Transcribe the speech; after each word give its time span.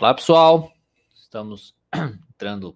Olá, 0.00 0.14
pessoal. 0.14 0.72
Estamos 1.14 1.74
entrando 2.32 2.74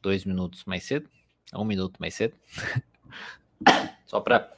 dois 0.00 0.24
minutos 0.24 0.64
mais 0.64 0.84
cedo, 0.84 1.08
um 1.52 1.64
minuto 1.64 1.96
mais 1.98 2.14
cedo, 2.14 2.36
só 4.06 4.20
para 4.20 4.48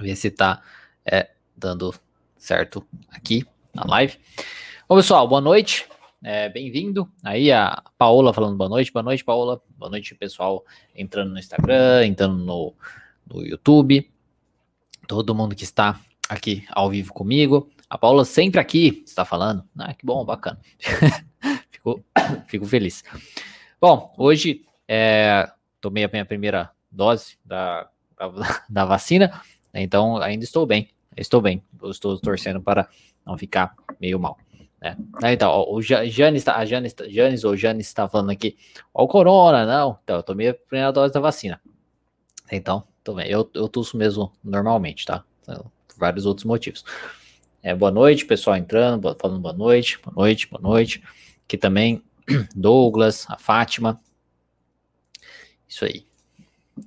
ver 0.00 0.16
se 0.16 0.26
está 0.26 0.60
é, 1.06 1.30
dando 1.56 1.94
certo 2.36 2.84
aqui 3.10 3.46
na 3.72 3.84
live. 3.86 4.18
Bom, 4.88 4.96
pessoal, 4.96 5.28
boa 5.28 5.40
noite. 5.40 5.88
É, 6.20 6.48
Bem-vindo. 6.48 7.08
Aí 7.22 7.52
a 7.52 7.80
Paola 7.96 8.34
falando 8.34 8.56
boa 8.56 8.68
noite. 8.68 8.92
Boa 8.92 9.04
noite, 9.04 9.24
Paola. 9.24 9.62
Boa 9.78 9.90
noite, 9.92 10.16
pessoal 10.16 10.64
entrando 10.96 11.30
no 11.30 11.38
Instagram, 11.38 12.06
entrando 12.06 12.44
no, 12.44 12.74
no 13.24 13.46
YouTube. 13.46 14.10
Todo 15.06 15.32
mundo 15.32 15.54
que 15.54 15.62
está 15.62 16.00
aqui 16.28 16.66
ao 16.70 16.90
vivo 16.90 17.12
comigo. 17.12 17.70
A 17.88 17.98
Paula 17.98 18.24
sempre 18.24 18.60
aqui 18.60 19.02
está 19.06 19.24
falando. 19.24 19.64
Ah, 19.78 19.94
que 19.94 20.04
bom, 20.04 20.24
bacana. 20.24 20.58
fico, 21.70 22.04
fico 22.46 22.66
feliz. 22.66 23.04
Bom, 23.80 24.14
hoje 24.16 24.64
é, 24.88 25.50
tomei 25.80 26.04
a 26.04 26.08
minha 26.08 26.24
primeira 26.24 26.70
dose 26.90 27.36
da, 27.44 27.88
da, 28.18 28.64
da, 28.68 28.84
vacina, 28.84 29.40
então 29.72 30.16
ainda 30.18 30.44
estou 30.44 30.66
bem. 30.66 30.88
Estou 31.16 31.40
bem. 31.40 31.62
Estou 31.84 32.18
torcendo 32.18 32.60
para 32.60 32.88
não 33.24 33.36
ficar 33.38 33.74
meio 34.00 34.18
mal. 34.18 34.38
Né? 34.80 34.96
Então, 35.32 35.50
ó, 35.50 35.72
o 35.72 35.80
Janis, 35.80 36.44
tá, 36.44 36.56
a 36.56 36.64
Janis, 36.64 36.94
Janis 37.08 37.44
ou 37.44 37.56
Janis 37.56 37.86
está 37.86 38.08
falando 38.08 38.30
aqui, 38.30 38.56
ó, 38.92 39.04
o 39.04 39.08
corona, 39.08 39.64
não. 39.64 39.98
Então, 40.02 40.16
eu 40.16 40.22
tomei 40.22 40.48
a 40.48 40.54
primeira 40.54 40.92
dose 40.92 41.12
da 41.12 41.20
vacina. 41.20 41.60
Então, 42.50 42.84
tô 43.02 43.14
bem. 43.14 43.28
Eu, 43.28 43.48
eu 43.54 43.68
tuço 43.68 43.96
mesmo 43.96 44.32
normalmente, 44.42 45.06
tá? 45.06 45.24
Por 45.46 45.96
vários 45.96 46.26
outros 46.26 46.44
motivos. 46.44 46.84
É, 47.66 47.74
boa 47.74 47.90
noite, 47.90 48.26
pessoal 48.26 48.58
entrando, 48.58 49.16
falando 49.18 49.40
boa 49.40 49.54
noite, 49.54 49.98
boa 50.04 50.14
noite, 50.14 50.46
boa 50.46 50.60
noite. 50.60 51.02
Aqui 51.46 51.56
também, 51.56 52.02
Douglas, 52.54 53.24
a 53.26 53.38
Fátima. 53.38 53.98
Isso 55.66 55.86
aí. 55.86 56.04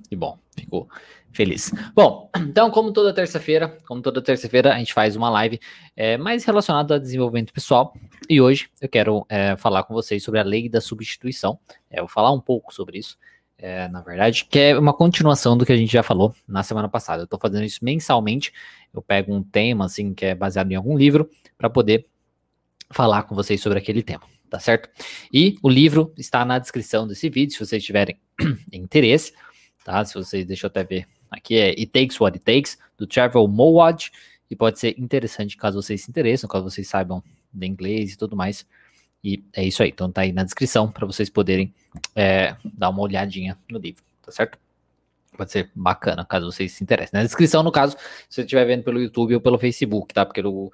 Que 0.08 0.14
bom, 0.14 0.38
ficou 0.56 0.88
feliz. 1.32 1.72
Bom, 1.92 2.30
então, 2.36 2.70
como 2.70 2.92
toda 2.92 3.12
terça-feira, 3.12 3.76
como 3.88 4.00
toda 4.00 4.22
terça-feira, 4.22 4.72
a 4.72 4.78
gente 4.78 4.94
faz 4.94 5.16
uma 5.16 5.28
live 5.28 5.58
é, 5.96 6.16
mais 6.16 6.44
relacionada 6.44 6.94
a 6.94 6.98
desenvolvimento 7.00 7.52
pessoal. 7.52 7.92
E 8.30 8.40
hoje 8.40 8.70
eu 8.80 8.88
quero 8.88 9.26
é, 9.28 9.56
falar 9.56 9.82
com 9.82 9.92
vocês 9.92 10.22
sobre 10.22 10.38
a 10.38 10.44
lei 10.44 10.68
da 10.68 10.80
substituição. 10.80 11.58
É, 11.90 11.98
eu 11.98 12.04
vou 12.04 12.08
falar 12.08 12.30
um 12.30 12.40
pouco 12.40 12.72
sobre 12.72 12.98
isso 12.98 13.18
é, 13.58 13.88
na 13.88 14.00
verdade, 14.00 14.44
que 14.44 14.58
é 14.58 14.78
uma 14.78 14.94
continuação 14.94 15.56
do 15.58 15.66
que 15.66 15.72
a 15.72 15.76
gente 15.76 15.92
já 15.92 16.02
falou 16.02 16.34
na 16.46 16.62
semana 16.62 16.88
passada. 16.88 17.22
Eu 17.22 17.24
estou 17.24 17.38
fazendo 17.40 17.64
isso 17.64 17.84
mensalmente. 17.84 18.52
Eu 18.94 19.02
pego 19.02 19.34
um 19.34 19.42
tema, 19.42 19.84
assim, 19.84 20.14
que 20.14 20.24
é 20.24 20.34
baseado 20.34 20.70
em 20.70 20.76
algum 20.76 20.96
livro, 20.96 21.28
para 21.56 21.68
poder 21.68 22.06
falar 22.90 23.24
com 23.24 23.34
vocês 23.34 23.60
sobre 23.60 23.78
aquele 23.78 24.02
tema, 24.02 24.22
tá 24.48 24.58
certo? 24.58 24.88
E 25.32 25.58
o 25.62 25.68
livro 25.68 26.12
está 26.16 26.44
na 26.44 26.58
descrição 26.58 27.06
desse 27.06 27.28
vídeo, 27.28 27.52
se 27.52 27.58
vocês 27.58 27.84
tiverem 27.84 28.18
interesse, 28.72 29.34
tá? 29.84 30.04
Se 30.04 30.14
vocês, 30.14 30.46
deixa 30.46 30.66
eu 30.66 30.68
até 30.68 30.84
ver, 30.84 31.06
aqui 31.30 31.56
é 31.56 31.70
It 31.70 31.88
Takes 31.88 32.18
What 32.20 32.38
It 32.38 32.44
Takes, 32.44 32.78
do 32.96 33.06
Trevor 33.06 33.46
Mowad, 33.48 34.10
e 34.50 34.56
pode 34.56 34.78
ser 34.78 34.98
interessante 34.98 35.56
caso 35.56 35.82
vocês 35.82 36.02
se 36.02 36.10
interessem, 36.10 36.48
caso 36.48 36.64
vocês 36.64 36.88
saibam 36.88 37.22
de 37.52 37.66
inglês 37.66 38.14
e 38.14 38.16
tudo 38.16 38.36
mais. 38.36 38.64
E 39.22 39.42
é 39.52 39.64
isso 39.64 39.82
aí. 39.82 39.90
Então 39.90 40.10
tá 40.10 40.22
aí 40.22 40.32
na 40.32 40.44
descrição 40.44 40.90
para 40.90 41.06
vocês 41.06 41.28
poderem 41.28 41.74
é, 42.14 42.56
dar 42.64 42.90
uma 42.90 43.02
olhadinha 43.02 43.58
no 43.68 43.78
livro, 43.78 44.02
tá 44.22 44.30
certo? 44.30 44.58
Pode 45.36 45.52
ser 45.52 45.70
bacana, 45.74 46.24
caso 46.24 46.50
vocês 46.50 46.72
se 46.72 46.82
interessem. 46.82 47.18
Na 47.18 47.24
descrição, 47.24 47.62
no 47.62 47.70
caso, 47.70 47.96
se 48.28 48.36
você 48.36 48.40
estiver 48.42 48.64
vendo 48.64 48.82
pelo 48.82 49.00
YouTube 49.00 49.34
ou 49.34 49.40
pelo 49.40 49.58
Facebook, 49.58 50.12
tá? 50.12 50.26
Porque 50.26 50.40
o 50.40 50.72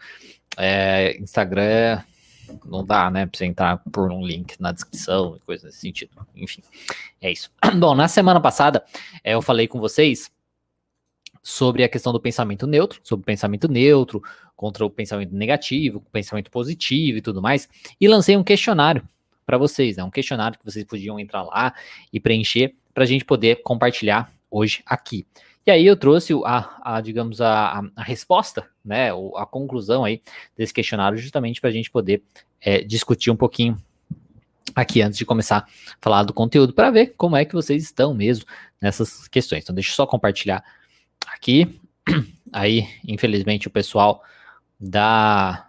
é, 0.57 1.17
Instagram 1.21 2.03
não 2.65 2.85
dá, 2.85 3.11
né? 3.11 3.27
Pra 3.27 3.39
você 3.39 3.45
entrar 3.45 3.79
por 3.93 4.11
um 4.11 4.25
link 4.25 4.59
na 4.61 4.73
descrição 4.73 5.37
e 5.37 5.41
coisa 5.41 5.67
nesse 5.67 5.81
sentido. 5.81 6.13
Enfim, 6.35 6.63
é 7.21 7.31
isso. 7.31 7.51
Bom, 7.79 7.95
na 7.95 8.09
semana 8.09 8.41
passada, 8.41 8.85
é, 9.23 9.35
eu 9.35 9.43
falei 9.43 9.69
com 9.69 9.79
vocês 9.79 10.31
sobre 11.47 11.85
a 11.85 11.89
questão 11.91 12.11
do 12.11 12.19
pensamento 12.19 12.67
neutro, 12.67 13.01
sobre 13.05 13.23
o 13.23 13.27
pensamento 13.27 13.69
neutro 13.69 14.23
contra 14.57 14.85
o 14.85 14.89
pensamento 14.89 15.35
negativo, 15.35 16.03
pensamento 16.11 16.51
positivo 16.51 17.19
e 17.19 17.21
tudo 17.21 17.43
mais, 17.43 17.69
e 18.01 18.09
lancei 18.09 18.35
um 18.35 18.43
questionário 18.43 19.07
para 19.45 19.59
vocês, 19.59 19.99
né? 19.99 20.03
Um 20.03 20.11
questionário 20.11 20.59
que 20.59 20.65
vocês 20.65 20.87
podiam 20.87 21.21
entrar 21.21 21.43
lá 21.43 21.75
e 22.11 22.19
preencher 22.19 22.75
para 22.95 23.05
a 23.05 23.07
gente 23.07 23.27
poder 23.27 23.63
compartilhar 23.63 24.33
hoje 24.51 24.83
aqui. 24.87 25.27
E 25.67 25.71
aí 25.71 25.85
eu 25.87 25.97
trouxe 25.97 26.33
a, 26.47 26.97
a 26.97 27.01
digamos, 27.03 27.43
a, 27.43 27.83
a, 27.95 28.03
resposta, 28.03 28.67
né, 28.83 29.11
a 29.37 29.45
conclusão 29.45 30.05
aí 30.05 30.23
desse 30.57 30.73
questionário 30.73 31.19
justamente 31.19 31.61
para 31.61 31.69
a 31.69 31.73
gente 31.73 31.91
poder 31.91 32.23
é, 32.61 32.83
discutir 32.83 33.31
um 33.31 33.37
pouquinho 33.37 33.77
aqui 34.75 35.03
antes 35.03 35.19
de 35.19 35.27
começar 35.27 35.59
a 35.59 35.67
falar 36.01 36.23
do 36.23 36.33
conteúdo, 36.33 36.73
para 36.73 36.91
ver 36.91 37.15
como 37.17 37.37
é 37.37 37.45
que 37.45 37.55
vocês 37.55 37.83
estão 37.83 38.15
mesmo 38.15 38.47
nessas 38.81 39.29
questões. 39.29 39.63
Então 39.63 39.75
deixa 39.75 39.91
eu 39.91 39.95
só 39.95 40.07
compartilhar 40.07 40.65
aqui. 41.29 41.81
Aí, 42.53 42.89
infelizmente, 43.07 43.69
o 43.69 43.71
pessoal 43.71 44.23
da 44.79 45.69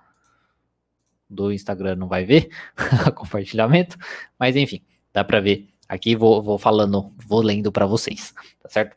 do 1.28 1.52
Instagram 1.52 1.96
não 1.96 2.08
vai 2.08 2.24
ver 2.24 2.50
compartilhamento, 3.16 3.98
mas 4.38 4.56
enfim, 4.56 4.82
dá 5.12 5.24
para 5.24 5.40
ver 5.40 5.68
aqui. 5.90 6.16
Vou, 6.16 6.42
vou 6.42 6.58
falando, 6.58 7.12
vou 7.26 7.42
lendo 7.42 7.72
para 7.72 7.86
vocês, 7.86 8.34
tá 8.62 8.70
certo? 8.70 8.96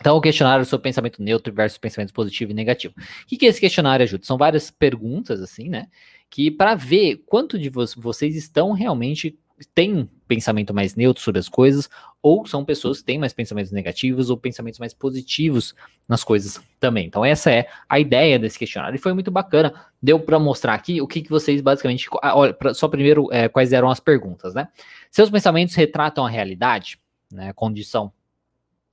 Então, 0.00 0.16
o 0.16 0.20
questionário 0.20 0.64
sobre 0.64 0.84
pensamento 0.84 1.22
neutro 1.22 1.52
versus 1.52 1.78
pensamento 1.78 2.12
positivo 2.12 2.50
e 2.50 2.54
negativo. 2.54 2.94
O 2.96 3.26
que, 3.26 3.36
que 3.36 3.46
esse 3.46 3.60
questionário 3.60 4.04
ajuda? 4.04 4.24
São 4.24 4.36
várias 4.36 4.70
perguntas, 4.70 5.40
assim, 5.40 5.68
né? 5.68 5.86
Que 6.28 6.50
para 6.50 6.74
ver 6.74 7.22
quanto 7.26 7.58
de 7.58 7.70
vo 7.70 7.84
vocês 7.96 8.36
estão 8.36 8.72
realmente 8.72 9.38
têm 9.74 10.08
pensamento 10.26 10.74
mais 10.74 10.96
neutro 10.96 11.22
sobre 11.22 11.38
as 11.38 11.48
coisas, 11.48 11.88
ou 12.22 12.46
são 12.46 12.64
pessoas 12.64 12.98
que 12.98 13.04
têm 13.04 13.18
mais 13.18 13.32
pensamentos 13.32 13.70
negativos 13.70 14.30
ou 14.30 14.36
pensamentos 14.36 14.80
mais 14.80 14.94
positivos 14.94 15.74
nas 16.08 16.24
coisas 16.24 16.60
também. 16.80 17.06
Então, 17.06 17.24
essa 17.24 17.50
é 17.50 17.68
a 17.88 18.00
ideia 18.00 18.38
desse 18.38 18.58
questionário. 18.58 18.96
E 18.96 18.98
foi 18.98 19.12
muito 19.12 19.30
bacana. 19.30 19.74
Deu 20.02 20.18
para 20.18 20.38
mostrar 20.38 20.74
aqui 20.74 21.00
o 21.00 21.06
que, 21.06 21.22
que 21.22 21.30
vocês 21.30 21.60
basicamente. 21.60 22.08
Ah, 22.22 22.36
olha, 22.36 22.56
só 22.74 22.88
primeiro, 22.88 23.28
é, 23.30 23.48
quais 23.48 23.72
eram 23.72 23.90
as 23.90 24.00
perguntas, 24.00 24.54
né? 24.54 24.68
Seus 25.10 25.30
pensamentos 25.30 25.74
retratam 25.74 26.24
a 26.24 26.28
realidade, 26.28 26.98
né? 27.30 27.52
Condição 27.52 28.12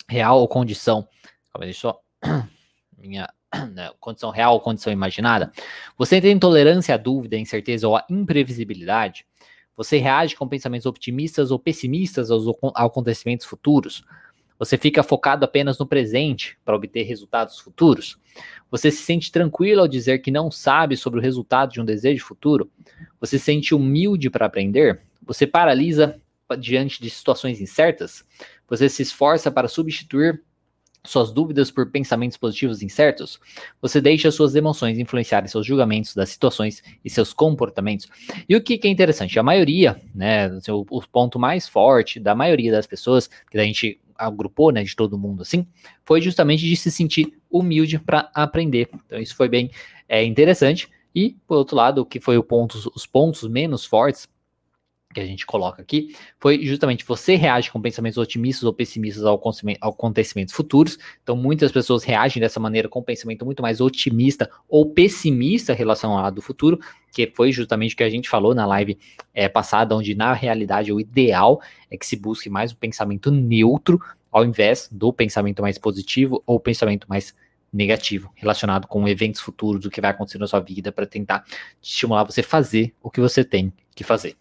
real 0.07 0.39
ou 0.39 0.47
condição. 0.47 1.07
Calma, 1.51 1.65
deixa 1.65 1.87
eu 1.87 1.91
só. 1.91 2.01
Minha. 2.97 3.29
Né, 3.73 3.91
condição 3.99 4.29
real 4.29 4.53
ou 4.53 4.61
condição 4.61 4.93
imaginada. 4.93 5.51
Você 5.97 6.21
tem 6.21 6.31
intolerância 6.31 6.95
à 6.95 6.97
dúvida, 6.97 7.35
incerteza 7.37 7.85
ou 7.85 7.97
à 7.97 8.05
imprevisibilidade? 8.09 9.25
Você 9.75 9.97
reage 9.97 10.35
com 10.35 10.47
pensamentos 10.47 10.85
otimistas 10.85 11.51
ou 11.51 11.59
pessimistas 11.59 12.29
aos 12.29 12.45
acontecimentos 12.75 13.45
futuros? 13.45 14.03
Você 14.61 14.77
fica 14.77 15.01
focado 15.01 15.43
apenas 15.43 15.79
no 15.79 15.87
presente 15.87 16.55
para 16.63 16.75
obter 16.75 17.01
resultados 17.01 17.59
futuros? 17.59 18.19
Você 18.69 18.91
se 18.91 19.01
sente 19.01 19.31
tranquilo 19.31 19.81
ao 19.81 19.87
dizer 19.87 20.19
que 20.19 20.29
não 20.29 20.51
sabe 20.51 20.95
sobre 20.95 21.19
o 21.19 21.21
resultado 21.21 21.71
de 21.71 21.81
um 21.81 21.85
desejo 21.85 22.23
futuro? 22.23 22.69
Você 23.19 23.39
se 23.39 23.45
sente 23.45 23.73
humilde 23.73 24.29
para 24.29 24.45
aprender? 24.45 25.01
Você 25.25 25.47
paralisa 25.47 26.15
diante 26.59 27.01
de 27.01 27.09
situações 27.09 27.59
incertas? 27.59 28.23
Você 28.67 28.87
se 28.87 29.01
esforça 29.01 29.49
para 29.49 29.67
substituir 29.67 30.43
suas 31.03 31.31
dúvidas 31.31 31.71
por 31.71 31.89
pensamentos 31.89 32.37
positivos 32.37 32.81
incertos, 32.83 33.39
você 33.81 33.99
deixa 33.99 34.31
suas 34.31 34.55
emoções 34.55 34.99
influenciarem 34.99 35.47
seus 35.47 35.65
julgamentos 35.65 36.13
das 36.13 36.29
situações 36.29 36.83
e 37.03 37.09
seus 37.09 37.33
comportamentos. 37.33 38.07
E 38.47 38.55
o 38.55 38.61
que, 38.61 38.77
que 38.77 38.87
é 38.87 38.91
interessante? 38.91 39.39
A 39.39 39.43
maioria, 39.43 39.99
né, 40.13 40.47
o, 40.69 40.85
o, 40.89 41.01
ponto 41.07 41.39
mais 41.39 41.67
forte 41.67 42.19
da 42.19 42.35
maioria 42.35 42.71
das 42.71 42.85
pessoas, 42.85 43.29
que 43.49 43.57
a 43.57 43.63
gente 43.63 43.99
agrupou, 44.15 44.71
né, 44.71 44.83
de 44.83 44.95
todo 44.95 45.17
mundo 45.17 45.41
assim, 45.41 45.65
foi 46.05 46.21
justamente 46.21 46.65
de 46.65 46.75
se 46.75 46.91
sentir 46.91 47.33
humilde 47.49 47.97
para 47.97 48.29
aprender. 48.33 48.87
Então 49.05 49.19
isso 49.19 49.35
foi 49.35 49.49
bem 49.49 49.71
é, 50.07 50.23
interessante. 50.23 50.87
E, 51.13 51.35
por 51.45 51.57
outro 51.57 51.75
lado, 51.75 52.01
o 52.01 52.05
que 52.05 52.19
foi 52.19 52.41
ponto, 52.43 52.91
os 52.95 53.05
pontos 53.05 53.47
menos 53.49 53.83
fortes 53.83 54.29
que 55.13 55.19
a 55.19 55.25
gente 55.25 55.45
coloca 55.45 55.81
aqui, 55.81 56.15
foi 56.39 56.65
justamente 56.65 57.05
você 57.05 57.35
reage 57.35 57.71
com 57.71 57.81
pensamentos 57.81 58.17
otimistas 58.17 58.63
ou 58.63 58.73
pessimistas 58.73 59.23
ao 59.23 59.41
acontecimentos 59.81 60.53
futuros. 60.53 60.97
Então, 61.23 61.35
muitas 61.35 61.71
pessoas 61.71 62.03
reagem 62.03 62.41
dessa 62.41 62.59
maneira 62.59 62.87
com 62.87 62.99
um 62.99 63.03
pensamento 63.03 63.45
muito 63.45 63.61
mais 63.61 63.81
otimista 63.81 64.49
ou 64.69 64.89
pessimista 64.91 65.73
relacionado 65.73 66.37
ao 66.37 66.41
futuro, 66.43 66.79
que 67.11 67.31
foi 67.35 67.51
justamente 67.51 67.93
o 67.93 67.97
que 67.97 68.03
a 68.03 68.09
gente 68.09 68.29
falou 68.29 68.55
na 68.55 68.65
live 68.65 68.97
é, 69.33 69.49
passada, 69.49 69.95
onde 69.95 70.15
na 70.15 70.33
realidade 70.33 70.91
o 70.91 70.99
ideal 70.99 71.61
é 71.89 71.97
que 71.97 72.05
se 72.05 72.15
busque 72.15 72.49
mais 72.49 72.71
o 72.71 72.77
pensamento 72.77 73.29
neutro 73.29 73.99
ao 74.31 74.45
invés 74.45 74.87
do 74.91 75.11
pensamento 75.11 75.61
mais 75.61 75.77
positivo 75.77 76.41
ou 76.45 76.59
pensamento 76.59 77.05
mais 77.09 77.35
negativo 77.71 78.31
relacionado 78.35 78.87
com 78.87 79.07
eventos 79.07 79.41
futuros, 79.41 79.85
o 79.85 79.89
que 79.89 80.01
vai 80.01 80.11
acontecer 80.11 80.37
na 80.37 80.47
sua 80.47 80.59
vida, 80.59 80.91
para 80.91 81.05
tentar 81.05 81.45
estimular 81.81 82.23
você 82.23 82.41
a 82.41 82.43
fazer 82.43 82.93
o 83.01 83.09
que 83.09 83.21
você 83.21 83.43
tem 83.43 83.71
que 83.95 84.03
fazer. 84.03 84.35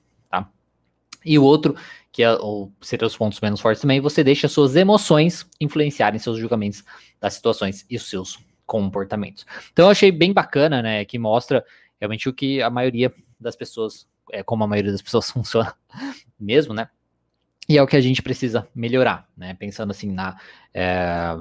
E 1.24 1.38
o 1.38 1.42
outro, 1.42 1.76
que 2.12 2.22
é, 2.22 2.32
ou 2.32 2.72
seria 2.80 3.06
os 3.06 3.16
pontos 3.16 3.40
menos 3.40 3.60
fortes 3.60 3.82
também, 3.82 4.00
você 4.00 4.24
deixa 4.24 4.48
suas 4.48 4.76
emoções 4.76 5.46
influenciarem 5.60 6.18
seus 6.18 6.38
julgamentos 6.38 6.84
das 7.20 7.34
situações 7.34 7.84
e 7.88 7.96
os 7.96 8.08
seus 8.08 8.38
comportamentos. 8.66 9.44
Então 9.72 9.86
eu 9.86 9.90
achei 9.90 10.12
bem 10.12 10.32
bacana, 10.32 10.80
né, 10.80 11.04
que 11.04 11.18
mostra 11.18 11.64
realmente 12.00 12.28
o 12.28 12.32
que 12.32 12.62
a 12.62 12.70
maioria 12.70 13.12
das 13.38 13.56
pessoas 13.56 14.06
é 14.32 14.42
como 14.42 14.64
a 14.64 14.66
maioria 14.66 14.92
das 14.92 15.02
pessoas 15.02 15.28
funciona 15.32 15.74
mesmo, 16.38 16.72
né? 16.72 16.88
E 17.70 17.78
é 17.78 17.82
o 17.84 17.86
que 17.86 17.94
a 17.94 18.00
gente 18.00 18.20
precisa 18.20 18.66
melhorar, 18.74 19.28
né? 19.36 19.54
Pensando 19.54 19.92
assim 19.92 20.10
na 20.10 20.36
é, 20.74 21.36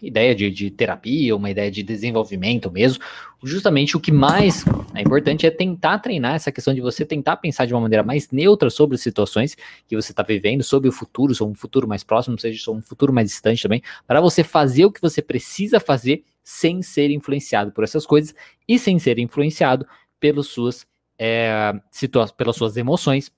ideia 0.00 0.34
de, 0.34 0.50
de, 0.50 0.70
terapia, 0.70 1.36
uma 1.36 1.50
ideia 1.50 1.70
de 1.70 1.82
desenvolvimento 1.82 2.72
mesmo. 2.72 3.04
Justamente 3.44 3.98
o 3.98 4.00
que 4.00 4.10
mais 4.10 4.64
é 4.94 5.02
importante 5.02 5.46
é 5.46 5.50
tentar 5.50 5.98
treinar 5.98 6.36
essa 6.36 6.50
questão 6.50 6.72
de 6.72 6.80
você 6.80 7.04
tentar 7.04 7.36
pensar 7.36 7.66
de 7.66 7.74
uma 7.74 7.82
maneira 7.82 8.02
mais 8.02 8.30
neutra 8.30 8.70
sobre 8.70 8.94
as 8.94 9.02
situações 9.02 9.54
que 9.86 9.94
você 9.94 10.10
está 10.10 10.22
vivendo, 10.22 10.62
sobre 10.62 10.88
o 10.88 10.92
futuro, 10.92 11.34
sobre 11.34 11.52
um 11.52 11.54
futuro 11.54 11.86
mais 11.86 12.02
próximo, 12.02 12.38
seja 12.38 12.58
sobre 12.64 12.80
um 12.80 12.82
futuro 12.82 13.12
mais 13.12 13.28
distante 13.28 13.62
também, 13.62 13.82
para 14.06 14.22
você 14.22 14.42
fazer 14.42 14.86
o 14.86 14.90
que 14.90 15.02
você 15.02 15.20
precisa 15.20 15.78
fazer 15.78 16.24
sem 16.42 16.80
ser 16.80 17.10
influenciado 17.10 17.72
por 17.72 17.84
essas 17.84 18.06
coisas 18.06 18.34
e 18.66 18.78
sem 18.78 18.98
ser 18.98 19.18
influenciado 19.18 19.86
pelas 20.18 20.46
suas, 20.46 20.86
é, 21.18 21.74
pelas 22.38 22.56
suas 22.56 22.78
emoções, 22.78 23.30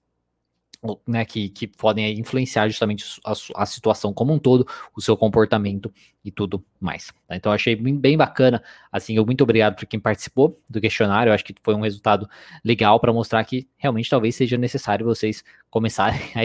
né, 1.07 1.25
que, 1.25 1.49
que 1.49 1.67
podem 1.67 2.19
influenciar 2.19 2.69
justamente 2.69 3.05
a, 3.25 3.33
a, 3.57 3.67
situação 3.67 4.13
como 4.13 4.33
um 4.33 4.39
todo, 4.39 4.67
o 4.97 5.01
seu 5.01 5.17
comportamento 5.17 5.93
e 6.25 6.31
tudo 6.31 6.65
mais. 6.79 7.09
Tá? 7.27 7.35
Então, 7.35 7.51
achei 7.51 7.75
bem, 7.75 8.17
bacana. 8.17 8.63
Assim, 8.93 9.17
eu 9.17 9.27
muito 9.27 9.43
obrigado 9.43 9.75
por 9.75 9.87
quem 9.87 9.99
participou 9.99 10.61
do 10.71 10.81
questionário. 10.81 11.31
Eu 11.31 11.35
acho 11.35 11.45
que 11.45 11.55
foi 11.65 11.75
um 11.75 11.81
resultado 11.81 12.29
legal 12.65 13.01
para 13.01 13.13
mostrar 13.13 13.45
que 13.45 13.69
realmente 13.77 14.09
talvez 14.09 14.37
seja 14.37 14.57
necessário 14.57 15.05
vocês 15.05 15.43
começarem 15.69 16.21
a 16.37 16.43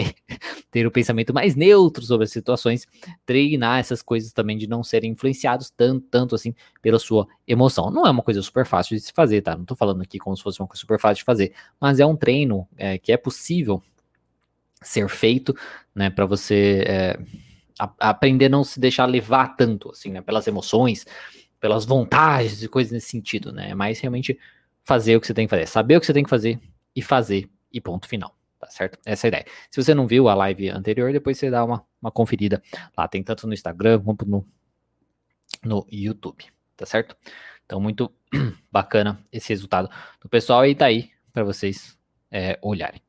ter 0.68 0.84
o 0.84 0.88
um 0.88 0.92
pensamento 0.92 1.32
mais 1.32 1.54
neutro 1.54 2.04
sobre 2.04 2.24
as 2.24 2.32
situações, 2.32 2.86
treinar 3.24 3.78
essas 3.78 4.02
coisas 4.02 4.32
também 4.32 4.58
de 4.58 4.66
não 4.66 4.82
serem 4.82 5.12
influenciados 5.12 5.70
tanto, 5.70 6.06
tanto 6.10 6.34
assim 6.34 6.52
pela 6.82 6.98
sua 6.98 7.28
emoção. 7.46 7.88
Não 7.88 8.04
é 8.04 8.10
uma 8.10 8.22
coisa 8.22 8.42
super 8.42 8.66
fácil 8.66 8.96
de 8.96 9.02
se 9.02 9.12
fazer, 9.12 9.42
tá? 9.42 9.54
Não 9.54 9.62
estou 9.62 9.76
falando 9.76 10.02
aqui 10.02 10.18
como 10.18 10.36
se 10.36 10.42
fosse 10.42 10.60
uma 10.60 10.66
coisa 10.66 10.80
super 10.80 10.98
fácil 10.98 11.20
de 11.20 11.24
fazer, 11.24 11.52
mas 11.80 12.00
é 12.00 12.06
um 12.06 12.16
treino 12.16 12.66
é, 12.76 12.98
que 12.98 13.12
é 13.12 13.16
possível 13.16 13.80
ser 14.84 15.08
feito, 15.08 15.54
né, 15.94 16.10
para 16.10 16.26
você 16.26 16.84
é, 16.86 17.18
a, 17.78 18.10
aprender 18.10 18.46
a 18.46 18.48
não 18.48 18.64
se 18.64 18.78
deixar 18.78 19.06
levar 19.06 19.56
tanto, 19.56 19.90
assim, 19.90 20.10
né, 20.10 20.20
pelas 20.20 20.46
emoções, 20.46 21.06
pelas 21.60 21.84
vontades 21.84 22.62
e 22.62 22.68
coisas 22.68 22.92
nesse 22.92 23.08
sentido, 23.08 23.52
né, 23.52 23.70
é 23.70 23.74
mais 23.74 23.98
realmente 24.00 24.38
fazer 24.84 25.16
o 25.16 25.20
que 25.20 25.26
você 25.26 25.34
tem 25.34 25.46
que 25.46 25.50
fazer, 25.50 25.66
saber 25.66 25.96
o 25.96 26.00
que 26.00 26.06
você 26.06 26.12
tem 26.12 26.24
que 26.24 26.30
fazer 26.30 26.60
e 26.94 27.02
fazer 27.02 27.48
e 27.72 27.80
ponto 27.80 28.06
final, 28.06 28.36
tá 28.60 28.68
certo? 28.68 28.98
Essa 29.04 29.26
é 29.26 29.28
a 29.28 29.30
ideia. 29.30 29.46
Se 29.70 29.82
você 29.82 29.94
não 29.94 30.06
viu 30.06 30.28
a 30.28 30.34
live 30.34 30.70
anterior, 30.70 31.12
depois 31.12 31.38
você 31.38 31.50
dá 31.50 31.64
uma, 31.64 31.84
uma 32.00 32.10
conferida 32.10 32.62
lá, 32.96 33.08
tem 33.08 33.22
tanto 33.22 33.46
no 33.46 33.54
Instagram 33.54 34.00
quanto 34.00 34.26
no, 34.26 34.46
no 35.64 35.86
YouTube, 35.90 36.44
tá 36.76 36.86
certo? 36.86 37.16
Então, 37.64 37.80
muito 37.80 38.12
bacana 38.70 39.18
esse 39.32 39.48
resultado 39.48 39.88
do 40.20 40.28
pessoal 40.28 40.66
e 40.66 40.74
tá 40.74 40.86
aí 40.86 41.10
para 41.32 41.44
vocês 41.44 41.98
é, 42.30 42.58
olharem. 42.62 43.00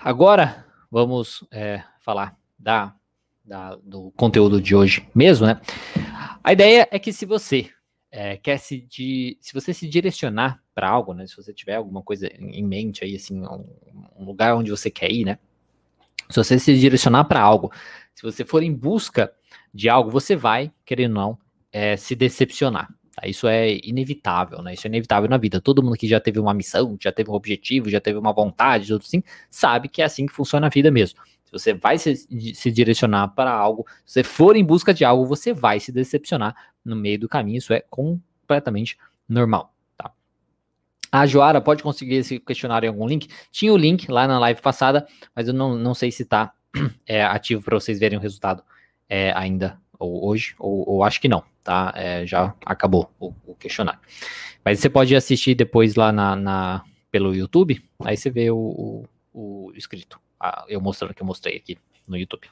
Agora 0.00 0.64
vamos 0.90 1.44
é, 1.50 1.82
falar 2.00 2.36
da, 2.58 2.94
da, 3.44 3.76
do 3.76 4.12
conteúdo 4.12 4.60
de 4.60 4.74
hoje 4.74 5.08
mesmo, 5.14 5.46
né? 5.46 5.60
A 6.42 6.52
ideia 6.52 6.88
é 6.90 6.98
que 6.98 7.12
se 7.12 7.26
você 7.26 7.68
é, 8.10 8.36
quer 8.36 8.58
se, 8.58 8.80
de, 8.80 9.36
se 9.40 9.52
você 9.52 9.74
se 9.74 9.88
direcionar 9.88 10.62
para 10.74 10.88
algo, 10.88 11.12
né? 11.12 11.26
Se 11.26 11.36
você 11.36 11.52
tiver 11.52 11.74
alguma 11.74 12.02
coisa 12.02 12.28
em 12.38 12.64
mente 12.64 13.04
aí, 13.04 13.16
assim, 13.16 13.40
um, 13.40 13.66
um 14.16 14.24
lugar 14.24 14.56
onde 14.56 14.70
você 14.70 14.90
quer 14.90 15.10
ir, 15.10 15.24
né? 15.24 15.38
Se 16.30 16.36
você 16.36 16.58
se 16.58 16.78
direcionar 16.78 17.24
para 17.24 17.40
algo, 17.40 17.72
se 18.14 18.22
você 18.22 18.44
for 18.44 18.62
em 18.62 18.72
busca 18.72 19.32
de 19.74 19.88
algo, 19.88 20.10
você 20.10 20.36
vai, 20.36 20.72
querendo 20.84 21.16
ou 21.16 21.22
não, 21.22 21.38
é, 21.72 21.96
se 21.96 22.14
decepcionar. 22.14 22.88
Tá? 23.18 23.28
Isso 23.28 23.48
é 23.48 23.78
inevitável, 23.82 24.62
né? 24.62 24.74
Isso 24.74 24.86
é 24.86 24.88
inevitável 24.88 25.28
na 25.28 25.36
vida. 25.36 25.60
Todo 25.60 25.82
mundo 25.82 25.96
que 25.96 26.06
já 26.06 26.20
teve 26.20 26.38
uma 26.38 26.54
missão, 26.54 26.96
já 27.00 27.10
teve 27.10 27.30
um 27.30 27.34
objetivo, 27.34 27.90
já 27.90 28.00
teve 28.00 28.18
uma 28.18 28.32
vontade, 28.32 28.88
tudo 28.88 29.02
assim, 29.04 29.22
sabe 29.50 29.88
que 29.88 30.02
é 30.02 30.04
assim 30.04 30.26
que 30.26 30.32
funciona 30.32 30.66
a 30.66 30.70
vida 30.70 30.90
mesmo. 30.90 31.20
Se 31.44 31.52
você 31.52 31.74
vai 31.74 31.98
se, 31.98 32.14
se 32.54 32.70
direcionar 32.70 33.28
para 33.28 33.50
algo, 33.50 33.86
se 34.04 34.14
você 34.14 34.22
for 34.22 34.54
em 34.54 34.64
busca 34.64 34.92
de 34.92 35.04
algo, 35.04 35.26
você 35.26 35.52
vai 35.52 35.80
se 35.80 35.90
decepcionar 35.90 36.54
no 36.84 36.94
meio 36.94 37.18
do 37.18 37.28
caminho. 37.28 37.58
Isso 37.58 37.72
é 37.72 37.80
completamente 37.88 38.98
normal. 39.28 39.74
Tá? 39.96 40.12
A 41.10 41.26
Joara 41.26 41.60
pode 41.60 41.82
conseguir 41.82 42.16
esse 42.16 42.38
questionário 42.38 42.86
em 42.86 42.90
algum 42.90 43.06
link? 43.06 43.28
Tinha 43.50 43.72
o 43.72 43.76
link 43.76 44.10
lá 44.10 44.28
na 44.28 44.38
live 44.38 44.60
passada, 44.60 45.06
mas 45.34 45.48
eu 45.48 45.54
não, 45.54 45.74
não 45.74 45.94
sei 45.94 46.12
se 46.12 46.22
está 46.22 46.52
é, 47.06 47.24
ativo 47.24 47.62
para 47.62 47.80
vocês 47.80 47.98
verem 47.98 48.18
o 48.18 48.22
resultado 48.22 48.62
é, 49.08 49.32
ainda 49.34 49.80
ou 49.98 50.28
hoje, 50.28 50.54
ou, 50.58 50.88
ou 50.88 51.02
acho 51.02 51.20
que 51.20 51.28
não, 51.28 51.42
tá? 51.68 51.92
É, 51.94 52.26
já 52.26 52.54
acabou 52.64 53.12
o, 53.20 53.30
o, 53.46 53.54
questionário. 53.54 54.00
Mas 54.64 54.80
você 54.80 54.88
pode 54.88 55.14
assistir 55.14 55.54
depois 55.54 55.96
lá 55.96 56.10
na, 56.10 56.34
na 56.34 56.84
pelo 57.10 57.34
YouTube, 57.34 57.84
aí 58.02 58.16
você 58.16 58.30
vê 58.30 58.50
o, 58.50 58.56
o, 58.56 59.68
o 59.68 59.72
escrito, 59.74 60.18
ah, 60.40 60.64
eu 60.66 60.80
mostrando 60.80 61.12
que 61.12 61.20
eu 61.20 61.26
mostrei 61.26 61.58
aqui 61.58 61.76
no 62.06 62.16
YouTube. 62.16 62.48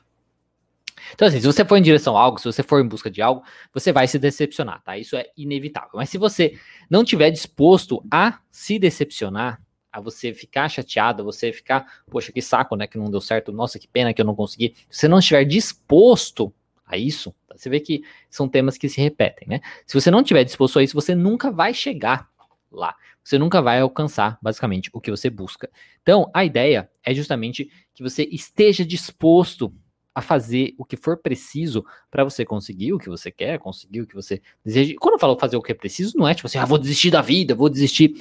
Então, 1.14 1.26
assim, 1.26 1.40
se 1.40 1.46
você 1.46 1.64
for 1.64 1.76
em 1.76 1.82
direção 1.82 2.14
a 2.14 2.20
algo, 2.20 2.38
se 2.38 2.44
você 2.44 2.62
for 2.62 2.84
em 2.84 2.86
busca 2.86 3.10
de 3.10 3.22
algo, 3.22 3.42
você 3.72 3.90
vai 3.90 4.06
se 4.06 4.18
decepcionar, 4.18 4.82
tá? 4.82 4.98
Isso 4.98 5.16
é 5.16 5.30
inevitável. 5.34 5.92
Mas 5.94 6.10
se 6.10 6.18
você 6.18 6.58
não 6.90 7.02
tiver 7.02 7.30
disposto 7.30 8.04
a 8.10 8.40
se 8.50 8.78
decepcionar, 8.78 9.58
a 9.90 9.98
você 9.98 10.34
ficar 10.34 10.68
chateado, 10.68 11.24
você 11.24 11.54
ficar, 11.54 12.02
poxa, 12.10 12.30
que 12.30 12.42
saco, 12.42 12.76
né, 12.76 12.86
que 12.86 12.98
não 12.98 13.10
deu 13.10 13.20
certo, 13.20 13.50
nossa, 13.50 13.78
que 13.78 13.88
pena 13.88 14.12
que 14.12 14.20
eu 14.20 14.26
não 14.26 14.34
consegui. 14.34 14.74
Se 14.90 15.00
você 15.00 15.08
não 15.08 15.20
estiver 15.20 15.44
disposto 15.44 16.52
a 16.86 16.96
isso, 16.96 17.34
tá? 17.46 17.56
você 17.56 17.68
vê 17.68 17.80
que 17.80 18.02
são 18.30 18.48
temas 18.48 18.78
que 18.78 18.88
se 18.88 19.00
repetem, 19.00 19.48
né? 19.48 19.60
Se 19.84 20.00
você 20.00 20.10
não 20.10 20.22
tiver 20.22 20.44
disposto 20.44 20.78
a 20.78 20.82
isso, 20.82 20.94
você 20.94 21.14
nunca 21.14 21.50
vai 21.50 21.74
chegar 21.74 22.28
lá. 22.70 22.94
Você 23.24 23.38
nunca 23.38 23.60
vai 23.60 23.80
alcançar, 23.80 24.38
basicamente, 24.40 24.88
o 24.92 25.00
que 25.00 25.10
você 25.10 25.28
busca. 25.28 25.68
Então, 26.00 26.30
a 26.32 26.44
ideia 26.44 26.88
é 27.02 27.12
justamente 27.12 27.68
que 27.92 28.02
você 28.02 28.22
esteja 28.30 28.84
disposto 28.84 29.74
a 30.14 30.22
fazer 30.22 30.74
o 30.78 30.84
que 30.84 30.96
for 30.96 31.18
preciso 31.18 31.84
para 32.10 32.24
você 32.24 32.44
conseguir 32.44 32.92
o 32.92 32.98
que 32.98 33.08
você 33.08 33.30
quer, 33.30 33.58
conseguir 33.58 34.00
o 34.00 34.06
que 34.06 34.14
você 34.14 34.40
deseja. 34.64 34.94
Quando 34.98 35.14
eu 35.14 35.18
falo 35.18 35.38
fazer 35.38 35.56
o 35.56 35.62
que 35.62 35.72
é 35.72 35.74
preciso, 35.74 36.16
não 36.16 36.26
é 36.26 36.34
tipo 36.34 36.46
assim, 36.46 36.56
ah, 36.56 36.64
vou 36.64 36.78
desistir 36.78 37.10
da 37.10 37.20
vida, 37.20 37.54
vou 37.54 37.68
desistir 37.68 38.14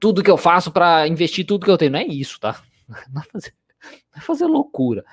tudo 0.00 0.22
que 0.22 0.30
eu 0.30 0.38
faço 0.38 0.70
para 0.70 1.06
investir 1.06 1.44
tudo 1.44 1.64
que 1.64 1.70
eu 1.70 1.76
tenho. 1.76 1.90
Não 1.90 1.98
é 1.98 2.06
isso, 2.06 2.40
tá? 2.40 2.62
Não 3.12 3.20
é 3.20 3.24
fazer, 3.24 3.54
não 3.82 4.18
é 4.18 4.20
fazer 4.20 4.46
loucura. 4.46 5.04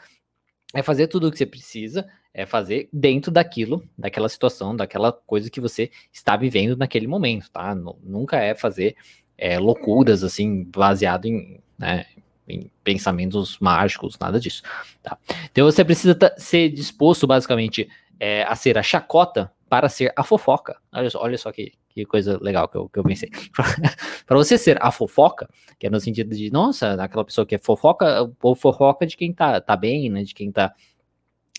É 0.74 0.84
fazer 0.84 1.08
tudo 1.08 1.28
o 1.28 1.32
que 1.32 1.38
você 1.38 1.46
precisa 1.46 2.08
é 2.40 2.46
fazer 2.46 2.88
dentro 2.94 3.30
daquilo, 3.30 3.84
daquela 3.98 4.30
situação, 4.30 4.74
daquela 4.74 5.12
coisa 5.12 5.50
que 5.50 5.60
você 5.60 5.92
está 6.10 6.38
vivendo 6.38 6.78
naquele 6.78 7.06
momento, 7.06 7.52
tá? 7.52 7.76
Nunca 7.76 8.38
é 8.38 8.56
fazer 8.56 8.96
é, 9.38 9.60
loucuras 9.60 10.24
assim, 10.24 10.64
baseado 10.64 11.26
em, 11.26 11.60
né, 11.78 12.06
em 12.48 12.72
pensamentos 12.82 13.60
mágicos, 13.60 14.18
nada 14.18 14.40
disso, 14.40 14.64
tá? 15.04 15.18
Então 15.52 15.66
você 15.66 15.84
precisa 15.84 16.18
ser 16.38 16.70
disposto, 16.70 17.28
basicamente, 17.28 17.90
é, 18.18 18.44
a 18.44 18.56
ser 18.56 18.78
a 18.78 18.84
chacota 18.84 19.52
para 19.68 19.90
ser 19.90 20.14
a 20.16 20.24
fofoca. 20.24 20.78
Olha 20.94 21.10
só, 21.10 21.22
olha 21.22 21.38
só 21.38 21.52
que, 21.52 21.74
que 21.90 22.06
coisa 22.06 22.40
legal 22.42 22.70
que 22.70 22.78
eu, 22.78 22.88
que 22.88 23.00
eu 23.00 23.04
pensei. 23.04 23.30
para 24.26 24.38
você 24.38 24.58
ser 24.58 24.78
a 24.82 24.92
fofoca, 24.92 25.50
que 25.78 25.88
é 25.88 25.90
no 25.90 26.00
sentido 26.00 26.34
de, 26.34 26.50
nossa, 26.50 26.94
aquela 27.04 27.26
pessoa 27.26 27.46
que 27.46 27.56
é 27.56 27.58
fofoca, 27.58 28.32
ou 28.42 28.56
fofoca 28.56 29.06
de 29.06 29.18
quem 29.18 29.34
tá, 29.34 29.60
tá 29.60 29.76
bem, 29.76 30.10
né? 30.10 30.24
De 30.24 30.34
quem 30.34 30.50
tá 30.54 30.74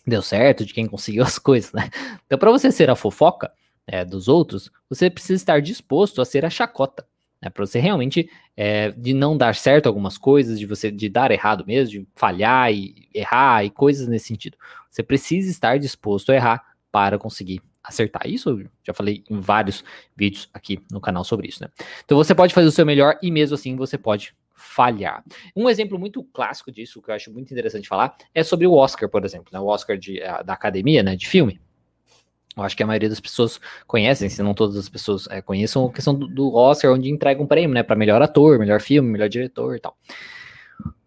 deu 0.06 0.22
certo, 0.22 0.64
de 0.64 0.72
quem 0.72 0.86
conseguiu 0.86 1.22
as 1.24 1.38
coisas, 1.38 1.72
né? 1.72 1.90
Então, 2.26 2.38
para 2.38 2.50
você 2.50 2.70
ser 2.70 2.90
a 2.90 2.96
fofoca 2.96 3.52
é, 3.86 4.04
dos 4.04 4.28
outros, 4.28 4.70
você 4.88 5.10
precisa 5.10 5.34
estar 5.34 5.60
disposto 5.60 6.20
a 6.20 6.24
ser 6.24 6.44
a 6.44 6.50
chacota. 6.50 7.06
Né, 7.42 7.48
para 7.48 7.64
você 7.64 7.78
realmente 7.78 8.28
é, 8.54 8.90
de 8.90 9.14
não 9.14 9.34
dar 9.34 9.54
certo 9.54 9.86
algumas 9.86 10.18
coisas, 10.18 10.58
de 10.58 10.66
você 10.66 10.90
de 10.90 11.08
dar 11.08 11.30
errado 11.30 11.64
mesmo, 11.66 11.90
de 11.90 12.08
falhar 12.14 12.70
e 12.70 13.08
errar 13.14 13.64
e 13.64 13.70
coisas 13.70 14.06
nesse 14.06 14.26
sentido. 14.26 14.58
Você 14.90 15.02
precisa 15.02 15.50
estar 15.50 15.78
disposto 15.78 16.30
a 16.30 16.34
errar 16.34 16.62
para 16.92 17.18
conseguir 17.18 17.62
acertar. 17.82 18.26
Isso 18.26 18.50
eu 18.50 18.66
já 18.84 18.92
falei 18.92 19.24
em 19.30 19.40
vários 19.40 19.82
vídeos 20.14 20.50
aqui 20.52 20.80
no 20.90 21.00
canal 21.00 21.24
sobre 21.24 21.48
isso, 21.48 21.62
né? 21.62 21.70
Então 22.04 22.16
você 22.18 22.34
pode 22.34 22.52
fazer 22.52 22.68
o 22.68 22.72
seu 22.72 22.84
melhor 22.84 23.18
e 23.22 23.30
mesmo 23.30 23.54
assim 23.54 23.74
você 23.74 23.96
pode 23.96 24.34
falhar. 24.60 25.24
Um 25.56 25.68
exemplo 25.68 25.98
muito 25.98 26.22
clássico 26.22 26.70
disso, 26.70 27.00
que 27.00 27.10
eu 27.10 27.14
acho 27.14 27.32
muito 27.32 27.52
interessante 27.52 27.88
falar, 27.88 28.16
é 28.34 28.42
sobre 28.42 28.66
o 28.66 28.74
Oscar, 28.74 29.08
por 29.08 29.24
exemplo, 29.24 29.48
né? 29.52 29.58
o 29.58 29.66
Oscar 29.66 29.96
de, 29.96 30.22
a, 30.22 30.42
da 30.42 30.52
academia, 30.52 31.02
né, 31.02 31.16
de 31.16 31.26
filme. 31.26 31.60
Eu 32.56 32.62
acho 32.62 32.76
que 32.76 32.82
a 32.82 32.86
maioria 32.86 33.08
das 33.08 33.20
pessoas 33.20 33.60
conhecem, 33.86 34.28
se 34.28 34.42
não 34.42 34.52
todas 34.52 34.76
as 34.76 34.88
pessoas 34.88 35.26
é, 35.30 35.40
conheçam, 35.40 35.86
a 35.86 35.92
questão 35.92 36.14
do, 36.14 36.26
do, 36.26 36.54
Oscar, 36.54 36.92
onde 36.92 37.08
entrega 37.08 37.42
um 37.42 37.46
prêmio, 37.46 37.74
né, 37.74 37.82
para 37.82 37.96
melhor 37.96 38.20
ator, 38.20 38.58
melhor 38.58 38.80
filme, 38.80 39.08
melhor 39.08 39.28
diretor 39.28 39.76
e 39.76 39.80
tal. 39.80 39.96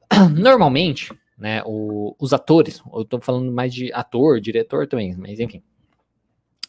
Normalmente, 0.33 1.13
né, 1.37 1.61
o, 1.65 2.15
os 2.19 2.33
atores, 2.33 2.81
eu 2.93 3.05
tô 3.05 3.19
falando 3.19 3.51
mais 3.51 3.73
de 3.73 3.91
ator, 3.93 4.39
diretor 4.39 4.87
também, 4.87 5.15
mas 5.17 5.39
enfim, 5.39 5.61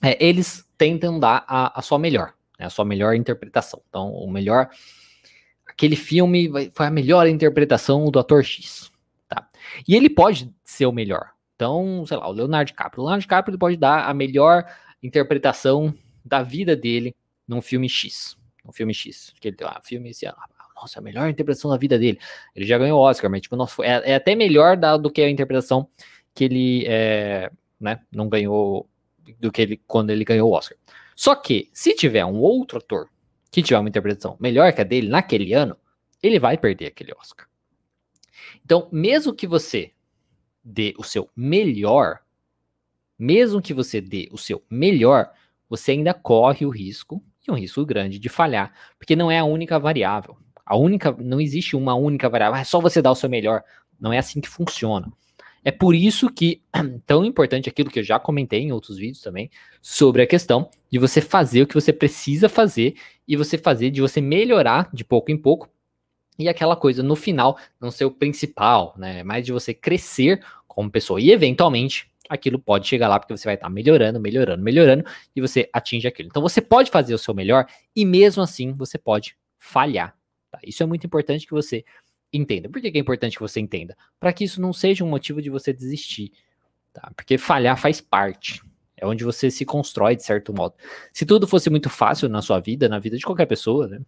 é, 0.02 0.22
eles 0.22 0.68
tentam 0.76 1.18
dar 1.18 1.44
a, 1.46 1.78
a 1.78 1.82
sua 1.82 1.98
melhor, 1.98 2.34
né, 2.58 2.66
a 2.66 2.70
sua 2.70 2.84
melhor 2.84 3.14
interpretação. 3.14 3.80
Então, 3.88 4.12
o 4.12 4.30
melhor 4.30 4.68
aquele 5.74 5.96
filme 5.96 6.50
foi 6.72 6.86
a 6.86 6.90
melhor 6.90 7.26
interpretação 7.26 8.10
do 8.10 8.18
ator 8.18 8.42
X, 8.42 8.90
tá? 9.28 9.48
E 9.86 9.94
ele 9.94 10.08
pode 10.08 10.52
ser 10.64 10.86
o 10.86 10.92
melhor. 10.92 11.30
Então, 11.56 12.04
sei 12.06 12.16
lá, 12.16 12.28
o 12.28 12.32
Leonardo 12.32 12.68
DiCaprio. 12.68 13.02
O 13.02 13.04
Leonardo 13.04 13.22
DiCaprio 13.22 13.58
pode 13.58 13.76
dar 13.76 14.08
a 14.08 14.14
melhor 14.14 14.64
interpretação 15.02 15.94
da 16.24 16.42
vida 16.42 16.74
dele 16.74 17.14
num 17.46 17.60
filme 17.60 17.88
X. 17.88 18.36
Um 18.66 18.72
filme 18.72 18.94
X. 18.94 19.32
Que 19.40 19.48
ele 19.48 19.56
tem 19.56 19.66
lá, 19.66 19.80
filme 19.82 20.10
esse 20.10 20.26
ano. 20.26 20.36
nossa, 20.74 20.98
a 20.98 21.02
melhor 21.02 21.28
interpretação 21.28 21.70
da 21.70 21.76
vida 21.76 21.98
dele. 21.98 22.18
Ele 22.54 22.66
já 22.66 22.78
ganhou 22.78 22.98
o 22.98 23.02
Oscar, 23.02 23.30
mas 23.30 23.42
tipo, 23.42 23.56
nossa, 23.56 23.82
é, 23.84 24.12
é 24.12 24.14
até 24.14 24.34
melhor 24.34 24.76
da, 24.76 24.96
do 24.96 25.10
que 25.10 25.22
a 25.22 25.30
interpretação 25.30 25.88
que 26.34 26.44
ele 26.44 26.84
é, 26.86 27.50
né, 27.80 28.00
não 28.10 28.28
ganhou 28.28 28.88
do 29.38 29.52
que 29.52 29.62
ele 29.62 29.80
quando 29.86 30.10
ele 30.10 30.24
ganhou 30.24 30.50
o 30.50 30.52
Oscar. 30.52 30.76
Só 31.14 31.34
que 31.36 31.70
se 31.72 31.94
tiver 31.94 32.24
um 32.24 32.40
outro 32.40 32.78
ator 32.78 33.08
que 33.54 33.62
tiver 33.62 33.78
uma 33.78 33.88
interpretação 33.88 34.37
melhor 34.40 34.73
que 34.73 34.80
a 34.80 34.84
dele 34.84 35.08
naquele 35.08 35.52
ano, 35.52 35.76
ele 36.20 36.40
vai 36.40 36.58
perder 36.58 36.87
aquele 36.87 37.12
Oscar. 37.16 37.46
Então, 38.64 38.88
mesmo 38.90 39.32
que 39.32 39.46
você 39.46 39.92
dê 40.64 40.92
o 40.99 41.04
seu 41.04 41.30
melhor, 41.37 42.18
mesmo 43.16 43.62
que 43.62 43.73
você 43.73 44.00
dê 44.00 44.28
o 44.32 44.37
seu 44.37 44.61
melhor, 44.68 45.30
você 45.68 45.92
ainda 45.92 46.12
corre 46.12 46.66
o 46.66 46.68
risco, 46.68 47.23
e 47.46 47.50
um 47.50 47.54
risco 47.54 47.87
grande, 47.87 48.18
de 48.18 48.28
falhar, 48.28 48.75
porque 48.99 49.14
não 49.14 49.30
é 49.30 49.38
a 49.38 49.44
única 49.44 49.78
variável. 49.78 50.37
A 50.66 50.76
única, 50.76 51.12
não 51.12 51.40
existe 51.40 51.76
uma 51.76 51.94
única 51.94 52.28
variável, 52.28 52.58
é 52.58 52.64
só 52.64 52.80
você 52.80 53.00
dar 53.00 53.12
o 53.12 53.14
seu 53.14 53.28
melhor. 53.28 53.62
Não 54.00 54.12
é 54.12 54.18
assim 54.18 54.40
que 54.40 54.49
funciona. 54.49 55.12
É 55.64 55.71
por 55.71 55.94
isso 55.94 56.30
que 56.30 56.62
tão 57.06 57.25
importante 57.25 57.68
aquilo 57.68 57.90
que 57.90 57.99
eu 57.99 58.04
já 58.04 58.21
comentei 58.21 58.61
em 58.61 58.73
outros 58.73 58.99
vídeos 58.99 59.23
também, 59.23 59.50
sobre 59.80 60.23
a 60.23 60.26
questão 60.26 60.68
de 60.90 60.99
você 60.99 61.21
fazer 61.21 61.62
o 61.62 61.66
que 61.66 61.75
você 61.75 61.92
precisa 61.92 62.49
fazer 62.49 62.94
e 63.26 63.37
você 63.37 63.56
fazer 63.56 63.90
de 63.90 64.00
você 64.00 64.21
melhorar 64.21 64.90
de 64.92 65.04
pouco 65.04 65.33
em 65.33 65.37
pouco 65.37 65.68
e 66.38 66.49
aquela 66.49 66.76
coisa 66.76 67.02
no 67.02 67.16
final 67.16 67.56
não 67.80 67.90
ser 67.90 68.04
o 68.04 68.11
principal, 68.11 68.94
né? 68.99 69.23
Mais 69.23 69.44
de 69.44 69.52
você 69.52 69.73
crescer 69.73 70.44
como 70.66 70.90
pessoa 70.90 71.21
e 71.21 71.30
eventualmente 71.30 72.11
aquilo 72.28 72.59
pode 72.59 72.87
chegar 72.87 73.09
lá 73.09 73.18
porque 73.18 73.37
você 73.37 73.44
vai 73.44 73.54
estar 73.54 73.68
melhorando, 73.68 74.18
melhorando, 74.18 74.62
melhorando 74.62 75.04
e 75.35 75.40
você 75.40 75.68
atinge 75.73 76.09
aquilo. 76.09 76.28
Então 76.28 76.42
você 76.42 76.61
pode 76.61 76.90
fazer 76.90 77.14
o 77.14 77.18
seu 77.18 77.35
melhor 77.35 77.66
e 77.94 78.04
mesmo 78.04 78.42
assim 78.42 78.73
você 78.73 78.99
pode 78.99 79.37
falhar. 79.59 80.16
Tá? 80.50 80.59
Isso 80.64 80.83
é 80.83 80.87
muito 80.87 81.06
importante 81.06 81.47
que 81.47 81.52
você 81.52 81.85
entenda. 82.36 82.68
Por 82.68 82.80
que 82.80 82.88
é 82.88 83.00
importante 83.00 83.36
que 83.36 83.42
você 83.42 83.60
entenda? 83.60 83.96
Para 84.18 84.32
que 84.32 84.44
isso 84.44 84.60
não 84.60 84.72
seja 84.72 85.04
um 85.04 85.08
motivo 85.08 85.40
de 85.40 85.50
você 85.50 85.72
desistir. 85.72 86.32
Tá? 86.92 87.10
Porque 87.16 87.38
falhar 87.38 87.78
faz 87.78 88.00
parte. 88.00 88.62
É 88.96 89.06
onde 89.06 89.24
você 89.24 89.50
se 89.50 89.64
constrói 89.64 90.16
de 90.16 90.22
certo 90.22 90.54
modo. 90.54 90.74
Se 91.12 91.26
tudo 91.26 91.46
fosse 91.46 91.68
muito 91.68 91.90
fácil 91.90 92.28
na 92.28 92.40
sua 92.40 92.60
vida, 92.60 92.88
na 92.88 92.98
vida 92.98 93.16
de 93.16 93.24
qualquer 93.24 93.46
pessoa, 93.46 93.88
né? 93.88 94.00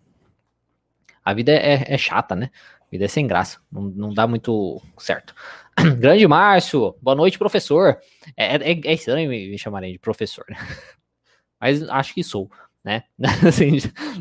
A 1.25 1.35
vida 1.35 1.53
é, 1.53 1.93
é, 1.93 1.99
chata, 1.99 2.37
né? 2.37 2.51
A 2.81 2.85
vida 2.91 3.05
é 3.05 3.09
sem 3.09 3.27
graça. 3.27 3.59
Não, 3.71 3.83
não 3.83 4.15
dá 4.15 4.29
muito 4.29 4.81
certo. 4.97 5.35
Grande 5.99 6.27
Márcio, 6.29 6.95
boa 7.03 7.17
noite, 7.17 7.37
professor. 7.37 7.99
É, 8.37 8.57
é, 8.57 8.81
é 8.85 8.95
estranho 8.95 9.29
me, 9.29 9.51
me 9.51 9.59
chamarem 9.59 9.93
de 9.93 9.99
professor, 9.99 10.45
né? 10.49 10.57
Mas 11.61 11.83
acho 11.89 12.15
que 12.15 12.23
sou 12.23 12.49
né? 12.87 13.03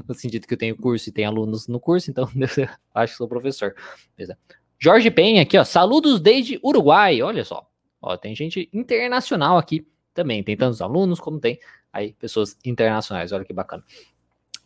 no 0.08 0.16
sentido 0.16 0.48
que 0.48 0.54
eu 0.56 0.58
tenho 0.58 0.76
curso 0.76 1.08
e 1.08 1.12
tenho 1.12 1.30
alunos 1.30 1.68
no 1.68 1.80
curso, 1.80 2.10
então 2.10 2.28
acho 2.96 3.14
que 3.14 3.18
sou 3.18 3.28
professor. 3.28 3.76
Beleza. 4.18 4.36
Jorge 4.80 5.12
Penha 5.12 5.44
aqui, 5.44 5.56
ó, 5.56 5.64
saludos 5.64 6.20
desde 6.20 6.60
Uruguai, 6.64 7.22
olha 7.22 7.46
só. 7.46 7.70
Ó, 8.02 8.18
tem 8.18 8.36
gente 8.36 8.68
internacional 8.74 9.60
aqui 9.60 9.88
também, 10.16 10.44
tem 10.44 10.58
tantos 10.58 10.82
alunos 10.82 11.20
como 11.20 11.40
tem 11.40 11.60
aí 11.94 12.14
pessoas 12.14 12.58
internacionais, 12.66 13.32
olha 13.32 13.46
que 13.46 13.54
bacana. 13.54 13.84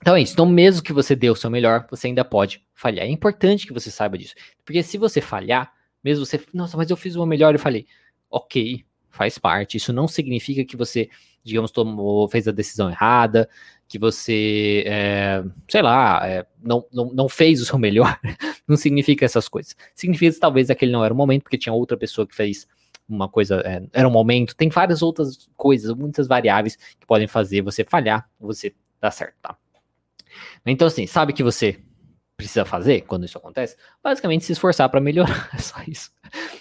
Então 0.02 0.16
é 0.16 0.22
isso, 0.22 0.32
então 0.32 0.46
mesmo 0.46 0.82
que 0.82 0.94
você 0.94 1.14
dê 1.14 1.30
o 1.30 1.36
seu 1.36 1.50
melhor, 1.50 1.86
você 1.92 2.08
ainda 2.08 2.24
pode 2.24 2.66
falhar. 2.74 3.06
É 3.06 3.10
importante 3.10 3.68
que 3.68 3.74
você 3.74 3.92
saiba 3.92 4.18
disso, 4.18 4.34
porque 4.64 4.82
se 4.82 4.98
você 4.98 5.20
falhar, 5.20 5.74
mesmo 6.02 6.26
você, 6.26 6.42
nossa, 6.54 6.78
mas 6.78 6.90
eu 6.90 6.96
fiz 6.96 7.18
o 7.18 7.26
melhor 7.26 7.54
e 7.54 7.58
falei, 7.58 7.86
ok, 8.30 8.86
faz 9.10 9.38
parte. 9.38 9.76
Isso 9.76 9.92
não 9.92 10.08
significa 10.08 10.64
que 10.64 10.78
você, 10.78 11.10
digamos, 11.50 11.72
tomou, 11.72 12.28
fez 12.30 12.48
a 12.48 12.52
decisão 12.52 12.90
errada, 12.90 13.50
que 13.88 14.00
você, 14.00 14.84
é, 14.86 15.44
sei 15.68 15.82
lá, 15.82 16.26
é, 16.26 16.46
não, 16.62 16.86
não, 16.94 17.12
não 17.12 17.28
fez 17.28 17.62
o 17.62 17.66
seu 17.66 17.78
melhor, 17.80 18.18
não 18.68 18.78
significa 18.78 19.26
essas 19.26 19.50
coisas. 19.50 19.76
Significa 19.96 20.32
que 20.34 20.40
talvez 20.40 20.70
aquele 20.70 20.92
não 20.92 21.04
era 21.04 21.14
o 21.14 21.18
momento, 21.18 21.44
porque 21.44 21.58
tinha 21.58 21.74
outra 21.74 21.98
pessoa 21.98 22.26
que 22.26 22.36
fez 22.36 22.68
uma 23.08 23.28
coisa, 23.28 23.62
é, 23.66 23.82
era 23.92 24.08
um 24.08 24.12
momento. 24.12 24.56
Tem 24.56 24.70
várias 24.70 25.02
outras 25.02 25.50
coisas, 25.58 25.94
muitas 25.96 26.28
variáveis 26.28 26.76
que 27.00 27.08
podem 27.08 27.28
fazer 27.28 27.62
você 27.62 27.84
falhar, 27.84 28.30
você 28.40 28.74
dar 29.02 29.12
certo, 29.12 29.36
tá? 29.42 29.58
Então, 30.66 30.88
assim, 30.88 31.08
sabe 31.08 31.34
que 31.34 31.44
você 31.44 31.80
precisa 32.38 32.64
fazer 32.64 33.02
quando 33.02 33.26
isso 33.26 33.38
acontece? 33.38 33.76
Basicamente 34.04 34.46
se 34.46 34.54
esforçar 34.54 34.88
para 34.90 35.02
melhorar, 35.02 35.50
é 35.54 35.58
só 35.60 35.78
isso. 35.88 36.12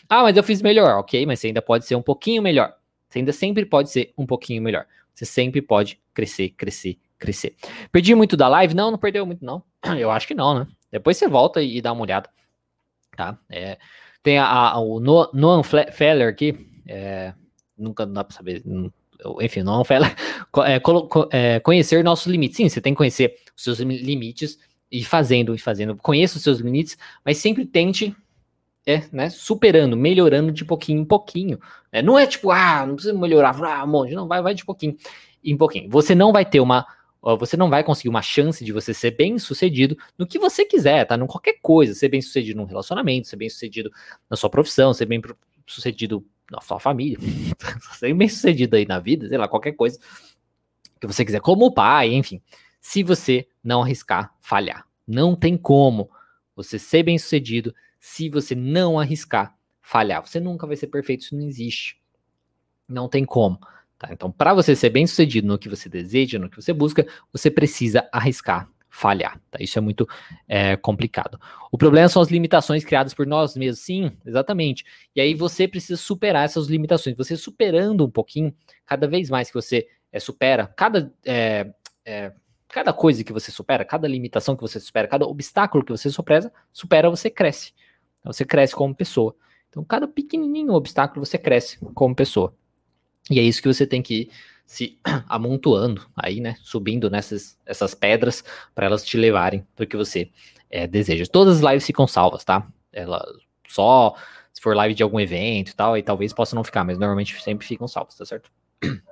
Ah, 0.09 0.23
mas 0.23 0.37
eu 0.37 0.42
fiz 0.42 0.62
melhor, 0.62 0.99
ok, 0.99 1.26
mas 1.26 1.40
você 1.40 1.49
ainda 1.49 1.61
pode 1.61 1.85
ser 1.85 1.95
um 1.95 2.02
pouquinho 2.02 2.42
melhor. 2.42 2.75
Você 3.09 3.19
ainda 3.19 3.33
sempre 3.33 3.65
pode 3.65 3.91
ser 3.91 4.12
um 4.17 4.27
pouquinho 4.27 4.62
melhor. 4.62 4.87
Você 5.15 5.25
sempre 5.25 5.61
pode 5.62 6.00
crescer, 6.15 6.50
crescer, 6.50 6.99
crescer. 7.19 7.57
Perdi 7.91 8.15
muito 8.15 8.37
da 8.37 8.49
live? 8.49 8.75
Não, 8.75 8.91
não 8.91 8.99
perdeu 8.99 9.27
muito, 9.27 9.45
não. 9.45 9.62
Eu 9.99 10.11
acho 10.11 10.27
que 10.27 10.35
não, 10.35 10.61
né? 10.61 10.67
Depois 10.91 11.17
você 11.17 11.27
volta 11.27 11.62
e, 11.62 11.81
dá 11.81 11.93
uma 11.93 12.03
olhada. 12.03 12.31
Tá? 13.17 13.38
É, 13.49 13.79
tem 14.23 14.38
a, 14.38 14.47
a, 14.47 14.81
o 14.81 15.00
Noam 15.00 15.62
Feller 15.62 16.29
aqui. 16.29 16.69
É, 16.87 17.35
nunca 17.77 18.07
dá 18.07 18.23
pra 18.23 18.37
saber. 18.37 18.62
Enfim, 19.41 19.62
Noam 19.62 19.85
Feller. 19.85 20.15
É, 20.67 20.81
é, 21.31 21.61
conhecer 21.61 22.03
nossos 22.03 22.27
limites. 22.27 22.57
Sim, 22.57 22.69
você 22.69 22.81
tem 22.81 22.95
que 22.95 22.97
conhecer 22.97 23.35
os 23.55 23.62
seus 23.62 23.79
limites 23.79 24.59
e 24.91 25.05
fazendo 25.05 25.55
e 25.55 25.59
fazendo. 25.59 25.95
Conheça 25.97 26.38
os 26.38 26.43
seus 26.43 26.59
limites, 26.59 26.97
mas 27.25 27.37
sempre 27.37 27.67
tente 27.67 28.17
é, 28.88 29.04
né, 29.12 29.28
superando, 29.28 29.99
melhorando 29.99 30.50
de 30.50 30.64
pouquinho 30.64 31.02
em 31.02 31.04
pouquinho. 31.04 31.61
É, 31.92 32.00
não 32.00 32.18
é 32.18 32.26
tipo, 32.26 32.50
ah, 32.50 32.87
não 32.87 32.95
precisa 32.95 33.12
melhorar, 33.12 33.54
ah, 33.62 33.85
um 33.85 33.87
monte, 33.87 34.14
não, 34.14 34.26
vai, 34.26 34.40
vai 34.40 34.54
de 34.54 34.64
pouquinho 34.64 34.97
em 35.45 35.54
pouquinho. 35.59 35.90
Você 35.90 36.14
não 36.14 36.33
vai 36.33 36.47
ter 36.47 36.61
uma 36.61 36.87
você 37.21 37.57
não 37.57 37.68
vai 37.68 37.83
conseguir 37.83 38.09
uma 38.09 38.23
chance 38.23 38.64
de 38.64 38.73
você 38.73 38.95
ser 38.95 39.11
bem 39.11 39.40
sucedido 39.40 39.99
no 40.16 40.25
que 40.25 40.38
você 40.38 40.64
quiser, 40.64 41.04
tá? 41.04 41.16
Em 41.16 41.26
qualquer 41.26 41.59
coisa, 41.61 41.92
ser 41.92 42.09
bem 42.09 42.23
sucedido 42.23 42.59
num 42.59 42.64
relacionamento, 42.64 43.26
ser 43.26 43.37
bem 43.37 43.50
sucedido 43.50 43.90
na 44.30 44.37
sua 44.37 44.49
profissão, 44.49 44.95
ser 44.95 45.04
bem 45.04 45.21
sucedido 45.66 46.25
na 46.49 46.61
sua 46.61 46.78
família, 46.78 47.18
ser 47.99 48.14
bem 48.14 48.28
sucedido 48.28 48.76
aí 48.76 48.87
na 48.87 49.00
vida, 49.00 49.28
sei 49.28 49.37
lá, 49.37 49.49
qualquer 49.49 49.73
coisa 49.73 49.99
que 51.00 51.07
você 51.09 51.25
quiser, 51.25 51.40
como 51.40 51.75
pai, 51.75 52.14
enfim. 52.14 52.40
Se 52.80 53.02
você 53.02 53.49
não 53.62 53.83
arriscar 53.83 54.33
falhar, 54.40 54.87
não 55.07 55.35
tem 55.35 55.57
como 55.57 56.09
você 56.54 56.78
ser 56.78 57.02
bem 57.02 57.18
sucedido 57.18 57.75
se 57.99 58.28
você 58.28 58.55
não 58.55 58.99
arriscar 58.99 59.57
falhar. 59.81 60.26
Você 60.26 60.38
nunca 60.38 60.67
vai 60.67 60.76
ser 60.76 60.88
perfeito, 60.88 61.23
isso 61.23 61.37
não 61.37 61.47
existe. 61.47 61.99
Não 62.87 63.09
tem 63.09 63.25
como. 63.25 63.59
Tá? 63.99 64.09
Então, 64.12 64.31
para 64.31 64.55
você 64.55 64.76
ser 64.76 64.90
bem 64.90 65.07
sucedido 65.07 65.49
no 65.49 65.59
que 65.59 65.69
você 65.69 65.88
deseja, 65.88 66.38
no 66.38 66.49
que 66.49 66.57
você 66.57 66.73
busca, 66.73 67.07
você 67.33 67.50
precisa 67.50 68.09
arriscar 68.12 68.69
falhar. 68.90 69.40
Tá? 69.50 69.59
Isso 69.61 69.78
é 69.78 69.83
muito 69.83 70.09
é, 70.47 70.76
complicado. 70.76 71.38
O 71.71 71.78
problema 71.78 72.09
são 72.09 72.21
as 72.21 72.28
limitações 72.28 72.85
criadas 72.85 73.14
por 73.14 73.26
nós 73.26 73.57
mesmos. 73.57 73.85
Sim, 73.85 74.12
exatamente. 74.26 74.85
E 75.14 75.21
aí 75.21 75.35
você 75.35 75.69
precisa 75.69 75.97
superar 75.97 76.45
essas 76.45 76.67
limitações. 76.67 77.17
Você 77.17 77.37
superando 77.37 78.05
um 78.05 78.11
pouquinho, 78.11 78.55
cada 78.85 79.07
vez 79.07 79.31
mais 79.31 79.49
que 79.49 79.55
você 79.55 79.87
é, 80.11 80.19
supera, 80.19 80.67
cada, 80.67 81.12
é, 81.25 81.71
é, 82.05 82.33
cada 82.69 82.93
coisa 82.93 83.23
que 83.23 83.33
você 83.33 83.50
supera, 83.50 83.85
cada 83.85 84.09
limitação 84.09 84.57
que 84.57 84.62
você 84.62 84.81
supera, 84.81 85.07
cada 85.07 85.26
obstáculo 85.26 85.85
que 85.85 85.93
você 85.93 86.11
supera, 86.11 86.52
supera 86.73 87.11
você 87.11 87.31
cresce. 87.31 87.73
Você 88.28 88.44
cresce 88.44 88.75
como 88.75 88.94
pessoa. 88.94 89.35
Então, 89.68 89.85
cada 89.85 90.06
pequenininho 90.06 90.73
obstáculo 90.73 91.25
você 91.25 91.38
cresce 91.38 91.78
como 91.94 92.14
pessoa. 92.14 92.54
E 93.30 93.38
é 93.38 93.42
isso 93.42 93.61
que 93.61 93.68
você 93.68 93.87
tem 93.87 94.00
que 94.00 94.14
ir 94.14 94.30
se 94.66 94.99
amontoando 95.28 96.06
aí, 96.16 96.40
né? 96.40 96.56
Subindo 96.62 97.11
nessas 97.11 97.58
essas 97.66 97.94
pedras 97.94 98.44
para 98.75 98.87
elas 98.87 99.04
te 99.04 99.16
levarem 99.16 99.66
para 99.75 99.85
o 99.85 99.87
que 99.87 99.97
você 99.97 100.30
é, 100.70 100.87
deseja. 100.87 101.25
Todas 101.26 101.56
as 101.56 101.70
lives 101.70 101.87
ficam 101.87 102.06
salvas, 102.06 102.44
tá? 102.44 102.66
Ela 102.92 103.25
só 103.66 104.14
se 104.52 104.62
for 104.62 104.75
live 104.75 104.94
de 104.94 105.02
algum 105.02 105.20
evento 105.20 105.70
e 105.70 105.75
tal, 105.75 105.94
aí 105.94 106.02
talvez 106.02 106.32
possa 106.32 106.56
não 106.56 106.64
ficar, 106.64 106.82
mas 106.85 106.99
normalmente 106.99 107.40
sempre 107.40 107.66
ficam 107.66 107.87
salvas, 107.87 108.16
tá 108.16 108.25
certo? 108.25 108.50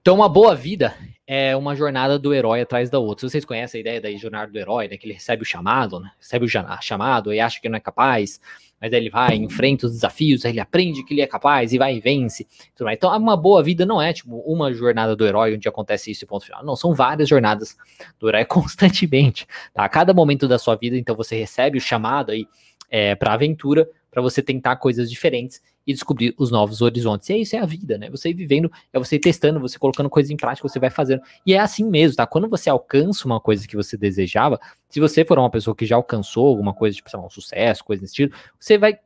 Então, 0.00 0.16
uma 0.16 0.28
boa 0.28 0.54
vida 0.54 0.94
é 1.26 1.56
uma 1.56 1.74
jornada 1.74 2.18
do 2.18 2.34
herói 2.34 2.60
atrás 2.60 2.90
da 2.90 2.98
outra. 2.98 3.28
Vocês 3.28 3.44
conhecem 3.44 3.78
a 3.78 3.80
ideia 3.80 4.00
da 4.00 4.10
jornada 4.12 4.52
do 4.52 4.58
herói, 4.58 4.88
né? 4.88 4.96
Que 4.96 5.06
ele 5.06 5.14
recebe 5.14 5.42
o 5.42 5.46
chamado, 5.46 5.98
né? 5.98 6.10
Recebe 6.18 6.44
o 6.44 6.48
chamado 6.80 7.32
e 7.32 7.40
acha 7.40 7.60
que 7.60 7.68
não 7.68 7.76
é 7.76 7.80
capaz, 7.80 8.40
mas 8.80 8.92
aí 8.92 9.00
ele 9.00 9.08
vai, 9.08 9.36
enfrenta 9.36 9.86
os 9.86 9.92
desafios, 9.92 10.44
aí 10.44 10.52
ele 10.52 10.60
aprende 10.60 11.02
que 11.02 11.14
ele 11.14 11.22
é 11.22 11.26
capaz 11.26 11.72
e 11.72 11.78
vai 11.78 11.96
e 11.96 12.00
vence. 12.00 12.46
Então, 12.74 13.16
uma 13.16 13.36
boa 13.36 13.62
vida 13.62 13.86
não 13.86 14.00
é 14.00 14.12
tipo 14.12 14.36
uma 14.40 14.72
jornada 14.72 15.16
do 15.16 15.26
herói 15.26 15.54
onde 15.54 15.66
acontece 15.66 16.10
isso 16.10 16.24
e 16.24 16.26
ponto 16.26 16.44
final. 16.44 16.62
Não, 16.62 16.76
são 16.76 16.92
várias 16.92 17.28
jornadas 17.28 17.74
do 18.18 18.28
herói 18.28 18.44
constantemente. 18.46 19.46
Tá? 19.72 19.84
A 19.84 19.88
cada 19.88 20.12
momento 20.12 20.46
da 20.46 20.58
sua 20.58 20.76
vida, 20.76 20.96
então 20.96 21.16
você 21.16 21.36
recebe 21.36 21.78
o 21.78 21.80
chamado 21.80 22.32
aí 22.32 22.46
é, 22.90 23.14
para 23.14 23.32
aventura, 23.32 23.88
para 24.10 24.20
você 24.20 24.42
tentar 24.42 24.76
coisas 24.76 25.10
diferentes 25.10 25.62
e 25.86 25.92
descobrir 25.92 26.34
os 26.38 26.50
novos 26.50 26.80
horizontes. 26.80 27.28
E 27.28 27.32
é 27.34 27.38
isso 27.38 27.56
é 27.56 27.58
a 27.58 27.66
vida, 27.66 27.98
né? 27.98 28.10
Você 28.10 28.32
vivendo, 28.32 28.70
é 28.92 28.98
você 28.98 29.18
testando, 29.18 29.60
você 29.60 29.78
colocando 29.78 30.08
coisas 30.08 30.30
em 30.30 30.36
prática, 30.36 30.66
você 30.66 30.78
vai 30.78 30.90
fazendo. 30.90 31.22
E 31.46 31.54
é 31.54 31.58
assim 31.58 31.84
mesmo, 31.84 32.16
tá? 32.16 32.26
Quando 32.26 32.48
você 32.48 32.70
alcança 32.70 33.26
uma 33.26 33.40
coisa 33.40 33.66
que 33.66 33.76
você 33.76 33.96
desejava, 33.96 34.58
se 34.88 35.00
você 35.00 35.24
for 35.24 35.38
uma 35.38 35.50
pessoa 35.50 35.74
que 35.74 35.84
já 35.84 35.96
alcançou 35.96 36.46
alguma 36.46 36.72
coisa, 36.72 36.96
tipo, 36.96 37.08
um 37.18 37.30
sucesso, 37.30 37.84
coisa 37.84 38.00
desse 38.00 38.12
estilo, 38.12 38.32
você 38.58 38.78
vai 38.78 38.98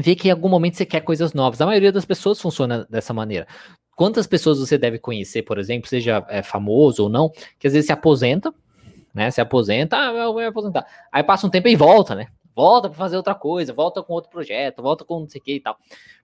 ver 0.00 0.14
que 0.14 0.28
em 0.28 0.30
algum 0.30 0.48
momento 0.48 0.76
você 0.76 0.86
quer 0.86 1.00
coisas 1.00 1.32
novas. 1.32 1.60
A 1.60 1.66
maioria 1.66 1.92
das 1.92 2.04
pessoas 2.04 2.40
funciona 2.40 2.86
dessa 2.90 3.12
maneira. 3.12 3.46
Quantas 3.94 4.26
pessoas 4.26 4.58
você 4.58 4.76
deve 4.76 4.98
conhecer, 4.98 5.42
por 5.42 5.58
exemplo, 5.58 5.88
seja 5.88 6.24
é, 6.28 6.42
famoso 6.42 7.04
ou 7.04 7.08
não, 7.08 7.30
que 7.58 7.66
às 7.66 7.72
vezes 7.72 7.86
se 7.86 7.92
aposenta, 7.92 8.52
né? 9.14 9.30
Se 9.30 9.40
aposenta, 9.40 9.96
ah, 9.96 10.12
eu 10.12 10.32
vou 10.32 10.42
me 10.42 10.46
aposentar. 10.46 10.84
Aí 11.10 11.22
passa 11.22 11.46
um 11.46 11.50
tempo 11.50 11.68
e 11.68 11.76
volta, 11.76 12.14
né? 12.14 12.26
Volta 12.56 12.88
para 12.88 12.96
fazer 12.96 13.18
outra 13.18 13.34
coisa, 13.34 13.74
volta 13.74 14.02
com 14.02 14.14
outro 14.14 14.30
projeto, 14.30 14.80
volta 14.80 15.04
com 15.04 15.20
não 15.20 15.28
sei 15.28 15.42
o 15.42 15.44
que 15.44 15.54
e 15.56 15.60
tal. 15.60 15.76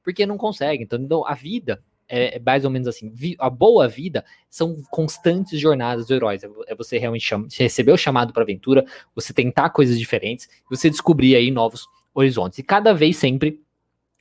Porque 0.03 0.25
não 0.25 0.39
consegue. 0.39 0.83
Então, 0.83 0.99
então 0.99 1.27
a 1.27 1.35
vida 1.35 1.85
é, 2.09 2.37
é 2.37 2.39
mais 2.41 2.65
ou 2.65 2.71
menos 2.71 2.89
assim. 2.89 3.13
A 3.39 3.51
boa 3.51 3.87
vida 3.87 4.25
são 4.49 4.77
constantes 4.91 5.61
jornadas 5.61 6.07
do 6.07 6.15
heróis. 6.15 6.43
É 6.67 6.75
você 6.75 6.97
realmente 6.97 7.27
chama, 7.27 7.47
receber 7.53 7.93
o 7.93 7.99
chamado 7.99 8.33
para 8.33 8.43
aventura, 8.43 8.83
você 9.15 9.35
tentar 9.35 9.69
coisas 9.69 9.99
diferentes, 9.99 10.49
você 10.71 10.89
descobrir 10.89 11.37
aí 11.37 11.51
novos 11.51 11.87
horizontes. 12.15 12.59
E 12.59 12.63
cada 12.63 12.95
vez 12.95 13.19
sempre 13.19 13.61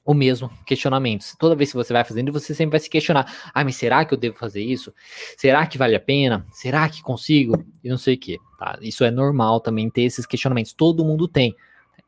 o 0.03 0.13
mesmo 0.13 0.49
questionamento. 0.65 1.25
Toda 1.37 1.55
vez 1.55 1.71
que 1.71 1.77
você 1.77 1.93
vai 1.93 2.03
fazendo, 2.03 2.31
você 2.31 2.53
sempre 2.53 2.71
vai 2.71 2.79
se 2.81 2.89
questionar: 2.89 3.51
ah, 3.53 3.63
mas 3.63 3.77
será 3.77 4.03
que 4.03 4.13
eu 4.13 4.17
devo 4.17 4.35
fazer 4.35 4.61
isso? 4.61 4.93
Será 5.37 5.65
que 5.65 5.77
vale 5.77 5.95
a 5.95 5.99
pena? 5.99 6.45
Será 6.51 6.89
que 6.89 7.01
consigo? 7.01 7.63
E 7.81 7.89
não 7.89 7.97
sei 7.97 8.15
o 8.15 8.17
que. 8.17 8.37
Tá? 8.59 8.77
Isso 8.81 9.05
é 9.05 9.11
normal 9.11 9.61
também 9.61 9.89
ter 9.89 10.03
esses 10.03 10.25
questionamentos. 10.25 10.73
Todo 10.73 11.05
mundo 11.05 11.27
tem. 11.27 11.55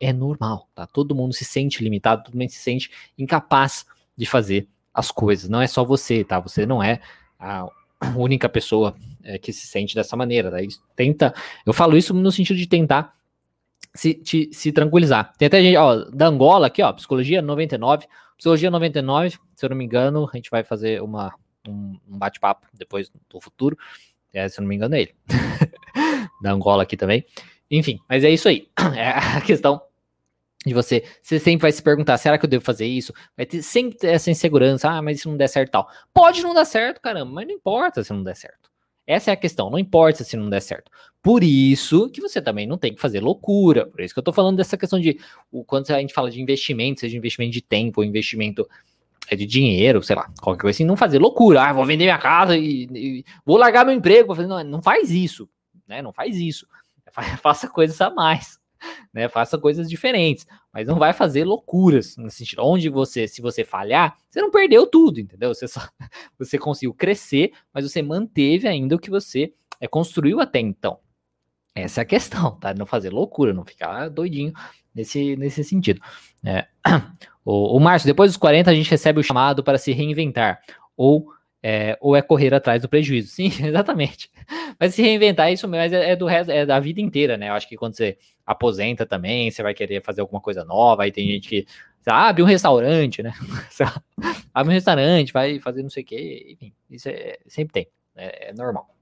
É 0.04 0.12
normal, 0.12 0.68
tá? 0.76 0.86
Todo 0.86 1.16
mundo 1.16 1.34
se 1.34 1.46
sente 1.46 1.82
limitado, 1.82 2.26
todo 2.26 2.38
mundo 2.38 2.50
se 2.50 2.60
sente 2.60 2.92
incapaz 3.18 3.86
de 4.18 4.26
fazer 4.26 4.68
as 4.94 5.10
coisas. 5.10 5.50
Não 5.50 5.62
é 5.62 5.68
só 5.68 5.86
você, 5.86 6.26
tá? 6.26 6.42
Você 6.42 6.66
não 6.66 6.84
é 6.84 7.00
a 7.40 7.70
única 8.18 8.50
pessoa 8.50 8.98
é, 9.24 9.38
que 9.38 9.54
se 9.54 9.66
sente 9.66 9.96
dessa 9.96 10.18
maneira. 10.18 10.52
Tá? 10.52 10.58
Tenta. 10.94 11.34
Eu 11.66 11.72
falo 11.72 11.96
isso 11.96 12.14
no 12.14 12.32
sentido 12.34 12.58
de 12.58 12.68
tentar 12.68 13.14
se, 13.96 14.14
te, 14.14 14.50
se 14.52 14.74
tranquilizar. 14.74 15.34
Tem 15.38 15.46
até 15.46 15.62
gente, 15.62 15.78
ó, 15.78 15.96
da 16.12 16.28
Angola 16.28 16.68
aqui, 16.68 16.84
ó, 16.84 16.92
Psicologia 16.92 17.42
99. 17.42 18.06
Psicologia 18.38 18.70
99, 18.70 19.38
se 19.56 19.66
eu 19.66 19.70
não 19.70 19.78
me 19.78 19.86
engano, 19.86 20.30
a 20.30 20.36
gente 20.36 20.52
vai 20.52 20.66
fazer 20.66 21.02
uma, 21.02 21.34
um, 21.66 21.98
um 22.10 22.18
bate-papo 22.18 22.68
depois 22.74 23.10
do 23.30 23.40
futuro. 23.40 23.78
É, 24.34 24.50
se 24.50 24.60
eu 24.60 24.64
não 24.64 24.68
me 24.68 24.76
engano, 24.76 24.96
é 24.96 25.04
ele. 25.04 25.16
da 26.44 26.52
Angola 26.52 26.84
aqui 26.84 26.98
também. 26.98 27.24
Enfim, 27.72 28.02
mas 28.10 28.26
é 28.26 28.30
isso 28.30 28.50
aí. 28.50 28.68
É 28.98 29.38
a 29.38 29.40
questão 29.40 29.82
de 30.66 30.74
você, 30.74 31.04
você 31.22 31.40
sempre 31.40 31.64
vai 31.64 31.72
se 31.72 31.82
perguntar, 31.82 32.18
será 32.18 32.38
que 32.38 32.46
eu 32.46 32.50
devo 32.50 32.64
fazer 32.64 32.86
isso? 32.86 33.14
Vai 33.36 33.46
ter 33.46 33.62
sempre 33.62 33.98
essa 34.08 34.32
insegurança, 34.32 34.90
ah, 34.90 35.02
mas 35.02 35.22
se 35.22 35.28
não 35.28 35.36
der 35.36 35.48
certo 35.48 35.72
tal. 35.72 35.90
Pode 36.14 36.42
não 36.42 36.54
dar 36.54 36.66
certo, 36.66 37.02
caramba, 37.02 37.32
mas 37.32 37.48
não 37.48 37.54
importa 37.54 38.04
se 38.04 38.14
não 38.14 38.24
der 38.24 38.36
certo. 38.36 38.72
Essa 39.06 39.32
é 39.32 39.34
a 39.34 39.38
questão, 39.38 39.70
não 39.70 39.78
importa 39.78 40.24
se 40.24 40.38
não 40.38 40.50
der 40.50 40.62
certo. 40.62 40.90
Por 41.22 41.44
isso 41.44 42.10
que 42.10 42.22
você 42.22 42.42
também 42.42 42.66
não 42.66 42.78
tem 42.78 42.94
que 42.96 43.02
fazer 43.02 43.20
loucura. 43.20 43.86
Por 43.86 44.02
isso 44.02 44.14
que 44.14 44.20
eu 44.20 44.24
tô 44.24 44.32
falando 44.32 44.56
dessa 44.56 44.78
questão 44.78 45.00
de 45.00 45.20
o, 45.52 45.64
quando 45.66 45.92
a 45.92 46.00
gente 46.00 46.14
fala 46.14 46.32
de 46.32 46.42
investimento, 46.42 47.02
seja 47.02 47.18
investimento 47.18 47.52
de 47.52 47.62
tempo, 47.62 48.04
investimento 48.04 48.68
é 49.30 49.36
de 49.36 49.46
dinheiro, 49.46 50.02
sei 50.04 50.16
lá, 50.16 50.30
qualquer 50.42 50.62
coisa 50.62 50.78
assim, 50.78 50.86
não 50.86 50.96
fazer 50.96 51.20
loucura. 51.20 51.64
Ah, 51.64 51.74
vou 51.74 51.86
vender 51.86 52.06
minha 52.06 52.18
casa 52.18 52.58
e, 52.58 52.88
e 52.94 53.26
vou 53.46 53.58
largar 53.58 53.86
meu 53.86 53.94
emprego. 53.94 54.34
Não, 54.36 54.64
não 54.64 54.82
faz 54.82 55.12
isso, 55.12 55.50
né? 55.88 56.02
Não 56.02 56.14
faz 56.14 56.38
isso. 56.38 56.66
Faça 57.42 57.68
coisas 57.68 58.00
a 58.00 58.10
mais 58.10 58.63
né? 59.14 59.28
Faça 59.30 59.58
coisas 59.58 59.90
diferentes, 59.90 60.46
mas 60.74 60.88
não 60.88 60.98
vai 60.98 61.14
fazer 61.14 61.44
loucuras 61.44 62.18
no 62.18 62.30
sentido. 62.30 62.64
Onde 62.64 62.90
você, 62.90 63.28
se 63.28 63.42
você 63.42 63.64
falhar, 63.64 64.18
você 64.30 64.42
não 64.42 64.52
perdeu 64.52 64.88
tudo, 64.88 65.20
entendeu? 65.20 65.54
Você 65.54 65.68
só 65.68 65.82
você 66.38 66.58
conseguiu 66.58 66.94
crescer, 66.94 67.52
mas 67.74 67.90
você 67.90 68.02
manteve 68.02 68.68
ainda 68.68 68.96
o 68.96 69.00
que 69.00 69.10
você 69.10 69.54
é, 69.80 69.88
construiu 69.88 70.40
até 70.40 70.60
então. 70.60 71.00
Essa 71.76 72.02
é 72.02 72.04
a 72.04 72.06
questão, 72.06 72.58
tá? 72.60 72.74
Não 72.74 72.86
fazer 72.86 73.10
loucura, 73.10 73.54
não 73.54 73.66
ficar 73.66 74.10
doidinho 74.10 74.54
nesse, 74.94 75.36
nesse 75.36 75.64
sentido. 75.64 76.02
É. 76.44 76.68
O, 77.46 77.76
o 77.76 77.80
Márcio, 77.82 78.08
depois 78.08 78.32
dos 78.32 78.38
40, 78.38 78.72
a 78.72 78.74
gente 78.74 78.90
recebe 78.90 79.20
o 79.20 79.24
chamado 79.24 79.66
para 79.66 79.78
se 79.78 79.92
reinventar. 79.92 80.62
Ou 80.96 81.28
é, 81.64 81.98
ou 82.02 82.14
é 82.14 82.22
correr 82.22 82.54
atrás 82.54 82.82
do 82.82 82.90
prejuízo. 82.90 83.30
Sim, 83.30 83.46
exatamente. 83.66 84.30
Mas 84.78 84.94
se 84.94 85.02
reinventar 85.02 85.52
isso, 85.52 85.66
mas 85.68 85.94
é, 85.94 86.12
é, 86.12 86.16
do 86.16 86.26
resto, 86.26 86.52
é 86.52 86.66
da 86.66 86.78
vida 86.80 87.00
inteira, 87.00 87.38
né? 87.38 87.48
Eu 87.48 87.54
acho 87.54 87.70
que 87.70 87.78
quando 87.78 87.96
você 87.96 88.18
aposenta 88.46 89.06
também, 89.06 89.50
você 89.50 89.64
vai 89.64 89.74
querer 89.74 90.04
fazer 90.04 90.20
alguma 90.20 90.42
coisa 90.42 90.66
nova, 90.66 91.04
aí 91.04 91.12
tem 91.12 91.26
gente 91.26 91.48
que 91.48 91.66
abre 92.06 92.44
um 92.44 92.46
restaurante, 92.46 93.24
né? 93.24 93.32
abre 94.54 94.72
um 94.72 94.76
restaurante, 94.76 95.32
vai 95.32 95.58
fazer 95.60 95.82
não 95.82 95.90
sei 95.90 96.04
o 96.04 96.06
quê, 96.06 96.48
enfim, 96.52 96.74
isso 96.90 97.08
é, 97.08 97.38
sempre 97.48 97.72
tem, 97.72 97.88
é, 98.16 98.50
é 98.50 98.54
normal. 98.54 98.94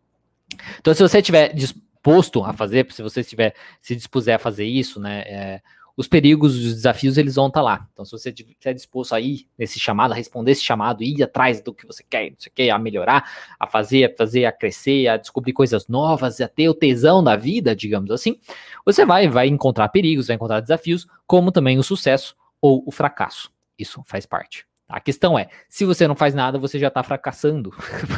Então, 0.80 0.94
se 0.94 1.02
você 1.02 1.18
estiver 1.18 1.54
disposto 1.54 2.44
a 2.44 2.54
fazer, 2.54 2.86
se 2.92 3.02
você 3.02 3.22
estiver 3.22 3.56
se 3.82 3.96
dispuser 3.96 4.36
a 4.36 4.40
fazer 4.40 4.66
isso, 4.66 5.00
né? 5.00 5.22
É, 5.22 5.62
os 5.96 6.08
perigos, 6.08 6.56
os 6.56 6.76
desafios, 6.76 7.18
eles 7.18 7.36
vão 7.36 7.48
estar 7.48 7.60
tá 7.60 7.64
lá. 7.64 7.88
Então, 7.92 8.06
se 8.06 8.12
você 8.12 8.30
estiver 8.30 8.74
disposto 8.74 9.14
a 9.14 9.20
ir 9.20 9.48
nesse 9.58 9.80
chamado, 9.80 10.12
a 10.12 10.16
responder 10.16 10.52
esse 10.52 10.64
chamado, 10.64 11.04
ir 11.04 11.24
atrás 11.24 11.62
do 11.62 11.74
que 11.74 11.86
você 11.86 12.04
quer, 12.04 12.34
você 12.38 12.50
quer, 12.50 12.70
a 12.70 12.80
melhorar, 12.80 13.30
a 13.60 13.68
fazer, 13.68 14.06
a 14.06 14.16
fazer, 14.16 14.46
a 14.46 14.52
crescer, 14.52 15.08
a 15.08 15.18
descobrir 15.18 15.54
coisas 15.54 15.88
novas, 15.88 16.40
a 16.42 16.48
ter 16.48 16.70
o 16.70 16.74
tesão 16.74 17.24
da 17.24 17.36
vida, 17.36 17.76
digamos 17.76 18.12
assim, 18.12 18.40
você 18.86 19.06
vai, 19.06 19.28
vai 19.28 19.48
encontrar 19.48 19.90
perigos, 19.90 20.28
vai 20.28 20.36
encontrar 20.36 20.60
desafios, 20.60 21.08
como 21.28 21.52
também 21.52 21.78
o 21.78 21.84
sucesso 21.84 22.36
ou 22.60 22.84
o 22.86 22.92
fracasso. 22.92 23.52
Isso 23.78 24.02
faz 24.06 24.26
parte. 24.26 24.66
A 24.92 25.00
questão 25.00 25.40
é, 25.40 25.48
se 25.70 25.86
você 25.86 26.06
não 26.06 26.16
faz 26.16 26.34
nada, 26.34 26.60
você 26.60 26.78
já 26.78 26.90
está 26.90 27.02
fracassando, 27.02 27.72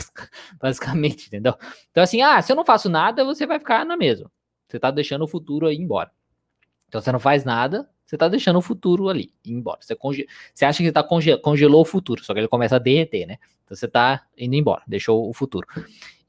basicamente, 0.60 1.28
entendeu? 1.28 1.56
Então, 1.92 2.04
assim, 2.04 2.22
ah, 2.22 2.42
se 2.42 2.52
eu 2.52 2.56
não 2.56 2.66
faço 2.66 2.90
nada, 2.90 3.24
você 3.24 3.46
vai 3.46 3.60
ficar 3.60 3.86
na 3.86 3.96
mesma. 3.96 4.32
Você 4.68 4.78
está 4.78 4.90
deixando 4.90 5.24
o 5.24 5.28
futuro 5.28 5.68
aí 5.68 5.78
embora. 5.78 6.12
Então 6.94 7.02
você 7.02 7.12
não 7.12 7.20
faz 7.20 7.44
nada, 7.44 7.90
você 8.06 8.16
está 8.16 8.28
deixando 8.28 8.60
o 8.60 8.62
futuro 8.62 9.10
ali, 9.10 9.34
ir 9.44 9.52
embora. 9.52 9.80
Você, 9.82 9.96
conge... 9.96 10.28
você 10.54 10.64
acha 10.64 10.84
que 10.84 10.90
está 10.90 11.02
conge... 11.02 11.36
congelou 11.40 11.82
o 11.82 11.86
futuro, 11.86 12.24
só 12.24 12.36
que 12.36 12.40
ele 12.40 12.48
começa 12.48 12.76
a 12.76 12.80
derreter, 12.80 13.26
né? 13.26 13.40
Então 13.64 13.76
você 13.76 13.88
está 13.88 14.28
indo 14.38 14.54
embora, 14.54 14.84
deixou 14.86 15.28
o 15.28 15.34
futuro. 15.34 15.66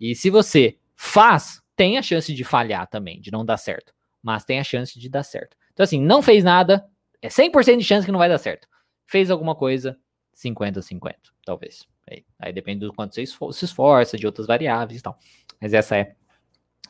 E 0.01 0.15
se 0.15 0.31
você 0.31 0.79
faz, 0.97 1.61
tem 1.77 1.99
a 1.99 2.03
chance 2.03 2.33
de 2.33 2.43
falhar 2.45 2.87
também, 2.87 3.21
de 3.21 3.31
não 3.31 3.45
dar 3.45 3.59
certo. 3.59 3.93
Mas 4.23 4.43
tem 4.47 4.59
a 4.59 4.65
chance 4.65 4.99
de 4.99 5.07
dar 5.07 5.23
certo. 5.23 5.55
Então, 5.75 5.85
assim, 5.85 6.01
não 6.01 6.23
fez 6.23 6.43
nada, 6.43 6.89
é 7.21 7.29
100% 7.29 7.77
de 7.77 7.85
chance 7.85 8.07
que 8.07 8.13
não 8.13 8.19
vai 8.19 8.31
dar 8.31 8.39
certo. 8.39 8.67
Fez 9.07 9.31
alguma 9.31 9.55
coisa, 9.55 9.99
50-50, 10.35 11.15
talvez. 11.45 11.87
Aí, 12.11 12.25
aí, 12.39 12.55
depende 12.55 12.87
do 12.87 12.93
quanto 12.95 13.15
você 13.15 13.27
se 13.27 13.65
esforça, 13.67 14.17
de 14.17 14.25
outras 14.25 14.47
variáveis 14.47 15.01
e 15.01 15.03
tal. 15.03 15.19
Mas 15.61 15.75
essa 15.75 15.95
é 15.99 16.15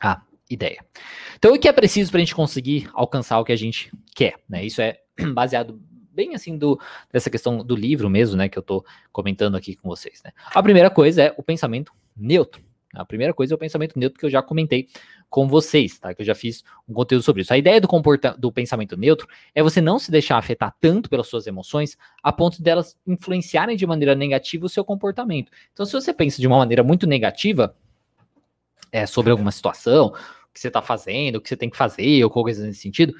a 0.01 0.23
ideia. 0.55 0.85
Então, 1.37 1.53
o 1.53 1.59
que 1.59 1.69
é 1.69 1.73
preciso 1.73 2.11
para 2.11 2.19
a 2.19 2.25
gente 2.25 2.35
conseguir 2.35 2.89
alcançar 2.93 3.39
o 3.39 3.45
que 3.45 3.53
a 3.53 3.57
gente 3.57 3.93
quer? 4.15 4.35
Né? 4.49 4.65
Isso 4.65 4.81
é 4.81 4.99
baseado 5.35 5.81
bem 6.13 6.35
assim 6.35 6.57
do, 6.57 6.81
dessa 7.13 7.29
questão 7.29 7.59
do 7.65 7.75
livro 7.75 8.09
mesmo, 8.09 8.37
né, 8.37 8.49
que 8.49 8.57
eu 8.57 8.61
estou 8.61 8.85
comentando 9.13 9.57
aqui 9.57 9.75
com 9.75 9.89
vocês. 9.89 10.23
Né? 10.25 10.31
A 10.55 10.63
primeira 10.63 10.89
coisa 10.89 11.25
é 11.25 11.35
o 11.37 11.43
pensamento 11.43 11.93
neutro. 12.17 12.63
A 12.95 13.05
primeira 13.05 13.35
coisa 13.35 13.53
é 13.53 13.57
o 13.57 13.59
pensamento 13.59 13.99
neutro 13.99 14.19
que 14.19 14.25
eu 14.25 14.31
já 14.31 14.41
comentei 14.41 14.89
com 15.29 15.49
vocês, 15.49 15.99
tá? 15.99 16.15
Que 16.15 16.23
eu 16.23 16.27
já 16.27 16.35
fiz 16.35 16.63
um 16.89 16.95
conteúdo 16.95 17.25
sobre 17.25 17.43
isso. 17.43 17.53
A 17.53 17.59
ideia 17.59 17.81
do, 17.81 17.89
comporta 17.89 18.37
do 18.39 18.53
pensamento 18.53 18.97
neutro 18.97 19.27
é 19.53 19.63
você 19.63 19.81
não 19.81 19.99
se 19.99 20.11
deixar 20.11 20.39
afetar 20.39 20.75
tanto 20.81 21.11
pelas 21.11 21.27
suas 21.27 21.47
emoções 21.47 21.99
a 22.23 22.33
ponto 22.33 22.63
delas 22.63 22.97
influenciarem 23.05 23.77
de 23.77 23.85
maneira 23.85 24.15
negativa 24.15 24.67
o 24.67 24.69
seu 24.69 24.85
comportamento. 24.85 25.51
Então, 25.73 25.85
se 25.85 25.93
você 25.93 26.15
pensa 26.15 26.41
de 26.41 26.47
uma 26.47 26.59
maneira 26.59 26.85
muito 26.85 27.05
negativa 27.05 27.77
é, 28.93 29.07
sobre 29.07 29.33
alguma 29.33 29.51
situação, 29.51 30.15
que 30.55 30.61
você 30.61 30.69
está 30.69 30.81
fazendo, 30.81 31.37
o 31.37 31.41
que 31.41 31.49
você 31.49 31.57
tem 31.57 31.69
que 31.69 31.77
fazer, 31.77 32.23
ou 32.23 32.31
coisas 32.31 32.65
nesse 32.65 32.81
sentido, 32.81 33.13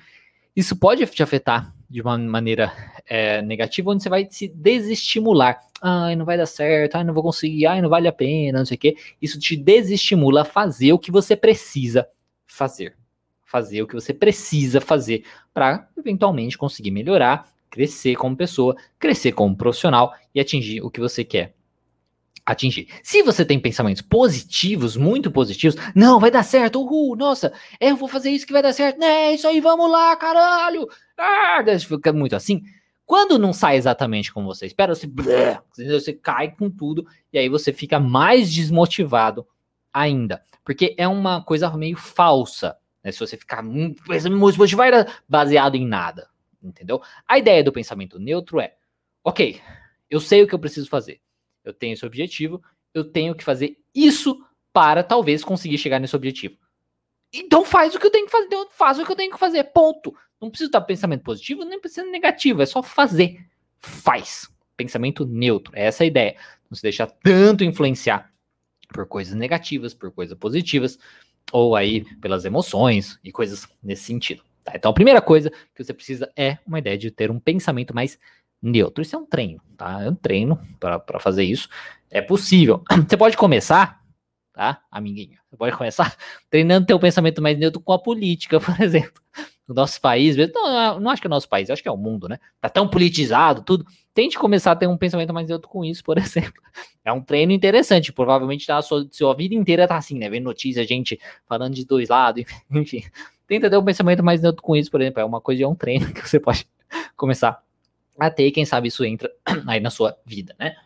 isso 0.55 0.77
pode 0.77 1.05
te 1.07 1.23
afetar 1.23 1.75
de 1.91 2.01
uma 2.01 2.17
maneira 2.17 2.73
é, 3.07 3.43
negativa, 3.43 3.91
onde 3.91 4.03
você 4.03 4.09
vai 4.09 4.27
se 4.31 4.49
desestimular. 4.49 5.59
Ai, 5.83 6.15
não 6.15 6.25
vai 6.25 6.37
dar 6.37 6.47
certo, 6.47 6.95
ai, 6.95 7.05
não 7.05 7.13
vou 7.13 7.25
conseguir, 7.25 7.67
ai, 7.67 7.83
não 7.83 7.89
vale 7.89 8.07
a 8.07 8.13
pena, 8.13 8.59
não 8.59 8.67
sei 8.67 8.77
o 8.77 8.79
quê. 8.79 8.97
Isso 9.21 9.39
te 9.39 9.57
desestimula 9.57 10.43
a 10.43 10.45
fazer 10.45 10.93
o 10.93 10.99
que 10.99 11.11
você 11.11 11.35
precisa 11.35 12.09
fazer. 12.47 12.97
Fazer 13.45 13.83
o 13.83 13.87
que 13.87 13.95
você 13.95 14.15
precisa 14.15 14.81
fazer 14.81 15.25
para 15.53 15.89
eventualmente 15.99 16.57
conseguir 16.57 16.93
melhorar, 16.93 17.49
crescer 17.69 18.15
como 18.15 18.37
pessoa, 18.37 18.77
crescer 18.99 19.33
como 19.33 19.57
profissional 19.57 20.15
e 20.33 20.41
atingir 20.41 20.81
o 20.83 20.91
que 20.91 21.01
você 21.01 21.25
quer 21.25 21.55
atingir. 22.45 22.89
Se 23.03 23.23
você 23.23 23.45
tem 23.45 23.59
pensamentos 23.59 24.03
positivos, 24.03 24.97
muito 24.97 25.31
positivos, 25.31 25.77
não, 25.95 26.21
vai 26.21 26.31
dar 26.31 26.43
certo, 26.43 26.81
uhul, 26.81 27.17
nossa, 27.17 27.53
eu 27.81 27.97
vou 27.97 28.09
fazer 28.09 28.31
isso 28.31 28.47
que 28.47 28.53
vai 28.53 28.63
dar 28.63 28.73
certo, 28.73 28.99
né, 28.99 29.33
isso 29.33 29.49
aí, 29.49 29.61
vamos 29.61 29.91
lá, 29.91 30.15
caralho, 30.17 30.87
ah, 31.17 31.63
fica 31.81 32.13
muito 32.13 32.37
assim. 32.37 32.63
Quando 33.07 33.39
não 33.39 33.53
sai 33.53 33.77
exatamente 33.77 34.33
como 34.33 34.47
você 34.47 34.67
espera, 34.67 34.95
você, 34.95 35.07
você 35.77 36.13
cai 36.13 36.51
com 36.51 36.71
tudo 36.71 37.07
e 37.33 37.39
aí 37.39 37.49
você 37.49 37.73
fica 37.73 37.99
mais 38.01 38.53
desmotivado 38.53 39.47
ainda, 39.93 40.43
porque 40.65 40.95
é 40.99 41.07
uma 41.09 41.43
coisa 41.43 41.71
meio 41.77 41.97
falsa, 41.97 42.77
né, 43.03 43.11
se 43.11 43.21
você 43.21 43.37
ficar 43.37 43.63
muito 43.63 44.03
motivado 44.59 45.11
baseado 45.29 45.77
em 45.77 45.87
nada, 45.87 46.29
entendeu? 46.63 47.01
A 47.27 47.39
ideia 47.39 47.65
do 47.65 47.73
pensamento 47.73 48.19
neutro 48.19 48.61
é, 48.61 48.75
ok, 49.23 49.61
eu 50.11 50.21
sei 50.21 50.43
o 50.43 50.47
que 50.47 50.55
eu 50.55 50.59
preciso 50.59 50.89
fazer, 50.89 51.21
eu 51.65 51.73
tenho 51.73 51.95
esse 51.95 52.05
objetivo, 52.05 52.63
eu 52.93 53.05
tenho 53.05 53.35
que 53.35 53.43
fazer 53.43 53.79
isso 53.95 54.45
para 54.73 55.03
talvez 55.03 55.45
conseguir 55.45 55.79
chegar 55.79 55.99
nesse 55.99 56.17
objetivo. 56.17 56.57
Então 57.33 57.65
faz 57.65 57.95
o 57.95 57.99
que 57.99 58.07
eu 58.07 58.11
tenho 58.11 58.27
que 58.27 58.33
fazer, 58.33 58.47
então 58.47 58.69
faz 58.71 58.99
o 58.99 59.05
que 59.05 59.11
eu 59.11 59.17
tenho 59.17 59.33
que 59.33 59.39
fazer, 59.39 59.65
ponto. 59.65 60.15
Não 60.41 60.51
precisa 60.51 60.69
estar 60.69 60.81
pensamento 60.83 61.23
positivo, 61.23 61.65
nem 61.65 61.81
pensamento 61.81 62.13
negativo, 62.13 62.63
é 62.63 62.67
só 62.67 62.83
fazer. 62.83 63.45
Faz. 63.79 64.49
Pensamento 64.77 65.25
neutro, 65.25 65.73
é 65.75 65.87
essa 65.87 66.05
a 66.05 66.07
ideia. 66.07 66.37
Não 66.71 66.77
se 66.77 66.83
deixar 66.83 67.07
tanto 67.07 67.65
influenciar 67.65 68.31
por 68.89 69.07
coisas 69.07 69.35
negativas, 69.35 69.95
por 69.95 70.13
coisas 70.13 70.37
positivas, 70.37 70.99
ou 71.53 71.75
aí 71.75 72.05
pelas 72.21 72.45
emoções 72.45 73.19
e 73.23 73.33
coisas 73.33 73.67
nesse 73.83 74.05
sentido. 74.05 74.43
Tá? 74.65 74.73
Então, 74.75 74.91
a 74.91 74.95
primeira 74.95 75.21
coisa 75.21 75.51
que 75.75 75.85
você 75.85 75.93
precisa 75.93 76.33
é 76.37 76.59
uma 76.67 76.79
ideia 76.79 76.97
de 76.97 77.11
ter 77.11 77.31
um 77.31 77.39
pensamento 77.39 77.95
mais 77.95 78.19
neutro. 78.65 79.03
Isso 79.03 79.15
é 79.15 79.19
um 79.19 79.27
treino, 79.27 79.61
tá? 79.77 80.03
É 80.03 80.09
um 80.09 80.15
treino 80.15 80.59
para 80.81 81.21
fazer 81.21 81.45
isso. 81.45 81.69
É 82.11 82.21
possível. 82.21 82.83
Você 83.09 83.17
pode 83.17 83.37
começar, 83.37 84.01
tá, 84.53 84.81
amiguinho? 84.91 85.39
Você 85.51 85.57
pode 85.57 85.77
começar 85.77 86.17
treinando 86.51 86.87
teu 86.87 86.99
pensamento 86.99 87.43
mais 87.43 87.59
neutro 87.59 87.81
com 87.81 87.93
a 87.93 87.99
política, 87.99 88.59
por 88.61 88.81
exemplo. 88.81 89.23
No 89.67 89.75
nosso 89.75 89.99
país, 89.99 90.37
não, 90.53 91.01
não 91.01 91.11
acho 91.11 91.23
que 91.23 91.27
é 91.27 91.29
o 91.29 91.31
nosso 91.31 91.49
país, 91.49 91.71
acho 91.71 91.83
que 91.83 91.89
é 91.89 91.93
o 91.93 91.97
mundo, 91.97 92.29
né? 92.29 92.39
Tá 92.61 92.69
tão 92.69 92.87
politizado, 92.87 93.63
tudo. 93.63 93.87
Tente 94.13 94.39
começar 94.39 94.73
a 94.73 94.77
ter 94.77 94.87
um 94.87 94.97
pensamento 94.97 95.33
mais 95.33 95.49
neutro 95.49 95.69
com 95.69 95.83
isso, 95.83 96.05
por 96.05 96.17
exemplo. 96.19 96.63
É 97.03 97.11
um 97.11 97.21
treino 97.21 97.51
interessante. 97.51 98.13
Provavelmente 98.13 98.67
tá, 98.67 98.77
a 98.77 98.83
sua, 98.83 99.09
sua 99.11 99.35
vida 99.35 99.55
inteira 99.55 99.89
tá 99.89 99.97
assim, 99.97 100.19
né? 100.19 100.29
Vendo 100.29 100.45
notícia, 100.45 100.87
gente 100.87 101.19
falando 101.47 101.75
de 101.75 101.87
dois 101.87 102.11
lados, 102.11 102.45
enfim. 102.71 103.05
Tenta 103.47 103.69
ter 103.71 103.77
um 103.77 103.85
pensamento 103.85 104.23
mais 104.23 104.43
neutro 104.43 104.63
com 104.63 104.77
isso, 104.77 104.91
por 104.91 105.01
exemplo. 105.01 105.21
É 105.21 105.25
uma 105.25 105.41
coisa, 105.41 105.65
é 105.65 105.67
um 105.67 105.75
treino 105.75 106.13
que 106.13 106.29
você 106.29 106.39
pode 106.39 106.67
começar 107.17 107.63
a 108.19 108.31
ter, 108.31 108.47
e 108.47 108.53
quem 108.53 108.65
sabe 108.65 108.89
isso 108.89 109.05
entra 109.05 109.31
aí 109.67 109.81
na 109.81 109.91
sua 109.91 110.17
vida, 110.25 110.55
né? 110.59 110.77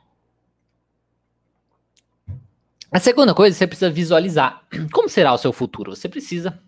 A 2.91 2.99
segunda 2.99 3.35
coisa, 3.35 3.57
você 3.57 3.67
precisa 3.67 3.91
visualizar 3.91 4.67
como 4.93 5.09
será 5.09 5.33
o 5.33 5.39
seu 5.39 5.53
futuro. 5.53 5.95
Você 5.95 6.09
precisa 6.09 6.59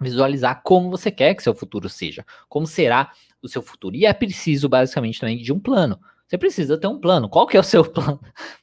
visualizar 0.00 0.62
como 0.62 0.90
você 0.90 1.10
quer 1.10 1.34
que 1.34 1.42
seu 1.42 1.54
futuro 1.54 1.88
seja, 1.88 2.24
como 2.48 2.66
será 2.66 3.12
o 3.42 3.48
seu 3.48 3.62
futuro. 3.62 3.94
E 3.94 4.06
é 4.06 4.12
preciso 4.12 4.68
basicamente 4.68 5.20
também 5.20 5.36
de 5.36 5.52
um 5.52 5.60
plano. 5.60 6.00
Você 6.26 6.38
precisa 6.38 6.78
ter 6.78 6.86
um 6.86 6.98
plano. 6.98 7.28
Qual 7.28 7.46
que 7.46 7.56
é 7.56 7.60
o 7.60 7.64
seu 7.64 7.84
plano? 7.88 8.20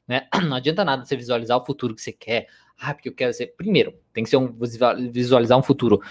Né? 0.08 0.28
Não 0.44 0.58
adianta 0.58 0.84
nada 0.84 1.06
você 1.06 1.16
visualizar 1.16 1.58
o 1.58 1.66
futuro 1.66 1.94
que 1.94 2.02
você 2.02 2.12
quer. 2.12 2.48
Ah, 2.80 2.94
porque 2.96 3.10
eu 3.10 3.14
quero 3.14 3.32
ser. 3.32 3.54
Primeiro, 3.56 3.94
tem 4.12 4.24
que 4.24 4.30
ser 4.30 4.38
um 4.38 4.52
visualizar 5.12 5.58
um 5.58 5.62
futuro. 5.62 6.02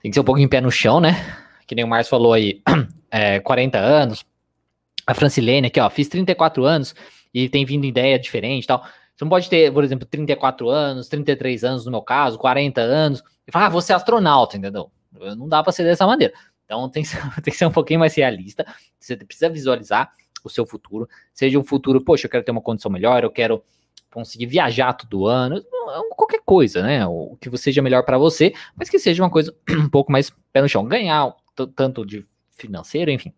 Tem 0.00 0.10
que 0.10 0.14
ser 0.14 0.20
um 0.20 0.24
pouco 0.24 0.40
em 0.40 0.48
pé 0.48 0.60
no 0.60 0.70
chão, 0.70 1.00
né? 1.00 1.14
Que 1.66 1.74
nem 1.74 1.84
o 1.84 1.88
Márcio 1.88 2.10
falou 2.10 2.32
aí, 2.32 2.62
é, 3.10 3.40
40 3.40 3.78
anos. 3.78 4.24
A 5.06 5.14
Francilene 5.14 5.66
aqui, 5.66 5.80
ó, 5.80 5.88
fiz 5.90 6.08
34 6.08 6.64
anos 6.64 6.94
e 7.34 7.48
tem 7.48 7.64
vindo 7.64 7.84
ideia 7.84 8.18
diferente 8.18 8.64
e 8.64 8.66
tal. 8.66 8.82
Você 8.82 9.24
não 9.24 9.28
pode 9.28 9.50
ter, 9.50 9.72
por 9.72 9.84
exemplo, 9.84 10.06
34 10.06 10.68
anos, 10.70 11.08
33 11.08 11.64
anos 11.64 11.84
no 11.84 11.90
meu 11.90 12.02
caso, 12.02 12.38
40 12.38 12.80
anos, 12.80 13.22
e 13.46 13.52
falar, 13.52 13.66
ah, 13.66 13.70
você 13.70 13.92
é 13.92 13.96
astronauta, 13.96 14.56
entendeu? 14.56 14.90
Não 15.36 15.48
dá 15.48 15.62
para 15.62 15.72
ser 15.72 15.84
dessa 15.84 16.06
maneira. 16.06 16.32
Então 16.64 16.88
tem 16.88 17.02
que, 17.02 17.08
ser, 17.08 17.20
tem 17.42 17.52
que 17.52 17.58
ser 17.58 17.66
um 17.66 17.72
pouquinho 17.72 18.00
mais 18.00 18.14
realista. 18.14 18.64
Você 18.98 19.16
precisa 19.16 19.48
visualizar 19.50 20.10
o 20.44 20.48
seu 20.48 20.64
futuro. 20.64 21.08
Seja 21.34 21.58
um 21.58 21.64
futuro, 21.64 22.02
poxa, 22.02 22.26
eu 22.26 22.30
quero 22.30 22.44
ter 22.44 22.52
uma 22.52 22.62
condição 22.62 22.90
melhor, 22.90 23.22
eu 23.24 23.30
quero 23.30 23.62
conseguir 24.10 24.46
viajar 24.46 24.92
todo 24.92 25.26
ano, 25.26 25.62
qualquer 26.16 26.40
coisa, 26.44 26.82
né? 26.82 27.06
O 27.06 27.36
que 27.40 27.56
seja 27.56 27.82
melhor 27.82 28.04
para 28.04 28.18
você, 28.18 28.52
mas 28.76 28.88
que 28.88 28.98
seja 28.98 29.22
uma 29.22 29.30
coisa 29.30 29.54
um 29.70 29.88
pouco 29.88 30.10
mais 30.10 30.30
pé 30.52 30.62
no 30.62 30.68
chão. 30.68 30.84
Ganhar 30.84 31.34
tanto 31.76 32.06
de 32.06 32.26
financeiro, 32.60 33.10
enfim, 33.10 33.32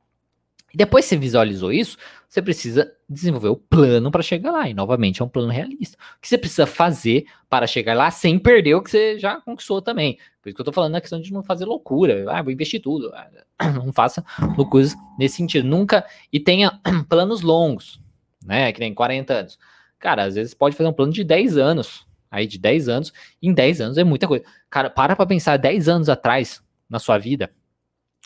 e 0.73 0.77
depois 0.77 1.05
que 1.05 1.11
você 1.11 1.17
visualizou 1.19 1.71
isso, 1.71 1.99
você 2.27 2.41
precisa 2.41 2.91
desenvolver 3.09 3.49
o 3.49 3.57
plano 3.57 4.11
para 4.11 4.23
chegar 4.23 4.51
lá. 4.51 4.69
E 4.69 4.73
novamente 4.73 5.21
é 5.21 5.25
um 5.25 5.29
plano 5.29 5.53
realista. 5.53 5.99
O 6.17 6.21
que 6.21 6.29
você 6.29 6.39
precisa 6.39 6.67
fazer 6.67 7.27
para 7.49 7.67
chegar 7.67 7.95
lá 7.95 8.11
sem 8.11 8.39
perder 8.39 8.75
o 8.75 8.83
que 8.83 8.91
você 8.91 9.19
já 9.19 9.39
conquistou 9.41 9.83
também. 9.83 10.19
Por 10.41 10.49
isso 10.49 10.57
que 10.57 10.61
eu 10.61 10.65
tô 10.65 10.73
falando 10.73 10.93
na 10.93 11.01
questão 11.01 11.21
de 11.21 11.33
não 11.33 11.43
fazer 11.43 11.67
loucura. 11.67 12.25
Ah, 12.29 12.43
vou 12.43 12.51
investir 12.51 12.81
tudo. 12.81 13.13
Ah, 13.59 13.71
não 13.71 13.93
faça 13.93 14.25
loucuras 14.57 14.95
nesse 15.19 15.37
sentido. 15.37 15.69
Nunca. 15.69 16.07
E 16.33 16.41
tenha 16.41 16.81
planos 17.09 17.43
longos, 17.43 18.01
né? 18.43 18.73
Que 18.73 18.79
tem 18.79 18.95
40 18.95 19.35
anos. 19.35 19.59
Cara, 19.99 20.25
às 20.25 20.35
vezes 20.37 20.55
pode 20.55 20.75
fazer 20.75 20.89
um 20.89 20.93
plano 20.93 21.13
de 21.13 21.23
10 21.23 21.59
anos. 21.59 22.07
Aí 22.31 22.47
de 22.47 22.59
10 22.59 22.89
anos. 22.89 23.13
Em 23.43 23.53
10 23.53 23.81
anos 23.83 23.99
é 23.99 24.05
muita 24.05 24.27
coisa. 24.27 24.43
Cara, 24.71 24.89
para 24.89 25.15
pra 25.15 25.27
pensar 25.27 25.59
10 25.59 25.87
anos 25.87 26.09
atrás 26.09 26.63
na 26.89 26.99
sua 26.99 27.19
vida. 27.19 27.51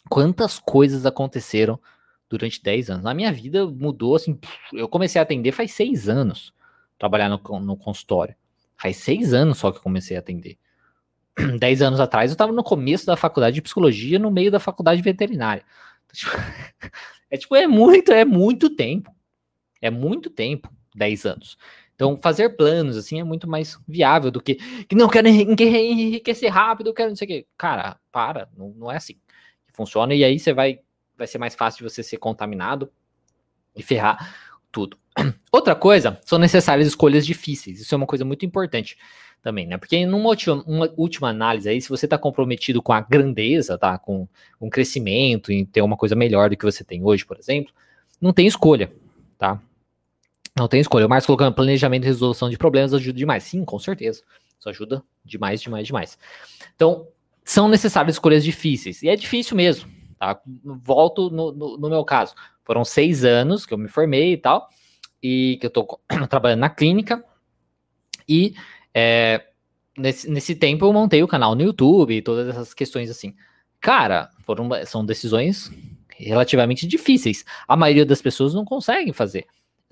Quantas 0.08 0.58
coisas 0.58 1.04
aconteceram 1.04 1.78
durante 2.28 2.62
10 2.62 2.90
anos. 2.90 3.04
Na 3.04 3.14
minha 3.14 3.32
vida 3.32 3.66
mudou 3.66 4.16
assim. 4.16 4.38
Eu 4.72 4.88
comecei 4.88 5.18
a 5.18 5.22
atender 5.22 5.52
faz 5.52 5.72
seis 5.72 6.08
anos, 6.08 6.52
trabalhar 6.98 7.28
no, 7.28 7.60
no 7.60 7.76
consultório. 7.76 8.34
Faz 8.76 8.96
seis 8.96 9.32
anos 9.32 9.58
só 9.58 9.70
que 9.70 9.78
eu 9.78 9.82
comecei 9.82 10.16
a 10.16 10.20
atender. 10.20 10.58
Dez 11.58 11.82
anos 11.82 12.00
atrás 12.00 12.30
eu 12.30 12.34
estava 12.34 12.52
no 12.52 12.64
começo 12.64 13.06
da 13.06 13.16
faculdade 13.16 13.54
de 13.54 13.62
psicologia, 13.62 14.18
no 14.18 14.30
meio 14.30 14.50
da 14.50 14.60
faculdade 14.60 15.02
veterinária. 15.02 15.64
É 17.28 17.36
tipo, 17.36 17.56
é 17.56 17.66
muito, 17.66 18.12
é 18.12 18.24
muito 18.24 18.70
tempo. 18.70 19.12
É 19.82 19.90
muito 19.90 20.30
tempo, 20.30 20.70
10 20.94 21.26
anos. 21.26 21.58
Então, 21.92 22.16
fazer 22.16 22.50
planos, 22.50 22.96
assim, 22.96 23.18
é 23.18 23.24
muito 23.24 23.48
mais 23.48 23.76
viável 23.86 24.30
do 24.30 24.40
que, 24.40 24.54
que 24.84 24.94
não, 24.94 25.08
quero 25.08 25.26
enriquecer 25.26 26.48
rápido, 26.48 26.94
quero 26.94 27.08
não 27.08 27.16
sei 27.16 27.24
o 27.24 27.28
quê. 27.28 27.46
Cara, 27.58 27.98
para, 28.12 28.48
não, 28.56 28.68
não 28.76 28.92
é 28.92 28.96
assim 28.96 29.16
funciona. 29.76 30.14
E 30.14 30.24
aí 30.24 30.38
você 30.38 30.52
vai 30.52 30.80
vai 31.16 31.26
ser 31.26 31.38
mais 31.38 31.54
fácil 31.54 31.78
de 31.78 31.92
você 31.92 32.02
ser 32.02 32.18
contaminado 32.18 32.90
e 33.74 33.82
ferrar 33.82 34.34
tudo. 34.70 34.98
Outra 35.50 35.74
coisa, 35.74 36.20
são 36.24 36.38
necessárias 36.38 36.86
escolhas 36.86 37.26
difíceis. 37.26 37.80
Isso 37.80 37.94
é 37.94 37.96
uma 37.96 38.06
coisa 38.06 38.24
muito 38.24 38.44
importante 38.44 38.98
também, 39.42 39.66
né? 39.66 39.78
Porque 39.78 40.04
numa 40.04 40.28
última, 40.28 40.64
última 40.96 41.28
análise 41.30 41.68
aí, 41.68 41.80
se 41.80 41.88
você 41.88 42.06
está 42.06 42.18
comprometido 42.18 42.82
com 42.82 42.92
a 42.92 43.00
grandeza, 43.00 43.78
tá? 43.78 43.98
Com 43.98 44.28
um 44.60 44.68
crescimento 44.68 45.52
e 45.52 45.64
ter 45.64 45.82
uma 45.82 45.96
coisa 45.96 46.14
melhor 46.14 46.50
do 46.50 46.56
que 46.56 46.64
você 46.64 46.84
tem 46.84 47.02
hoje, 47.02 47.24
por 47.24 47.38
exemplo, 47.38 47.72
não 48.20 48.32
tem 48.32 48.46
escolha, 48.46 48.92
tá? 49.38 49.60
Não 50.56 50.68
tem 50.68 50.80
escolha. 50.80 51.06
O 51.06 51.08
Marcos 51.08 51.26
colocando 51.26 51.54
planejamento 51.54 52.04
e 52.04 52.06
resolução 52.06 52.48
de 52.48 52.56
problemas 52.56 52.92
ajuda 52.92 53.18
demais. 53.18 53.44
Sim, 53.44 53.64
com 53.64 53.78
certeza. 53.78 54.22
Isso 54.58 54.68
ajuda 54.68 55.02
demais, 55.24 55.60
demais, 55.60 55.86
demais. 55.86 56.18
Então, 56.74 57.06
são 57.46 57.68
necessárias 57.68 58.16
escolhas 58.16 58.42
difíceis. 58.42 59.02
E 59.02 59.08
é 59.08 59.14
difícil 59.14 59.56
mesmo. 59.56 59.88
Tá? 60.18 60.38
Volto 60.64 61.30
no, 61.30 61.52
no, 61.52 61.78
no 61.78 61.88
meu 61.88 62.04
caso. 62.04 62.34
Foram 62.64 62.84
seis 62.84 63.24
anos 63.24 63.64
que 63.64 63.72
eu 63.72 63.78
me 63.78 63.88
formei 63.88 64.32
e 64.32 64.36
tal, 64.36 64.68
e 65.22 65.56
que 65.60 65.66
eu 65.66 65.70
tô 65.70 66.00
trabalhando 66.28 66.60
na 66.60 66.68
clínica. 66.68 67.24
E 68.28 68.54
é, 68.92 69.46
nesse, 69.96 70.28
nesse 70.28 70.56
tempo 70.56 70.84
eu 70.84 70.92
montei 70.92 71.22
o 71.22 71.28
canal 71.28 71.54
no 71.54 71.62
YouTube 71.62 72.16
e 72.16 72.20
todas 72.20 72.48
essas 72.48 72.74
questões 72.74 73.08
assim. 73.08 73.32
Cara, 73.80 74.28
foram, 74.40 74.68
são 74.84 75.06
decisões 75.06 75.70
relativamente 76.18 76.84
difíceis. 76.84 77.44
A 77.68 77.76
maioria 77.76 78.04
das 78.04 78.20
pessoas 78.20 78.54
não 78.54 78.64
conseguem 78.64 79.12
fazer. 79.12 79.46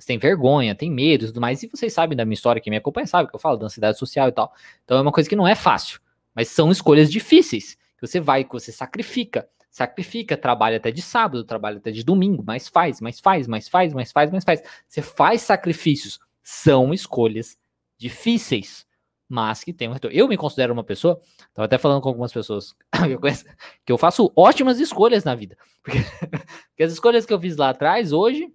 tem 0.05 0.19
vergonha, 0.19 0.75
tem 0.75 0.91
medo 0.91 1.25
e 1.25 1.29
tudo 1.29 1.41
mais. 1.41 1.63
E 1.63 1.69
vocês 1.69 1.93
sabem 1.93 2.17
da 2.17 2.25
minha 2.25 2.35
história, 2.35 2.61
que 2.61 2.69
me 2.71 2.77
acompanha 2.77 3.07
sabe 3.07 3.29
que 3.29 3.37
eu 3.37 3.41
falo 3.41 3.59
da 3.59 3.67
ansiedade 3.67 3.97
social 3.97 4.27
e 4.29 4.33
tal. 4.33 4.53
Então 4.85 4.99
é 4.99 5.01
uma 5.01 5.13
coisa 5.13 5.29
que 5.29 5.37
não 5.37 5.47
é 5.47 5.55
fácil. 5.55 6.01
Mas 6.35 6.49
são 6.49 6.71
escolhas 6.71 7.11
difíceis. 7.11 7.77
Que 7.99 8.07
você 8.07 8.21
vai, 8.21 8.45
que 8.45 8.53
você 8.53 8.73
sacrifica 8.73 9.49
sacrifica, 9.75 10.37
trabalha 10.37 10.77
até 10.77 10.93
de 10.93 11.03
sábado, 11.03 11.43
trabalha 11.43 11.79
até 11.79 11.91
de 11.91 12.05
domingo, 12.05 12.45
mas 12.47 12.69
faz, 12.69 13.01
mas 13.01 13.19
faz, 13.19 13.49
mas 13.49 13.69
faz, 13.69 13.93
mas 13.93 14.13
faz, 14.13 14.31
mas 14.31 14.45
faz. 14.45 14.63
Você 14.87 15.03
faz 15.03 15.43
sacrifícios, 15.43 16.21
são 16.45 16.95
escolhas 16.95 17.59
difíceis, 17.99 18.87
mas 19.29 19.65
que 19.65 19.73
tem 19.73 19.89
um 19.89 19.93
retorno. 19.93 20.17
Eu 20.17 20.29
me 20.29 20.37
considero 20.37 20.73
uma 20.73 20.85
pessoa, 20.85 21.21
estava 21.49 21.67
até 21.67 21.77
falando 21.77 22.01
com 22.01 22.09
algumas 22.09 22.33
pessoas 22.33 22.73
que 22.73 23.11
eu 23.11 23.19
conheço, 23.19 23.45
que 23.85 23.93
eu 23.93 23.99
faço 23.99 24.33
ótimas 24.37 24.79
escolhas 24.79 25.25
na 25.25 25.35
vida. 25.35 25.59
Porque, 25.83 25.99
porque 26.71 26.83
as 26.85 26.93
escolhas 26.93 27.27
que 27.27 27.33
eu 27.33 27.41
fiz 27.41 27.57
lá 27.57 27.71
atrás, 27.71 28.13
hoje, 28.13 28.55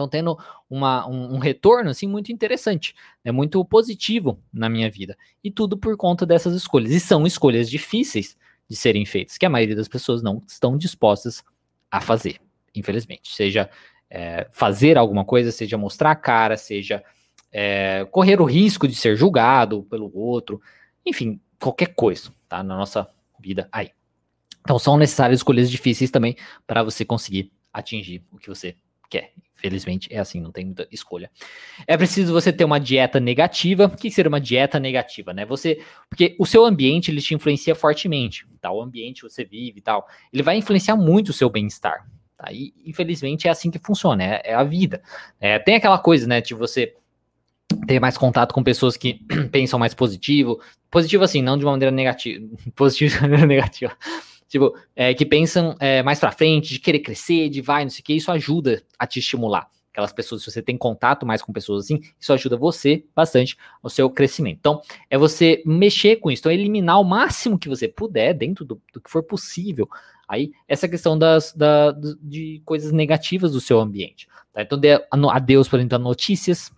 estão 0.00 0.08
tendo 0.08 0.38
uma, 0.68 1.06
um, 1.08 1.34
um, 1.34 1.38
retorno 1.38 1.90
assim 1.90 2.06
muito 2.06 2.32
interessante, 2.32 2.94
é 3.24 3.30
muito 3.30 3.64
positivo 3.64 4.40
na 4.52 4.68
minha 4.68 4.90
vida. 4.90 5.16
E 5.42 5.50
tudo 5.50 5.76
por 5.76 5.96
conta 5.96 6.24
dessas 6.24 6.54
escolhas. 6.54 6.92
E 6.92 7.00
são 7.00 7.26
escolhas 7.26 7.70
difíceis, 7.70 8.36
de 8.68 8.76
serem 8.76 9.04
feitas, 9.04 9.36
que 9.36 9.44
a 9.44 9.50
maioria 9.50 9.74
das 9.74 9.88
pessoas 9.88 10.22
não 10.22 10.42
estão 10.46 10.78
dispostas 10.78 11.42
a 11.90 12.00
fazer, 12.00 12.40
infelizmente. 12.74 13.34
Seja 13.34 13.68
é, 14.08 14.46
fazer 14.52 14.96
alguma 14.96 15.24
coisa, 15.24 15.50
seja 15.50 15.76
mostrar 15.76 16.12
a 16.12 16.16
cara, 16.16 16.56
seja 16.56 17.02
é, 17.50 18.06
correr 18.10 18.40
o 18.40 18.44
risco 18.44 18.86
de 18.86 18.94
ser 18.94 19.16
julgado 19.16 19.82
pelo 19.84 20.10
outro, 20.16 20.60
enfim, 21.04 21.40
qualquer 21.58 21.94
coisa, 21.94 22.32
tá? 22.48 22.62
Na 22.62 22.76
nossa 22.76 23.08
vida 23.40 23.68
aí. 23.72 23.90
Então 24.60 24.78
são 24.78 24.96
necessárias 24.96 25.40
escolhas 25.40 25.70
difíceis 25.70 26.10
também 26.10 26.36
para 26.66 26.82
você 26.82 27.04
conseguir 27.04 27.50
atingir 27.72 28.22
o 28.30 28.38
que 28.38 28.48
você 28.48 28.76
quer. 29.10 29.32
Felizmente 29.52 30.08
é 30.10 30.18
assim, 30.18 30.40
não 30.40 30.50
tem 30.50 30.64
muita 30.64 30.88
escolha. 30.90 31.30
É 31.86 31.94
preciso 31.94 32.32
você 32.32 32.50
ter 32.50 32.64
uma 32.64 32.80
dieta 32.80 33.20
negativa. 33.20 33.84
O 33.84 33.96
que 33.96 34.10
seria 34.10 34.30
uma 34.30 34.40
dieta 34.40 34.80
negativa, 34.80 35.34
né? 35.34 35.44
Você, 35.44 35.82
porque 36.08 36.34
o 36.38 36.46
seu 36.46 36.64
ambiente 36.64 37.10
ele 37.10 37.20
te 37.20 37.34
influencia 37.34 37.74
fortemente, 37.74 38.46
tá? 38.58 38.72
O 38.72 38.80
ambiente 38.80 39.20
que 39.20 39.28
você 39.28 39.44
vive 39.44 39.80
e 39.80 39.82
tal, 39.82 40.08
ele 40.32 40.42
vai 40.42 40.56
influenciar 40.56 40.96
muito 40.96 41.28
o 41.28 41.34
seu 41.34 41.50
bem-estar. 41.50 42.06
Tá? 42.38 42.50
E 42.50 42.72
infelizmente 42.86 43.48
é 43.48 43.50
assim 43.50 43.70
que 43.70 43.78
funciona, 43.78 44.24
é, 44.24 44.42
é 44.46 44.54
a 44.54 44.64
vida. 44.64 45.02
É, 45.38 45.58
tem 45.58 45.74
aquela 45.74 45.98
coisa, 45.98 46.26
né, 46.26 46.40
de 46.40 46.54
você 46.54 46.94
ter 47.86 48.00
mais 48.00 48.16
contato 48.16 48.54
com 48.54 48.62
pessoas 48.62 48.96
que 48.96 49.20
pensam 49.52 49.78
mais 49.78 49.92
positivo, 49.92 50.58
positivo 50.90 51.22
assim, 51.22 51.42
não 51.42 51.58
de 51.58 51.64
uma 51.66 51.72
maneira 51.72 51.94
negativa, 51.94 52.46
positivo 52.74 53.14
de 53.14 53.20
maneira 53.20 53.46
negativa, 53.46 53.94
tipo, 54.50 54.76
é, 54.96 55.14
que 55.14 55.24
pensam 55.24 55.76
é, 55.78 56.02
mais 56.02 56.18
pra 56.18 56.32
frente, 56.32 56.72
de 56.72 56.80
querer 56.80 56.98
crescer, 56.98 57.48
de 57.48 57.62
vai, 57.62 57.84
não 57.84 57.90
sei 57.90 58.00
o 58.00 58.04
que, 58.04 58.12
isso 58.12 58.32
ajuda 58.32 58.82
a 58.98 59.06
te 59.06 59.20
estimular. 59.20 59.68
aquelas 59.92 60.12
pessoas, 60.12 60.42
se 60.42 60.50
você 60.50 60.60
tem 60.60 60.76
contato 60.76 61.24
mais 61.24 61.40
com 61.40 61.52
pessoas 61.52 61.84
assim, 61.84 62.00
isso 62.18 62.32
ajuda 62.32 62.56
você 62.56 63.04
bastante 63.14 63.56
no 63.82 63.88
seu 63.88 64.10
crescimento. 64.10 64.58
Então, 64.58 64.82
é 65.08 65.16
você 65.16 65.62
mexer 65.64 66.16
com 66.16 66.32
isso, 66.32 66.40
então 66.40 66.52
eliminar 66.52 67.00
o 67.00 67.04
máximo 67.04 67.58
que 67.58 67.68
você 67.68 67.86
puder 67.86 68.34
dentro 68.34 68.64
do, 68.64 68.80
do 68.92 69.00
que 69.00 69.08
for 69.08 69.22
possível. 69.22 69.88
Aí, 70.28 70.50
essa 70.66 70.88
questão 70.88 71.16
das, 71.16 71.52
da, 71.52 71.92
de 72.20 72.60
coisas 72.64 72.90
negativas 72.90 73.52
do 73.52 73.60
seu 73.60 73.78
ambiente. 73.78 74.28
Tá? 74.52 74.62
Então, 74.62 74.78
dê 74.78 75.00
adeus, 75.30 75.68
por 75.68 75.78
exemplo, 75.78 75.94
a 75.94 75.98
notícias, 75.98 76.72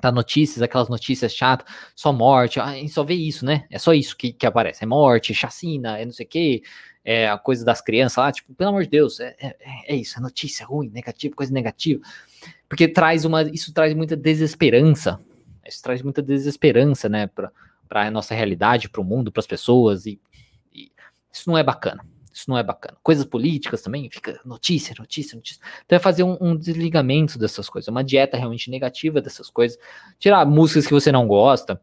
tá? 0.00 0.10
Notícias, 0.10 0.62
aquelas 0.62 0.88
notícias 0.88 1.34
chatas, 1.34 1.66
só 1.94 2.12
morte, 2.12 2.60
a 2.60 2.72
gente 2.72 2.92
só 2.92 3.04
vê 3.04 3.14
isso, 3.14 3.44
né? 3.44 3.64
É 3.70 3.78
só 3.78 3.92
isso 3.92 4.16
que, 4.16 4.32
que 4.32 4.46
aparece, 4.46 4.84
é 4.84 4.86
morte, 4.86 5.34
chacina, 5.34 5.98
é 5.98 6.04
não 6.04 6.12
sei 6.12 6.26
o 6.26 6.28
quê, 6.28 6.62
é 7.04 7.28
a 7.28 7.36
coisa 7.36 7.64
das 7.64 7.80
crianças 7.80 8.16
lá, 8.16 8.32
tipo, 8.32 8.54
pelo 8.54 8.70
amor 8.70 8.84
de 8.84 8.90
Deus, 8.90 9.20
é, 9.20 9.34
é, 9.40 9.56
é 9.88 9.96
isso, 9.96 10.18
é 10.18 10.22
notícia 10.22 10.64
ruim, 10.64 10.88
negativa, 10.90 11.34
coisa 11.34 11.52
negativa. 11.52 12.00
Porque 12.68 12.88
traz 12.88 13.24
uma, 13.24 13.42
isso 13.42 13.72
traz 13.72 13.94
muita 13.94 14.16
desesperança, 14.16 15.18
isso 15.66 15.82
traz 15.82 16.02
muita 16.02 16.22
desesperança, 16.22 17.08
né, 17.08 17.26
para 17.26 17.50
a 17.90 18.10
nossa 18.10 18.34
realidade, 18.34 18.88
para 18.88 19.00
o 19.00 19.04
mundo, 19.04 19.32
para 19.32 19.40
as 19.40 19.46
pessoas, 19.46 20.06
e, 20.06 20.20
e 20.72 20.90
isso 21.32 21.48
não 21.50 21.58
é 21.58 21.62
bacana. 21.62 22.04
Isso 22.32 22.48
não 22.48 22.56
é 22.56 22.62
bacana. 22.62 22.96
Coisas 23.02 23.24
políticas 23.24 23.82
também, 23.82 24.08
fica 24.10 24.40
notícia, 24.44 24.94
notícia, 24.98 25.36
notícia. 25.36 25.60
Então 25.84 25.96
é 25.96 26.00
fazer 26.00 26.22
um, 26.22 26.36
um, 26.40 26.56
desligamento 26.56 27.38
dessas 27.38 27.68
coisas, 27.68 27.88
uma 27.88 28.02
dieta 28.02 28.36
realmente 28.36 28.70
negativa 28.70 29.20
dessas 29.20 29.50
coisas. 29.50 29.78
Tirar 30.18 30.46
músicas 30.46 30.86
que 30.86 30.94
você 30.94 31.12
não 31.12 31.26
gosta, 31.26 31.80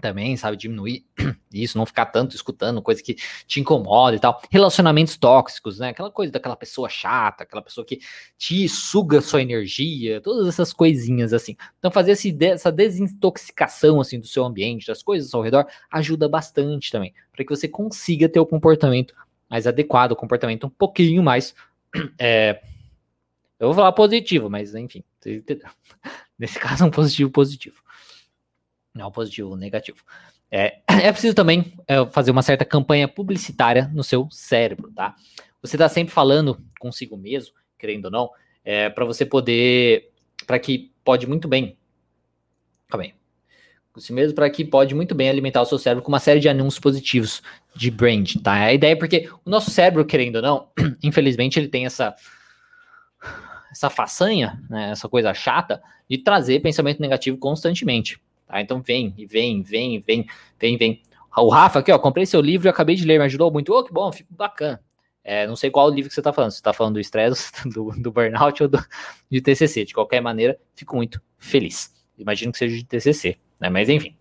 também, 0.00 0.36
sabe, 0.36 0.56
diminuir 0.56 1.06
isso, 1.52 1.78
não 1.78 1.86
ficar 1.86 2.06
tanto 2.06 2.36
escutando 2.36 2.82
coisa 2.82 3.02
que 3.02 3.14
te 3.46 3.60
incomoda 3.60 4.16
e 4.16 4.20
tal. 4.20 4.40
Relacionamentos 4.50 5.16
tóxicos, 5.16 5.78
né? 5.78 5.88
Aquela 5.88 6.10
coisa 6.10 6.32
daquela 6.32 6.56
pessoa 6.56 6.88
chata, 6.88 7.44
aquela 7.44 7.62
pessoa 7.62 7.84
que 7.84 8.00
te 8.36 8.68
suga 8.68 9.20
sua 9.20 9.40
energia, 9.40 10.20
todas 10.20 10.46
essas 10.46 10.72
coisinhas 10.72 11.32
assim. 11.32 11.56
Então 11.78 11.90
fazer 11.90 12.12
esse, 12.12 12.36
essa 12.42 12.70
desintoxicação 12.70 14.00
assim 14.00 14.20
do 14.20 14.26
seu 14.26 14.44
ambiente, 14.44 14.86
das 14.86 15.02
coisas 15.02 15.32
ao 15.32 15.42
redor, 15.42 15.66
ajuda 15.90 16.28
bastante 16.28 16.92
também, 16.92 17.14
para 17.32 17.44
que 17.44 17.50
você 17.50 17.66
consiga 17.66 18.28
ter 18.28 18.40
o 18.40 18.46
comportamento 18.46 19.14
mais 19.48 19.66
adequado, 19.66 20.12
o 20.12 20.16
comportamento 20.16 20.66
um 20.66 20.70
pouquinho 20.70 21.22
mais 21.22 21.54
é, 22.18 22.60
eu 23.58 23.68
vou 23.68 23.74
falar 23.74 23.92
positivo, 23.92 24.50
mas 24.50 24.74
enfim, 24.74 25.02
nesse 26.38 26.58
caso 26.58 26.84
é 26.84 26.86
um 26.86 26.90
positivo 26.90 27.30
positivo. 27.30 27.82
Não, 28.94 29.10
positivo, 29.10 29.56
negativo. 29.56 29.98
É, 30.50 30.80
é 30.88 31.10
preciso 31.10 31.34
também 31.34 31.74
é, 31.86 32.04
fazer 32.06 32.30
uma 32.30 32.42
certa 32.42 32.64
campanha 32.64 33.08
publicitária 33.08 33.90
no 33.92 34.04
seu 34.04 34.28
cérebro, 34.30 34.90
tá? 34.92 35.14
Você 35.62 35.76
está 35.76 35.88
sempre 35.88 36.12
falando 36.12 36.62
consigo 36.78 37.16
mesmo, 37.16 37.54
querendo 37.78 38.06
ou 38.06 38.10
não, 38.10 38.30
é, 38.64 38.88
para 38.88 39.04
você 39.04 39.24
poder, 39.24 40.12
para 40.46 40.58
que 40.58 40.92
pode 41.04 41.26
muito 41.26 41.48
bem, 41.48 41.76
calma 42.88 43.04
aí, 43.04 43.14
si 44.00 44.12
mesmo, 44.12 44.34
para 44.34 44.48
que 44.50 44.64
pode 44.64 44.94
muito 44.94 45.14
bem 45.14 45.28
alimentar 45.28 45.62
o 45.62 45.66
seu 45.66 45.78
cérebro 45.78 46.02
com 46.02 46.08
uma 46.10 46.18
série 46.18 46.40
de 46.40 46.48
anúncios 46.48 46.80
positivos 46.80 47.42
de 47.74 47.90
brand, 47.90 48.34
tá? 48.42 48.52
A 48.52 48.72
ideia 48.72 48.92
é 48.92 48.96
porque 48.96 49.28
o 49.44 49.50
nosso 49.50 49.70
cérebro, 49.70 50.04
querendo 50.04 50.36
ou 50.36 50.42
não, 50.42 50.68
infelizmente 51.02 51.58
ele 51.58 51.68
tem 51.68 51.86
essa 51.86 52.14
essa 53.70 53.90
façanha, 53.90 54.58
né, 54.70 54.90
essa 54.90 55.08
coisa 55.08 55.34
chata 55.34 55.82
de 56.08 56.16
trazer 56.16 56.60
pensamento 56.60 57.00
negativo 57.00 57.36
constantemente. 57.36 58.18
Tá? 58.46 58.60
Então 58.60 58.80
vem, 58.80 59.14
vem, 59.28 59.62
vem, 59.62 60.00
vem, 60.00 60.26
vem, 60.58 60.76
vem. 60.76 61.02
O 61.36 61.50
Rafa 61.50 61.80
aqui, 61.80 61.92
ó, 61.92 61.98
comprei 61.98 62.24
seu 62.24 62.40
livro 62.40 62.66
e 62.66 62.70
acabei 62.70 62.96
de 62.96 63.04
ler, 63.04 63.18
me 63.18 63.26
ajudou 63.26 63.52
muito. 63.52 63.72
Oh, 63.72 63.84
que 63.84 63.92
bom, 63.92 64.10
fico 64.10 64.32
bacana. 64.32 64.80
É, 65.22 65.46
não 65.46 65.56
sei 65.56 65.70
qual 65.70 65.90
livro 65.90 66.08
que 66.08 66.14
você 66.14 66.20
está 66.20 66.32
falando, 66.32 66.52
se 66.52 66.58
está 66.58 66.72
falando 66.72 66.94
do 66.94 67.00
estresse, 67.00 67.50
do, 67.68 67.90
do, 67.90 68.12
burnout 68.12 68.62
ou 68.62 68.68
do, 68.68 68.78
de 69.30 69.40
TCC. 69.42 69.84
De 69.84 69.92
qualquer 69.92 70.20
maneira, 70.22 70.58
fico 70.74 70.96
muito 70.96 71.20
feliz. 71.36 71.92
Imagino 72.16 72.52
que 72.52 72.58
seja 72.58 72.76
de 72.76 72.84
TCC, 72.84 73.36
né? 73.60 73.68
Mas 73.68 73.88
enfim. 73.88 74.14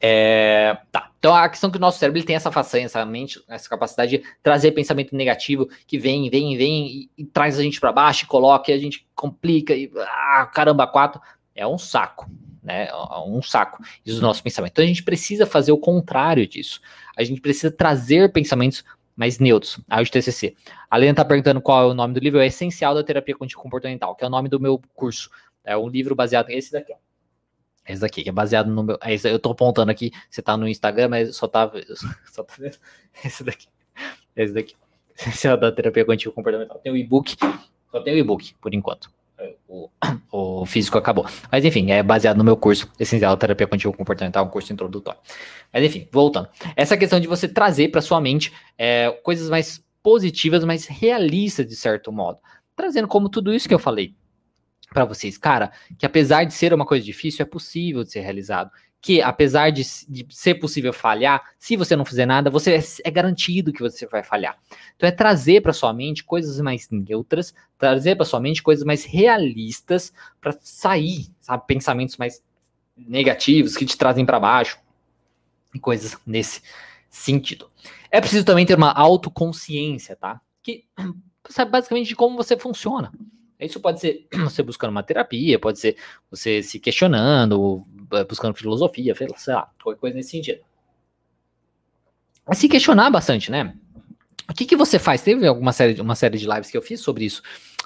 É, 0.00 0.76
tá. 0.92 1.10
Então 1.18 1.34
a 1.34 1.48
questão 1.48 1.68
é 1.68 1.70
que 1.70 1.78
o 1.78 1.80
nosso 1.80 1.98
cérebro 1.98 2.22
tem 2.22 2.36
essa 2.36 2.52
façanha, 2.52 2.84
essa 2.84 3.04
mente, 3.06 3.42
essa 3.48 3.68
capacidade 3.68 4.18
de 4.18 4.24
trazer 4.42 4.72
pensamento 4.72 5.16
negativo 5.16 5.66
que 5.86 5.98
vem, 5.98 6.28
vem, 6.28 6.56
vem 6.58 6.86
e, 6.86 7.10
e 7.16 7.24
traz 7.24 7.58
a 7.58 7.62
gente 7.62 7.80
para 7.80 7.90
baixo, 7.90 8.24
e 8.24 8.26
coloca 8.26 8.70
e 8.70 8.74
a 8.74 8.78
gente 8.78 9.06
complica 9.14 9.74
e 9.74 9.90
ah, 9.96 10.50
caramba, 10.52 10.86
quatro. 10.86 11.20
É 11.54 11.66
um 11.66 11.78
saco, 11.78 12.28
né? 12.62 12.88
Um 13.26 13.40
saco 13.40 13.82
isso 14.04 14.16
do 14.16 14.22
nosso 14.22 14.42
pensamento. 14.42 14.72
Então 14.72 14.84
a 14.84 14.88
gente 14.88 15.02
precisa 15.02 15.46
fazer 15.46 15.72
o 15.72 15.78
contrário 15.78 16.46
disso. 16.46 16.80
A 17.16 17.24
gente 17.24 17.40
precisa 17.40 17.70
trazer 17.70 18.30
pensamentos 18.30 18.84
mais 19.16 19.38
neutros. 19.38 19.80
A 19.88 20.02
de 20.02 20.10
TCC. 20.10 20.54
A 20.90 20.96
Lena 20.96 21.12
está 21.12 21.24
perguntando 21.24 21.60
qual 21.60 21.82
é 21.82 21.86
o 21.86 21.94
nome 21.94 22.12
do 22.12 22.20
livro. 22.20 22.40
É 22.40 22.46
Essencial 22.46 22.94
da 22.94 23.02
Terapia 23.04 23.36
Comportamental, 23.54 24.14
que 24.14 24.24
é 24.24 24.26
o 24.26 24.30
nome 24.30 24.48
do 24.48 24.60
meu 24.60 24.80
curso. 24.94 25.30
É 25.64 25.76
um 25.76 25.88
livro 25.88 26.14
baseado 26.14 26.48
nesse 26.48 26.72
daqui, 26.72 26.92
ó. 26.92 26.96
Esse 27.86 28.00
daqui, 28.00 28.22
que 28.22 28.28
é 28.28 28.32
baseado 28.32 28.70
no 28.70 28.82
meu. 28.82 28.98
É 29.02 29.14
eu 29.24 29.38
tô 29.38 29.50
apontando 29.50 29.90
aqui, 29.90 30.10
você 30.30 30.40
tá 30.40 30.56
no 30.56 30.66
Instagram, 30.66 31.08
mas 31.08 31.36
só 31.36 31.46
tá, 31.46 31.70
só 32.32 32.42
tá 32.42 32.54
vendo 32.58 32.76
esse 33.24 33.44
daqui. 33.44 33.68
Esse 34.34 34.54
daqui. 34.54 34.74
Essencial 35.16 35.56
da 35.56 35.70
Terapia 35.70 36.04
Cognitivo 36.04 36.34
Comportamental. 36.34 36.78
Tem 36.78 36.90
o 36.90 36.96
e-book, 36.96 37.36
só 37.90 38.00
tem 38.00 38.14
o 38.14 38.18
e-book, 38.18 38.54
por 38.60 38.74
enquanto 38.74 39.08
o, 39.68 39.90
o 40.30 40.66
físico 40.66 40.98
acabou. 40.98 41.26
Mas 41.50 41.64
enfim, 41.64 41.90
é 41.90 42.02
baseado 42.02 42.36
no 42.36 42.44
meu 42.44 42.56
curso 42.56 42.90
Essencial 42.98 43.36
Terapia 43.36 43.66
Contínua 43.66 43.96
Comportamental, 43.96 44.44
um 44.44 44.48
curso 44.48 44.72
introdutório. 44.72 45.20
Mas 45.72 45.84
enfim, 45.84 46.08
voltando. 46.10 46.48
Essa 46.76 46.96
questão 46.96 47.20
de 47.20 47.26
você 47.26 47.48
trazer 47.48 47.88
para 47.88 48.00
sua 48.00 48.20
mente 48.20 48.52
é, 48.78 49.10
coisas 49.22 49.50
mais 49.50 49.82
positivas, 50.02 50.64
mais 50.64 50.86
realistas 50.86 51.66
de 51.66 51.76
certo 51.76 52.12
modo. 52.12 52.38
Trazendo 52.76 53.08
como 53.08 53.28
tudo 53.28 53.52
isso 53.52 53.68
que 53.68 53.74
eu 53.74 53.78
falei 53.78 54.14
para 54.94 55.04
vocês, 55.04 55.36
cara, 55.36 55.70
que 55.98 56.06
apesar 56.06 56.44
de 56.44 56.54
ser 56.54 56.72
uma 56.72 56.86
coisa 56.86 57.04
difícil, 57.04 57.42
é 57.42 57.46
possível 57.46 58.02
de 58.02 58.12
ser 58.12 58.20
realizado 58.20 58.70
que, 59.04 59.20
apesar 59.20 59.68
de, 59.68 59.82
de, 60.08 60.26
ser 60.30 60.54
possível 60.54 60.90
falhar, 60.90 61.50
se 61.58 61.76
você 61.76 61.94
não 61.94 62.06
fizer 62.06 62.24
nada, 62.24 62.48
você 62.48 62.76
é, 62.76 62.80
é 63.04 63.10
garantido 63.10 63.70
que 63.70 63.82
você 63.82 64.06
vai 64.06 64.24
falhar. 64.24 64.56
Então 64.96 65.06
é 65.06 65.12
trazer 65.12 65.60
para 65.60 65.74
sua 65.74 65.92
mente 65.92 66.24
coisas 66.24 66.58
mais 66.58 66.88
neutras, 66.90 67.54
trazer 67.76 68.16
para 68.16 68.24
sua 68.24 68.40
mente 68.40 68.62
coisas 68.62 68.82
mais 68.82 69.04
realistas 69.04 70.10
para 70.40 70.56
sair, 70.62 71.26
sabe, 71.38 71.64
pensamentos 71.66 72.16
mais 72.16 72.42
negativos 72.96 73.76
que 73.76 73.84
te 73.84 73.98
trazem 73.98 74.24
para 74.24 74.40
baixo 74.40 74.78
e 75.74 75.78
coisas 75.78 76.16
nesse 76.24 76.62
sentido. 77.10 77.70
É 78.10 78.22
preciso 78.22 78.46
também 78.46 78.64
ter 78.64 78.78
uma 78.78 78.90
autoconsciência, 78.90 80.16
tá? 80.16 80.40
Que 80.62 80.86
sabe 81.50 81.70
basicamente 81.70 82.08
de 82.08 82.16
como 82.16 82.38
você 82.38 82.56
funciona. 82.56 83.12
Isso 83.58 83.80
pode 83.80 84.00
ser 84.00 84.26
você 84.32 84.62
buscando 84.62 84.90
uma 84.90 85.02
terapia, 85.02 85.58
pode 85.58 85.78
ser 85.78 85.96
você 86.30 86.62
se 86.62 86.78
questionando, 86.78 87.82
eh, 88.12 88.24
buscando 88.24 88.56
filosofia, 88.56 89.14
sei 89.14 89.54
lá, 89.54 89.70
qualquer 89.82 90.00
coisa 90.00 90.16
nesse 90.16 90.30
sentido. 90.30 90.60
É 92.46 92.54
se 92.54 92.68
questionar 92.68 93.10
bastante, 93.10 93.50
né? 93.50 93.74
O 94.48 94.52
que, 94.52 94.66
que 94.66 94.76
você 94.76 94.98
faz? 94.98 95.22
Teve 95.22 95.46
alguma 95.46 95.72
série, 95.72 96.00
uma 96.00 96.14
série 96.14 96.38
de 96.38 96.46
lives 96.46 96.70
que 96.70 96.76
eu 96.76 96.82
fiz 96.82 97.00
sobre 97.00 97.24
isso, 97.24 97.42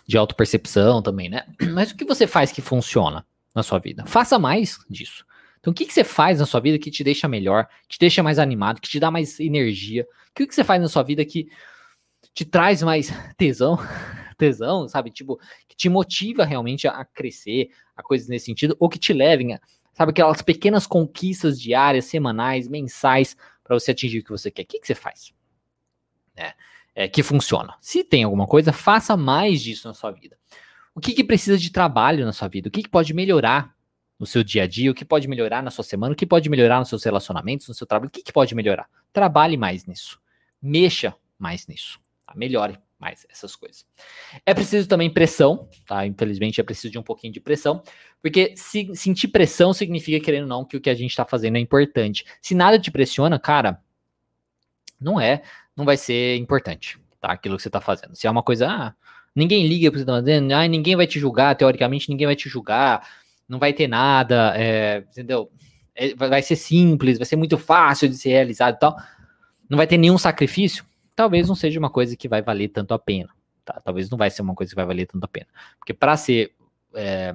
de 0.06 0.18
autopercepção 0.18 1.00
também, 1.00 1.28
né? 1.28 1.44
Mas 1.72 1.90
o 1.90 1.96
que 1.96 2.04
você 2.04 2.26
faz 2.26 2.50
que 2.50 2.60
funciona 2.60 3.24
na 3.54 3.62
sua 3.62 3.78
vida? 3.78 4.04
Faça 4.06 4.38
mais 4.38 4.78
disso. 4.90 5.24
Então, 5.60 5.72
o 5.72 5.74
que, 5.74 5.84
que 5.84 5.92
você 5.92 6.04
faz 6.04 6.38
na 6.40 6.46
sua 6.46 6.60
vida 6.60 6.78
que 6.78 6.90
te 6.90 7.04
deixa 7.04 7.28
melhor, 7.28 7.68
que 7.88 7.96
te 7.96 8.00
deixa 8.00 8.22
mais 8.22 8.38
animado, 8.38 8.80
que 8.80 8.88
te 8.88 9.00
dá 9.00 9.10
mais 9.10 9.38
energia? 9.40 10.06
O 10.30 10.34
que, 10.34 10.46
que 10.46 10.54
você 10.54 10.64
faz 10.64 10.80
na 10.80 10.88
sua 10.88 11.02
vida 11.02 11.24
que 11.24 11.48
te 12.32 12.44
traz 12.44 12.82
mais 12.82 13.12
tesão, 13.36 13.78
tesão, 14.38 14.88
sabe? 14.88 15.10
Tipo, 15.10 15.38
que 15.68 15.76
te 15.76 15.88
motiva 15.88 16.44
realmente 16.44 16.86
a 16.86 17.04
crescer, 17.04 17.70
a 17.96 18.02
coisas 18.02 18.28
nesse 18.28 18.46
sentido, 18.46 18.76
ou 18.78 18.88
que 18.88 18.98
te 18.98 19.12
levem 19.12 19.54
a, 19.54 19.60
sabe, 19.92 20.10
aquelas 20.10 20.40
pequenas 20.40 20.86
conquistas 20.86 21.60
diárias, 21.60 22.06
semanais, 22.06 22.68
mensais, 22.68 23.36
para 23.64 23.78
você 23.78 23.90
atingir 23.90 24.20
o 24.20 24.24
que 24.24 24.30
você 24.30 24.50
quer. 24.50 24.62
O 24.62 24.66
que, 24.66 24.80
que 24.80 24.86
você 24.86 24.94
faz? 24.94 25.34
É, 26.36 26.54
é, 26.94 27.08
que 27.08 27.22
funciona. 27.22 27.74
Se 27.80 28.02
tem 28.04 28.22
alguma 28.22 28.46
coisa, 28.46 28.72
faça 28.72 29.16
mais 29.16 29.60
disso 29.60 29.88
na 29.88 29.92
sua 29.92 30.12
vida. 30.12 30.38
O 30.94 31.00
que, 31.00 31.12
que 31.12 31.24
precisa 31.24 31.58
de 31.58 31.70
trabalho 31.70 32.24
na 32.24 32.32
sua 32.32 32.48
vida? 32.48 32.68
O 32.68 32.70
que, 32.70 32.82
que 32.82 32.88
pode 32.88 33.12
melhorar 33.12 33.76
no 34.18 34.26
seu 34.26 34.42
dia 34.42 34.62
a 34.62 34.66
dia? 34.66 34.90
O 34.90 34.94
que 34.94 35.04
pode 35.04 35.28
melhorar 35.28 35.62
na 35.62 35.70
sua 35.70 35.84
semana? 35.84 36.12
O 36.12 36.16
que 36.16 36.26
pode 36.26 36.48
melhorar 36.48 36.78
nos 36.78 36.88
seus 36.88 37.04
relacionamentos, 37.04 37.68
no 37.68 37.74
seu 37.74 37.86
trabalho? 37.86 38.08
O 38.08 38.12
que, 38.12 38.22
que 38.22 38.32
pode 38.32 38.54
melhorar? 38.54 38.88
Trabalhe 39.12 39.56
mais 39.56 39.84
nisso. 39.84 40.20
Mexa 40.62 41.14
mais 41.38 41.66
nisso. 41.66 42.00
Tá? 42.24 42.34
Melhore 42.34 42.78
mais 42.98 43.26
essas 43.30 43.54
coisas. 43.54 43.86
É 44.44 44.52
preciso 44.52 44.88
também 44.88 45.08
pressão, 45.08 45.68
tá? 45.86 46.04
Infelizmente 46.06 46.60
é 46.60 46.64
preciso 46.64 46.90
de 46.90 46.98
um 46.98 47.02
pouquinho 47.02 47.32
de 47.32 47.40
pressão, 47.40 47.82
porque 48.20 48.54
se 48.56 48.90
sentir 48.94 49.28
pressão 49.28 49.72
significa, 49.72 50.24
querendo 50.24 50.42
ou 50.42 50.48
não, 50.48 50.64
que 50.64 50.76
o 50.76 50.80
que 50.80 50.90
a 50.90 50.94
gente 50.94 51.10
está 51.10 51.24
fazendo 51.24 51.56
é 51.56 51.60
importante. 51.60 52.24
Se 52.42 52.54
nada 52.54 52.78
te 52.78 52.90
pressiona, 52.90 53.38
cara, 53.38 53.80
não 55.00 55.20
é, 55.20 55.42
não 55.76 55.84
vai 55.84 55.96
ser 55.96 56.36
importante, 56.36 56.98
tá? 57.20 57.32
Aquilo 57.32 57.56
que 57.56 57.62
você 57.62 57.68
está 57.68 57.80
fazendo. 57.80 58.16
Se 58.16 58.26
é 58.26 58.30
uma 58.30 58.42
coisa, 58.42 58.68
ah, 58.68 58.94
ninguém 59.34 59.66
liga 59.66 59.90
para 59.90 60.00
você 60.00 60.06
tá 60.06 60.12
fazendo, 60.14 60.52
ah, 60.52 60.66
ninguém 60.66 60.96
vai 60.96 61.06
te 61.06 61.20
julgar, 61.20 61.54
teoricamente 61.54 62.10
ninguém 62.10 62.26
vai 62.26 62.36
te 62.36 62.48
julgar, 62.48 63.08
não 63.48 63.60
vai 63.60 63.72
ter 63.72 63.86
nada, 63.86 64.54
é, 64.56 65.04
entendeu? 65.10 65.50
É, 65.94 66.14
vai 66.14 66.42
ser 66.42 66.56
simples, 66.56 67.18
vai 67.18 67.26
ser 67.26 67.36
muito 67.36 67.56
fácil 67.56 68.08
de 68.08 68.16
ser 68.16 68.30
realizado 68.30 68.74
e 68.74 68.78
tal. 68.78 68.96
Não 69.68 69.76
vai 69.76 69.86
ter 69.86 69.98
nenhum 69.98 70.18
sacrifício 70.18 70.84
talvez 71.18 71.48
não 71.48 71.56
seja 71.56 71.80
uma 71.80 71.90
coisa 71.90 72.16
que 72.16 72.28
vai 72.28 72.40
valer 72.40 72.68
tanto 72.68 72.94
a 72.94 72.98
pena, 72.98 73.28
Tá? 73.64 73.80
Talvez 73.84 74.08
não 74.08 74.16
vai 74.16 74.30
ser 74.30 74.40
uma 74.40 74.54
coisa 74.54 74.70
que 74.70 74.76
vai 74.76 74.86
valer 74.86 75.04
tanto 75.04 75.24
a 75.24 75.28
pena. 75.28 75.48
Porque 75.76 75.92
para 75.92 76.16
ser. 76.16 76.54
É, 76.94 77.34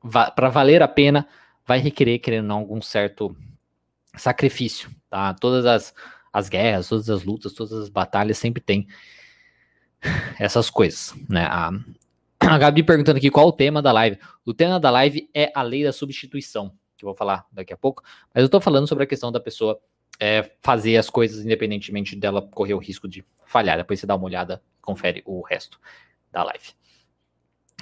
va 0.00 0.30
para 0.30 0.50
valer 0.50 0.82
a 0.82 0.86
pena, 0.86 1.26
vai 1.66 1.80
requerer, 1.80 2.20
querendo 2.20 2.44
ou 2.44 2.48
não, 2.48 2.58
algum 2.58 2.80
certo 2.80 3.34
sacrifício. 4.16 4.90
Tá? 5.10 5.34
Todas 5.34 5.66
as, 5.66 5.94
as 6.32 6.48
guerras, 6.48 6.88
todas 6.88 7.10
as 7.10 7.24
lutas, 7.24 7.52
todas 7.54 7.72
as 7.72 7.88
batalhas 7.88 8.38
sempre 8.38 8.62
tem 8.62 8.86
essas 10.38 10.70
coisas. 10.70 11.14
Né? 11.28 11.46
A, 11.46 11.72
a 12.38 12.58
Gabi 12.58 12.84
perguntando 12.84 13.16
aqui 13.16 13.30
qual 13.30 13.48
o 13.48 13.52
tema 13.52 13.82
da 13.82 13.90
live. 13.90 14.18
O 14.44 14.54
tema 14.54 14.78
da 14.78 14.90
live 14.90 15.28
é 15.34 15.50
a 15.52 15.62
lei 15.62 15.82
da 15.82 15.92
substituição, 15.92 16.68
que 16.96 17.04
eu 17.04 17.08
vou 17.08 17.16
falar 17.16 17.44
daqui 17.50 17.72
a 17.72 17.76
pouco. 17.76 18.04
Mas 18.32 18.42
eu 18.42 18.46
estou 18.46 18.60
falando 18.60 18.86
sobre 18.86 19.02
a 19.02 19.06
questão 19.06 19.32
da 19.32 19.40
pessoa 19.40 19.80
é, 20.22 20.48
fazer 20.60 20.96
as 20.96 21.10
coisas 21.10 21.44
independentemente 21.44 22.14
dela 22.14 22.40
correr 22.40 22.74
o 22.74 22.78
risco 22.78 23.08
de 23.08 23.24
falhar. 23.44 23.76
Depois 23.76 23.98
você 23.98 24.06
dá 24.06 24.14
uma 24.14 24.26
olhada, 24.26 24.62
confere 24.80 25.20
o 25.26 25.42
resto 25.42 25.80
da 26.30 26.44
live. 26.44 26.68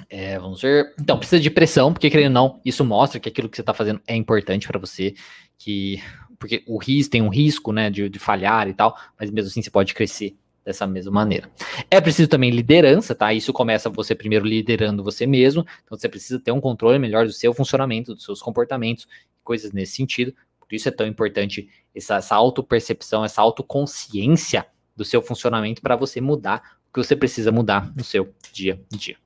É, 0.09 0.39
vamos 0.39 0.59
ver. 0.59 0.91
Então, 0.99 1.19
precisa 1.19 1.39
de 1.39 1.51
pressão, 1.51 1.93
porque 1.93 2.09
querendo 2.09 2.35
ou 2.35 2.49
não, 2.49 2.61
isso 2.65 2.83
mostra 2.83 3.19
que 3.19 3.29
aquilo 3.29 3.47
que 3.47 3.55
você 3.55 3.61
está 3.61 3.75
fazendo 3.75 4.01
é 4.07 4.15
importante 4.15 4.67
para 4.67 4.79
você, 4.79 5.13
que 5.55 6.01
porque 6.39 6.63
o 6.65 6.79
risco 6.79 7.11
tem 7.11 7.21
um 7.21 7.29
risco, 7.29 7.71
né, 7.71 7.91
de, 7.91 8.09
de 8.09 8.17
falhar 8.17 8.67
e 8.67 8.73
tal, 8.73 8.97
mas 9.19 9.29
mesmo 9.29 9.47
assim 9.47 9.61
você 9.61 9.69
pode 9.69 9.93
crescer 9.93 10.35
dessa 10.65 10.87
mesma 10.87 11.11
maneira. 11.11 11.47
É 11.91 12.01
preciso 12.01 12.27
também 12.27 12.49
liderança, 12.49 13.13
tá? 13.13 13.31
Isso 13.31 13.53
começa 13.53 13.87
você 13.87 14.15
primeiro 14.15 14.43
liderando 14.43 15.03
você 15.03 15.27
mesmo, 15.27 15.63
então 15.85 15.95
você 15.95 16.09
precisa 16.09 16.39
ter 16.39 16.51
um 16.51 16.59
controle 16.59 16.97
melhor 16.97 17.27
do 17.27 17.31
seu 17.31 17.53
funcionamento, 17.53 18.15
dos 18.15 18.23
seus 18.23 18.41
comportamentos, 18.41 19.07
coisas 19.43 19.71
nesse 19.71 19.93
sentido. 19.93 20.33
Por 20.71 20.75
isso 20.77 20.87
é 20.87 20.91
tão 20.91 21.05
importante 21.05 21.69
essa, 21.93 22.15
essa 22.15 22.33
autopercepção, 22.33 23.25
essa 23.25 23.41
autoconsciência 23.41 24.65
do 24.95 25.03
seu 25.03 25.21
funcionamento 25.21 25.81
para 25.81 25.97
você 25.97 26.21
mudar 26.21 26.77
o 26.87 26.93
que 26.93 27.03
você 27.03 27.13
precisa 27.13 27.51
mudar 27.51 27.93
no 27.93 28.05
seu 28.05 28.33
dia 28.53 28.81
a 28.89 28.95
dia. 28.95 29.17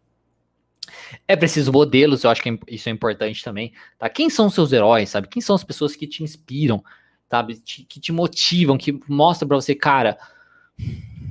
É 1.28 1.36
preciso 1.36 1.72
modelos, 1.72 2.24
eu 2.24 2.32
acho 2.32 2.42
que 2.42 2.50
é 2.50 2.58
isso 2.68 2.90
é 2.90 2.92
importante 2.92 3.44
também, 3.44 3.74
tá? 4.00 4.10
Quem 4.10 4.28
são 4.28 4.48
os 4.48 4.56
seus 4.56 4.74
heróis, 4.74 5.12
sabe? 5.12 5.28
Quem 5.28 5.40
são 5.40 5.56
as 5.56 5.64
pessoas 5.64 5.96
que 5.96 6.08
te 6.08 6.24
inspiram, 6.24 6.84
sabe? 7.30 7.58
que 7.58 8.00
te 8.00 8.12
motivam, 8.12 8.76
que 8.76 9.00
mostram 9.08 9.48
para 9.48 9.58
você, 9.58 9.76
cara, 9.76 10.18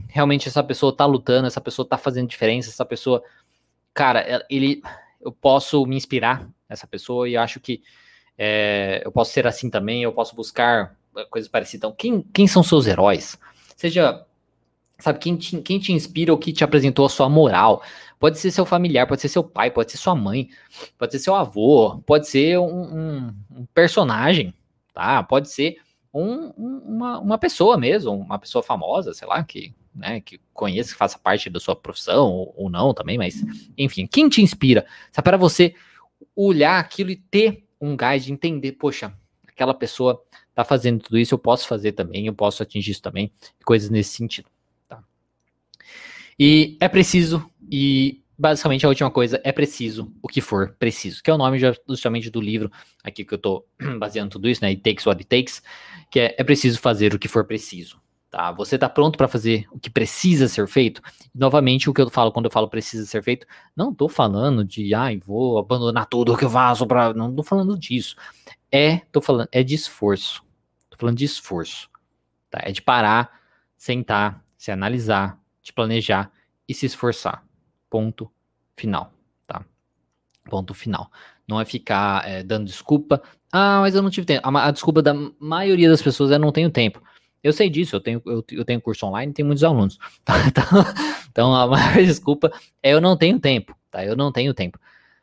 realmente 0.07 0.46
essa 0.46 0.62
pessoa 0.62 0.96
tá 0.96 1.05
lutando, 1.07 1.48
essa 1.48 1.61
pessoa 1.61 1.88
tá 1.88 1.98
fazendo 1.98 2.29
diferença, 2.29 2.70
essa 2.70 2.85
pessoa, 2.85 3.20
cara, 3.92 4.46
ele, 4.48 4.81
eu 5.20 5.33
posso 5.33 5.85
me 5.87 5.96
inspirar 5.96 6.48
nessa 6.68 6.87
pessoa 6.87 7.29
e 7.29 7.37
acho 7.37 7.59
que 7.59 7.83
é, 8.36 9.02
eu 9.04 9.12
posso 9.12 9.32
ser 9.32 9.46
assim 9.46 9.70
também, 9.70 10.02
eu 10.02 10.12
posso 10.12 10.34
buscar 10.34 10.96
coisas 11.30 11.48
parecidas. 11.48 11.78
Então, 11.78 11.92
quem, 11.92 12.22
quem 12.32 12.46
são 12.46 12.62
seus 12.62 12.86
heróis? 12.86 13.38
Seja, 13.76 14.24
sabe, 14.98 15.18
quem 15.18 15.36
te, 15.36 15.60
quem 15.60 15.78
te 15.78 15.92
inspira 15.92 16.32
ou 16.32 16.38
que 16.38 16.52
te 16.52 16.64
apresentou 16.64 17.06
a 17.06 17.08
sua 17.08 17.28
moral? 17.28 17.82
Pode 18.18 18.38
ser 18.38 18.50
seu 18.50 18.64
familiar, 18.64 19.06
pode 19.06 19.20
ser 19.20 19.28
seu 19.28 19.44
pai, 19.44 19.70
pode 19.70 19.90
ser 19.90 19.98
sua 19.98 20.14
mãe, 20.14 20.48
pode 20.98 21.12
ser 21.12 21.18
seu 21.18 21.34
avô, 21.34 22.02
pode 22.06 22.28
ser 22.28 22.58
um, 22.58 22.64
um, 22.64 23.34
um 23.50 23.66
personagem, 23.74 24.54
tá? 24.92 25.22
Pode 25.22 25.50
ser 25.50 25.76
um, 26.12 26.48
uma, 26.56 27.18
uma 27.18 27.38
pessoa 27.38 27.76
mesmo, 27.76 28.12
uma 28.12 28.38
pessoa 28.38 28.62
famosa, 28.62 29.12
sei 29.12 29.28
lá, 29.28 29.42
que 29.44 29.74
né, 29.94 30.20
que 30.20 30.40
conheça, 30.52 30.90
que 30.90 30.98
faça 30.98 31.18
parte 31.18 31.48
da 31.48 31.60
sua 31.60 31.76
profissão 31.76 32.28
ou, 32.28 32.54
ou 32.56 32.70
não 32.70 32.92
também, 32.92 33.16
mas 33.16 33.44
enfim, 33.78 34.06
quem 34.06 34.28
te 34.28 34.42
inspira? 34.42 34.84
É 35.16 35.22
para 35.22 35.36
você 35.36 35.74
olhar 36.34 36.80
aquilo 36.80 37.10
e 37.10 37.16
ter 37.16 37.63
um 37.80 37.96
gás 37.96 38.24
de 38.24 38.32
entender, 38.32 38.72
poxa, 38.72 39.12
aquela 39.46 39.74
pessoa 39.74 40.22
tá 40.54 40.64
fazendo 40.64 41.00
tudo 41.00 41.18
isso, 41.18 41.34
eu 41.34 41.38
posso 41.38 41.66
fazer 41.66 41.92
também, 41.92 42.26
eu 42.26 42.34
posso 42.34 42.62
atingir 42.62 42.92
isso 42.92 43.02
também, 43.02 43.32
coisas 43.64 43.90
nesse 43.90 44.10
sentido, 44.10 44.48
tá? 44.88 45.02
E 46.38 46.76
é 46.80 46.88
preciso, 46.88 47.48
e 47.70 48.22
basicamente 48.38 48.84
a 48.84 48.88
última 48.88 49.10
coisa, 49.10 49.40
é 49.44 49.52
preciso 49.52 50.12
o 50.22 50.28
que 50.28 50.40
for 50.40 50.74
preciso, 50.78 51.22
que 51.22 51.30
é 51.30 51.34
o 51.34 51.38
nome 51.38 51.58
justamente 51.88 52.30
do 52.30 52.40
livro 52.40 52.70
aqui 53.02 53.24
que 53.24 53.34
eu 53.34 53.38
tô 53.38 53.64
baseando 53.98 54.30
tudo 54.30 54.48
isso, 54.48 54.62
né, 54.62 54.68
It 54.68 54.82
Takes 54.82 55.06
What 55.06 55.20
It 55.20 55.28
Takes, 55.28 55.62
que 56.10 56.20
é, 56.20 56.34
é 56.38 56.44
preciso 56.44 56.78
fazer 56.80 57.14
o 57.14 57.18
que 57.18 57.28
for 57.28 57.44
preciso, 57.44 58.00
Tá? 58.34 58.50
Você 58.50 58.74
está 58.74 58.88
pronto 58.88 59.16
para 59.16 59.28
fazer 59.28 59.64
o 59.70 59.78
que 59.78 59.88
precisa 59.88 60.48
ser 60.48 60.66
feito? 60.66 61.00
Novamente, 61.32 61.88
o 61.88 61.94
que 61.94 62.00
eu 62.02 62.10
falo 62.10 62.32
quando 62.32 62.46
eu 62.46 62.50
falo 62.50 62.68
precisa 62.68 63.06
ser 63.06 63.22
feito, 63.22 63.46
não 63.76 63.92
estou 63.92 64.08
falando 64.08 64.64
de, 64.64 64.92
ai, 64.92 65.18
vou 65.24 65.56
abandonar 65.56 66.06
tudo 66.06 66.36
que 66.36 66.44
eu 66.44 66.50
faço 66.50 66.84
para, 66.84 67.14
não 67.14 67.30
estou 67.30 67.44
falando 67.44 67.78
disso. 67.78 68.16
É, 68.72 68.96
tô 69.12 69.20
falando, 69.20 69.48
é 69.52 69.62
de 69.62 69.76
esforço. 69.76 70.42
Tô 70.90 70.96
falando 70.98 71.16
de 71.16 71.24
esforço. 71.24 71.88
Tá? 72.50 72.58
É 72.64 72.72
de 72.72 72.82
parar, 72.82 73.40
sentar, 73.76 74.44
se 74.58 74.72
analisar, 74.72 75.40
de 75.62 75.72
planejar 75.72 76.32
e 76.68 76.74
se 76.74 76.86
esforçar. 76.86 77.44
Ponto 77.88 78.28
final, 78.76 79.12
tá? 79.46 79.64
Ponto 80.50 80.74
final. 80.74 81.08
Não 81.46 81.60
é 81.60 81.64
ficar 81.64 82.28
é, 82.28 82.42
dando 82.42 82.66
desculpa. 82.66 83.22
Ah, 83.52 83.78
mas 83.80 83.94
eu 83.94 84.02
não 84.02 84.10
tive 84.10 84.26
tempo. 84.26 84.48
A, 84.48 84.66
a 84.66 84.72
desculpa 84.72 85.00
da 85.00 85.14
maioria 85.38 85.88
das 85.88 86.02
pessoas 86.02 86.32
é 86.32 86.38
não 86.38 86.50
tenho 86.50 86.68
tempo. 86.68 87.00
Eu 87.44 87.52
sei 87.52 87.68
disso, 87.68 87.94
eu 87.94 88.00
tenho, 88.00 88.22
eu, 88.24 88.42
eu 88.52 88.64
tenho 88.64 88.80
curso 88.80 89.07
online 89.07 89.30
tenho 89.35 89.44
muitos 89.46 89.62
alunos. 89.62 89.98
Tá? 90.24 90.35
Então, 90.48 90.64
então, 91.30 91.54
a 91.54 91.66
maior 91.66 91.96
desculpa 92.02 92.50
é 92.83 92.94
eu 92.94 93.00
não 93.02 93.18
tenho 93.18 93.38
tempo, 93.38 93.76
tá? 93.90 94.02
Eu 94.02 94.16
não 94.16 94.33
tenho 94.33 94.54
tempo. 94.54 94.80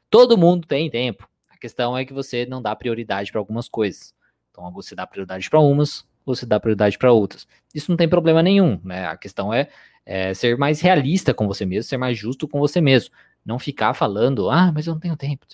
Todo 0.08 0.38
mundo 0.38 0.68
tem 0.68 0.88
tempo. 0.90 1.28
A 1.50 1.58
questão 1.58 1.98
é 1.98 2.06
que 2.06 2.14
você 2.14 2.46
não 2.46 2.62
dá 2.62 2.76
prioridade 2.76 3.32
para 3.32 3.40
algumas 3.40 3.68
coisas. 3.68 4.14
Então, 4.52 4.72
você 4.72 4.94
dá 4.94 5.08
prioridade 5.08 5.50
para 5.50 5.60
umas, 5.60 6.06
você 6.24 6.46
dá 6.46 6.60
prioridade 6.60 6.98
para 6.98 7.12
outras. 7.12 7.48
Isso 7.74 7.90
não 7.90 7.98
tem 7.98 8.08
problema 8.08 8.44
nenhum, 8.44 8.80
né? 8.84 9.08
A 9.08 9.18
questão 9.18 9.52
é, 9.52 9.70
é, 10.06 10.34
ser 10.36 10.58
mais 10.58 10.80
realista 10.80 11.34
com 11.34 11.48
você 11.48 11.66
mesmo, 11.66 11.90
ser 11.90 11.98
mais 11.98 12.16
justo 12.18 12.48
com 12.48 12.60
você 12.60 12.80
mesmo. 12.80 13.16
Não 13.44 13.58
ficar 13.58 13.96
falando, 13.96 14.48
ah, 14.52 14.72
mas 14.72 14.86
eu 14.86 14.94
não 14.94 15.00
tenho 15.00 15.18
tempo. 15.18 15.48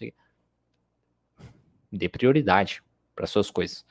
Dê 1.90 2.10
prioridade 2.10 2.84
para 3.16 3.26
suas 3.26 3.50
coisas. 3.50 3.86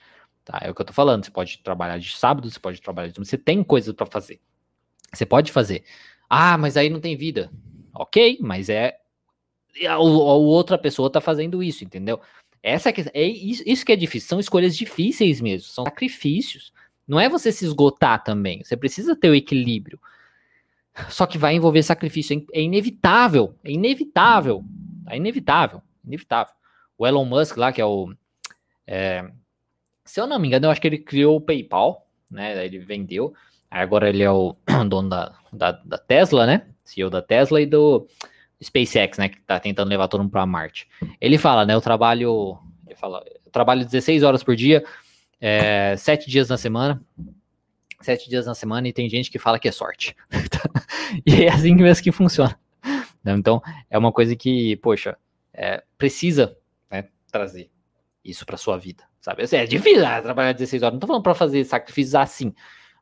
Tá? 0.46 0.60
É 0.62 0.70
o 0.70 0.74
que 0.74 0.80
eu 0.80 0.86
tô 0.86 0.92
falando. 0.92 1.24
Você 1.24 1.30
pode 1.30 1.58
trabalhar 1.58 1.98
de 1.98 2.16
sábado, 2.16 2.48
você 2.48 2.60
pode 2.60 2.80
trabalhar 2.80 3.08
de 3.08 3.14
domingo, 3.14 3.28
você 3.28 3.36
tem 3.36 3.64
coisas 3.64 3.92
para 3.92 4.06
fazer. 4.06 4.40
Você 5.12 5.26
pode 5.26 5.50
fazer. 5.50 5.82
Ah, 6.30 6.56
mas 6.56 6.76
aí 6.76 6.88
não 6.88 7.00
tem 7.00 7.16
vida. 7.16 7.50
Ok, 7.92 8.38
mas 8.40 8.68
é. 8.68 8.96
A, 9.88 9.94
a 9.94 9.98
outra 9.98 10.78
pessoa 10.78 11.10
tá 11.10 11.20
fazendo 11.20 11.62
isso, 11.62 11.84
entendeu? 11.84 12.20
Essa 12.62 12.90
é, 12.90 12.94
é 13.12 13.24
isso, 13.24 13.62
isso 13.66 13.84
que 13.84 13.90
é 13.90 13.96
difícil. 13.96 14.28
São 14.28 14.38
escolhas 14.38 14.76
difíceis 14.76 15.40
mesmo. 15.40 15.68
São 15.68 15.84
sacrifícios. 15.84 16.72
Não 17.08 17.18
é 17.18 17.28
você 17.28 17.50
se 17.50 17.64
esgotar 17.64 18.22
também. 18.22 18.62
Você 18.62 18.76
precisa 18.76 19.16
ter 19.16 19.28
o 19.28 19.34
equilíbrio. 19.34 19.98
Só 21.08 21.26
que 21.26 21.38
vai 21.38 21.56
envolver 21.56 21.82
sacrifício. 21.82 22.46
É, 22.52 22.60
é 22.60 22.62
inevitável. 22.62 23.56
É 23.64 23.72
inevitável. 23.72 24.64
É 25.08 25.16
inevitável. 25.16 25.82
Inevitável. 26.04 26.54
O 26.96 27.04
Elon 27.04 27.24
Musk 27.24 27.56
lá, 27.56 27.72
que 27.72 27.80
é 27.80 27.84
o. 27.84 28.14
É, 28.86 29.28
se 30.06 30.20
eu 30.20 30.26
não 30.26 30.38
me 30.38 30.48
engano, 30.48 30.66
eu 30.66 30.70
acho 30.70 30.80
que 30.80 30.86
ele 30.86 30.98
criou 30.98 31.36
o 31.36 31.40
PayPal, 31.40 32.06
né? 32.30 32.64
Ele 32.64 32.78
vendeu. 32.78 33.34
Agora 33.70 34.08
ele 34.08 34.22
é 34.22 34.30
o 34.30 34.56
dono 34.88 35.08
da, 35.08 35.34
da, 35.52 35.72
da 35.72 35.98
Tesla, 35.98 36.46
né? 36.46 36.66
CEO 36.84 37.10
da 37.10 37.20
Tesla 37.20 37.60
e 37.60 37.66
do 37.66 38.06
SpaceX, 38.62 39.18
né? 39.18 39.28
Que 39.28 39.40
tá 39.42 39.58
tentando 39.58 39.88
levar 39.88 40.08
todo 40.08 40.20
mundo 40.20 40.30
para 40.30 40.46
Marte. 40.46 40.88
Ele 41.20 41.36
fala, 41.36 41.66
né? 41.66 41.74
Eu 41.74 41.80
trabalho. 41.80 42.58
Ele 42.86 42.94
fala, 42.94 43.22
eu 43.44 43.50
trabalho 43.50 43.84
16 43.84 44.22
horas 44.22 44.42
por 44.42 44.54
dia, 44.54 44.84
é, 45.40 45.96
7 45.96 46.30
dias 46.30 46.48
na 46.48 46.56
semana. 46.56 47.02
7 48.00 48.30
dias 48.30 48.46
na 48.46 48.54
semana 48.54 48.86
e 48.86 48.92
tem 48.92 49.08
gente 49.08 49.30
que 49.30 49.38
fala 49.38 49.58
que 49.58 49.68
é 49.68 49.72
sorte. 49.72 50.14
e 51.26 51.44
é 51.44 51.48
assim 51.52 51.74
mesmo 51.74 52.04
que 52.04 52.12
funciona. 52.12 52.58
Então, 53.24 53.60
é 53.90 53.98
uma 53.98 54.12
coisa 54.12 54.36
que, 54.36 54.76
poxa, 54.76 55.16
é, 55.52 55.82
precisa 55.98 56.56
né, 56.90 57.08
trazer 57.30 57.70
isso 58.24 58.46
para 58.46 58.56
sua 58.56 58.76
vida. 58.78 59.02
Sabe? 59.26 59.42
Assim, 59.42 59.56
é 59.56 59.66
difícil 59.66 60.06
ah, 60.06 60.22
trabalhar 60.22 60.52
16 60.52 60.84
horas. 60.84 60.92
Não 60.94 61.00
tô 61.00 61.08
falando 61.08 61.24
para 61.24 61.34
fazer 61.34 61.64
sacrifícios 61.64 62.14
assim. 62.14 62.54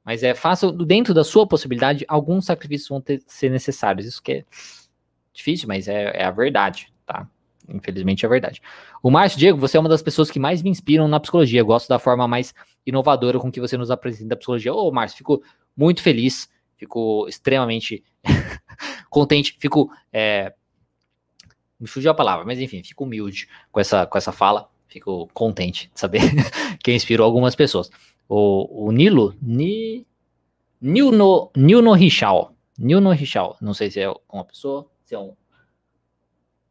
Mas 0.02 0.22
é 0.22 0.34
fácil, 0.34 0.72
dentro 0.72 1.12
da 1.12 1.22
sua 1.22 1.46
possibilidade, 1.46 2.02
alguns 2.08 2.46
sacrifícios 2.46 2.88
vão 2.88 2.98
ter, 2.98 3.22
ser 3.26 3.50
necessários. 3.50 4.06
Isso 4.06 4.22
que 4.22 4.32
é 4.32 4.44
difícil, 5.34 5.68
mas 5.68 5.86
é, 5.86 6.22
é 6.22 6.24
a 6.24 6.30
verdade, 6.30 6.90
tá? 7.04 7.28
Infelizmente 7.68 8.24
é 8.24 8.28
verdade. 8.28 8.62
O 9.02 9.10
Márcio 9.10 9.38
Diego, 9.38 9.58
você 9.58 9.76
é 9.76 9.80
uma 9.80 9.88
das 9.88 10.00
pessoas 10.00 10.30
que 10.30 10.38
mais 10.38 10.62
me 10.62 10.70
inspiram 10.70 11.06
na 11.06 11.20
psicologia. 11.20 11.60
Eu 11.60 11.66
gosto 11.66 11.90
da 11.90 11.98
forma 11.98 12.26
mais 12.26 12.54
inovadora 12.86 13.38
com 13.38 13.52
que 13.52 13.60
você 13.60 13.76
nos 13.76 13.90
apresenta 13.90 14.32
a 14.32 14.36
psicologia. 14.38 14.72
Ô, 14.72 14.90
Márcio, 14.90 15.18
fico 15.18 15.42
muito 15.76 16.00
feliz, 16.00 16.48
fico 16.78 17.26
extremamente 17.28 18.02
contente, 19.10 19.58
fico. 19.60 19.90
É... 20.10 20.54
Me 21.78 21.86
fugiu 21.86 22.10
a 22.10 22.14
palavra, 22.14 22.46
mas 22.46 22.58
enfim, 22.58 22.82
fico 22.82 23.04
humilde 23.04 23.46
com 23.70 23.78
essa, 23.78 24.06
com 24.06 24.16
essa 24.16 24.32
fala. 24.32 24.72
Fico 24.88 25.28
contente 25.32 25.90
de 25.92 25.98
saber 25.98 26.20
que 26.82 26.92
inspirou 26.92 27.24
algumas 27.24 27.54
pessoas. 27.54 27.90
O, 28.28 28.86
o 28.86 28.92
Nilo, 28.92 29.34
Ni, 29.42 30.06
Nil 30.80 31.10
no, 31.10 31.50
Nil 31.56 31.82
no 31.82 31.92
Richal. 31.92 32.54
Nil 32.78 33.00
no 33.00 33.10
Richal. 33.10 33.56
Não 33.60 33.74
sei 33.74 33.90
se 33.90 34.00
é 34.00 34.12
uma 34.30 34.44
pessoa, 34.44 34.88
se 35.02 35.14
é 35.14 35.18
um. 35.18 35.34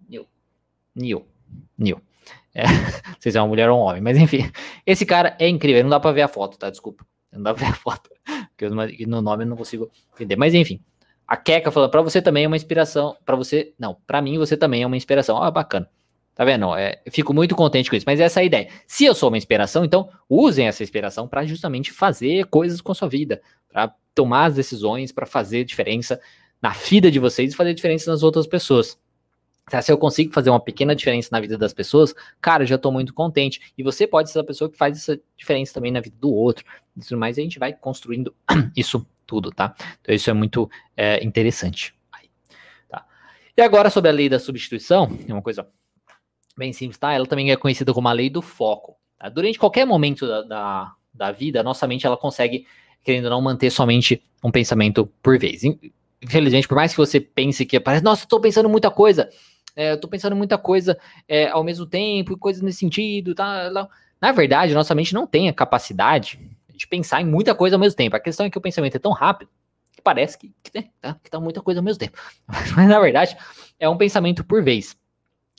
Nil. 0.07 0.27
Nil. 0.95 1.25
Nil. 1.77 2.01
É, 2.53 2.63
não 3.09 3.15
sei 3.19 3.31
se 3.31 3.37
é 3.37 3.41
uma 3.41 3.47
mulher 3.47 3.69
ou 3.69 3.79
um 3.79 3.81
homem, 3.81 4.01
mas 4.01 4.17
enfim. 4.17 4.51
Esse 4.85 5.05
cara 5.05 5.35
é 5.39 5.47
incrível. 5.47 5.83
Não 5.83 5.89
dá 5.89 5.99
pra 5.99 6.11
ver 6.11 6.21
a 6.21 6.27
foto, 6.27 6.57
tá? 6.57 6.69
Desculpa. 6.69 7.05
Não 7.31 7.41
dá 7.41 7.53
pra 7.53 7.65
ver 7.65 7.71
a 7.71 7.75
foto. 7.75 8.09
Porque 8.55 9.05
no 9.05 9.21
nome 9.21 9.43
eu 9.43 9.47
não 9.47 9.57
consigo 9.57 9.89
entender. 10.13 10.35
Mas 10.35 10.53
enfim. 10.53 10.79
A 11.27 11.37
Keka 11.37 11.71
falando, 11.71 11.89
para 11.89 12.01
você 12.01 12.21
também 12.21 12.43
é 12.43 12.47
uma 12.47 12.55
inspiração. 12.55 13.17
Para 13.25 13.35
você, 13.35 13.73
não, 13.79 13.97
para 14.05 14.21
mim 14.21 14.37
você 14.37 14.55
também 14.55 14.83
é 14.83 14.87
uma 14.87 14.97
inspiração. 14.97 15.37
Oh, 15.41 15.51
bacana. 15.51 15.89
Tá 16.35 16.43
vendo? 16.43 16.75
É, 16.75 16.99
fico 17.11 17.33
muito 17.33 17.55
contente 17.55 17.89
com 17.89 17.95
isso. 17.95 18.05
Mas 18.07 18.19
essa 18.19 18.39
é 18.39 18.43
a 18.43 18.45
ideia. 18.45 18.69
Se 18.87 19.05
eu 19.05 19.13
sou 19.13 19.29
uma 19.29 19.37
inspiração, 19.37 19.85
então 19.85 20.09
usem 20.27 20.67
essa 20.67 20.81
inspiração 20.81 21.27
para 21.27 21.45
justamente 21.45 21.91
fazer 21.91 22.45
coisas 22.45 22.81
com 22.81 22.91
a 22.91 22.95
sua 22.95 23.07
vida, 23.07 23.41
para 23.69 23.93
tomar 24.15 24.45
as 24.45 24.55
decisões, 24.55 25.11
para 25.11 25.25
fazer 25.25 25.63
diferença 25.63 26.19
na 26.61 26.69
vida 26.69 27.11
de 27.11 27.19
vocês 27.19 27.53
e 27.53 27.55
fazer 27.55 27.73
diferença 27.73 28.09
nas 28.09 28.23
outras 28.23 28.47
pessoas. 28.47 28.97
Se 29.81 29.91
eu 29.91 29.97
consigo 29.97 30.33
fazer 30.33 30.49
uma 30.49 30.59
pequena 30.59 30.95
diferença 30.95 31.29
na 31.31 31.39
vida 31.39 31.57
das 31.57 31.73
pessoas, 31.73 32.13
cara, 32.41 32.63
eu 32.63 32.67
já 32.67 32.75
estou 32.75 32.91
muito 32.91 33.13
contente. 33.13 33.61
E 33.77 33.83
você 33.83 34.05
pode 34.05 34.29
ser 34.29 34.39
a 34.39 34.43
pessoa 34.43 34.69
que 34.69 34.77
faz 34.77 34.97
essa 34.97 35.19
diferença 35.37 35.73
também 35.73 35.91
na 35.91 36.01
vida 36.01 36.15
do 36.19 36.33
outro. 36.33 36.65
Tudo 37.07 37.17
mais, 37.17 37.37
a 37.37 37.41
gente 37.41 37.59
vai 37.59 37.73
construindo 37.73 38.35
isso 38.75 39.05
tudo, 39.25 39.51
tá? 39.51 39.73
Então 40.01 40.13
isso 40.13 40.29
é 40.29 40.33
muito 40.33 40.69
é, 40.97 41.23
interessante. 41.23 41.95
Tá? 42.89 43.05
E 43.55 43.61
agora 43.61 43.89
sobre 43.89 44.09
a 44.09 44.13
lei 44.13 44.27
da 44.27 44.37
substituição, 44.37 45.17
é 45.27 45.31
uma 45.31 45.41
coisa 45.41 45.65
bem 46.57 46.73
simples, 46.73 46.97
tá? 46.97 47.13
Ela 47.13 47.25
também 47.25 47.51
é 47.51 47.55
conhecida 47.55 47.93
como 47.93 48.07
a 48.07 48.13
lei 48.13 48.29
do 48.29 48.41
foco. 48.41 48.95
Tá? 49.17 49.29
Durante 49.29 49.59
qualquer 49.59 49.85
momento 49.85 50.27
da, 50.27 50.41
da, 50.41 50.93
da 51.13 51.31
vida, 51.31 51.59
a 51.59 51.63
nossa 51.63 51.87
mente 51.87 52.05
ela 52.05 52.17
consegue, 52.17 52.65
querendo 53.03 53.25
ou 53.25 53.31
não, 53.31 53.41
manter 53.41 53.71
somente 53.71 54.21
um 54.43 54.51
pensamento 54.51 55.05
por 55.21 55.37
vez. 55.39 55.61
Infelizmente, 56.21 56.67
por 56.67 56.75
mais 56.75 56.91
que 56.91 56.97
você 56.97 57.19
pense 57.19 57.65
que 57.65 57.79
parece, 57.79 58.03
nossa, 58.03 58.23
estou 58.23 58.39
pensando 58.39 58.69
muita 58.69 58.89
coisa, 58.89 59.29
é, 59.75 59.95
tô 59.95 60.07
pensando 60.07 60.35
muita 60.35 60.57
coisa 60.57 60.97
é, 61.27 61.49
ao 61.49 61.63
mesmo 61.63 61.85
tempo, 61.85 62.37
coisas 62.37 62.61
nesse 62.61 62.79
sentido, 62.79 63.33
tá? 63.33 63.69
Na 64.21 64.31
verdade, 64.31 64.73
nossa 64.73 64.95
mente 64.95 65.13
não 65.13 65.27
tem 65.27 65.49
a 65.49 65.53
capacidade 65.53 66.39
de 66.73 66.87
pensar 66.87 67.21
em 67.21 67.25
muita 67.25 67.53
coisa 67.53 67.75
ao 67.75 67.79
mesmo 67.79 67.97
tempo. 67.97 68.15
A 68.15 68.19
questão 68.19 68.45
é 68.45 68.49
que 68.49 68.57
o 68.57 68.61
pensamento 68.61 68.95
é 68.95 68.99
tão 68.99 69.11
rápido 69.11 69.49
que 69.91 70.01
parece 70.01 70.37
que, 70.37 70.51
que, 70.63 70.71
né, 70.79 70.89
tá, 70.99 71.17
que 71.21 71.29
tá 71.29 71.39
muita 71.39 71.61
coisa 71.61 71.79
ao 71.79 71.83
mesmo 71.83 71.99
tempo. 71.99 72.17
Mas, 72.47 72.87
na 72.87 72.99
verdade, 72.99 73.35
é 73.79 73.87
um 73.87 73.97
pensamento 73.97 74.43
por 74.43 74.63
vez. 74.63 74.95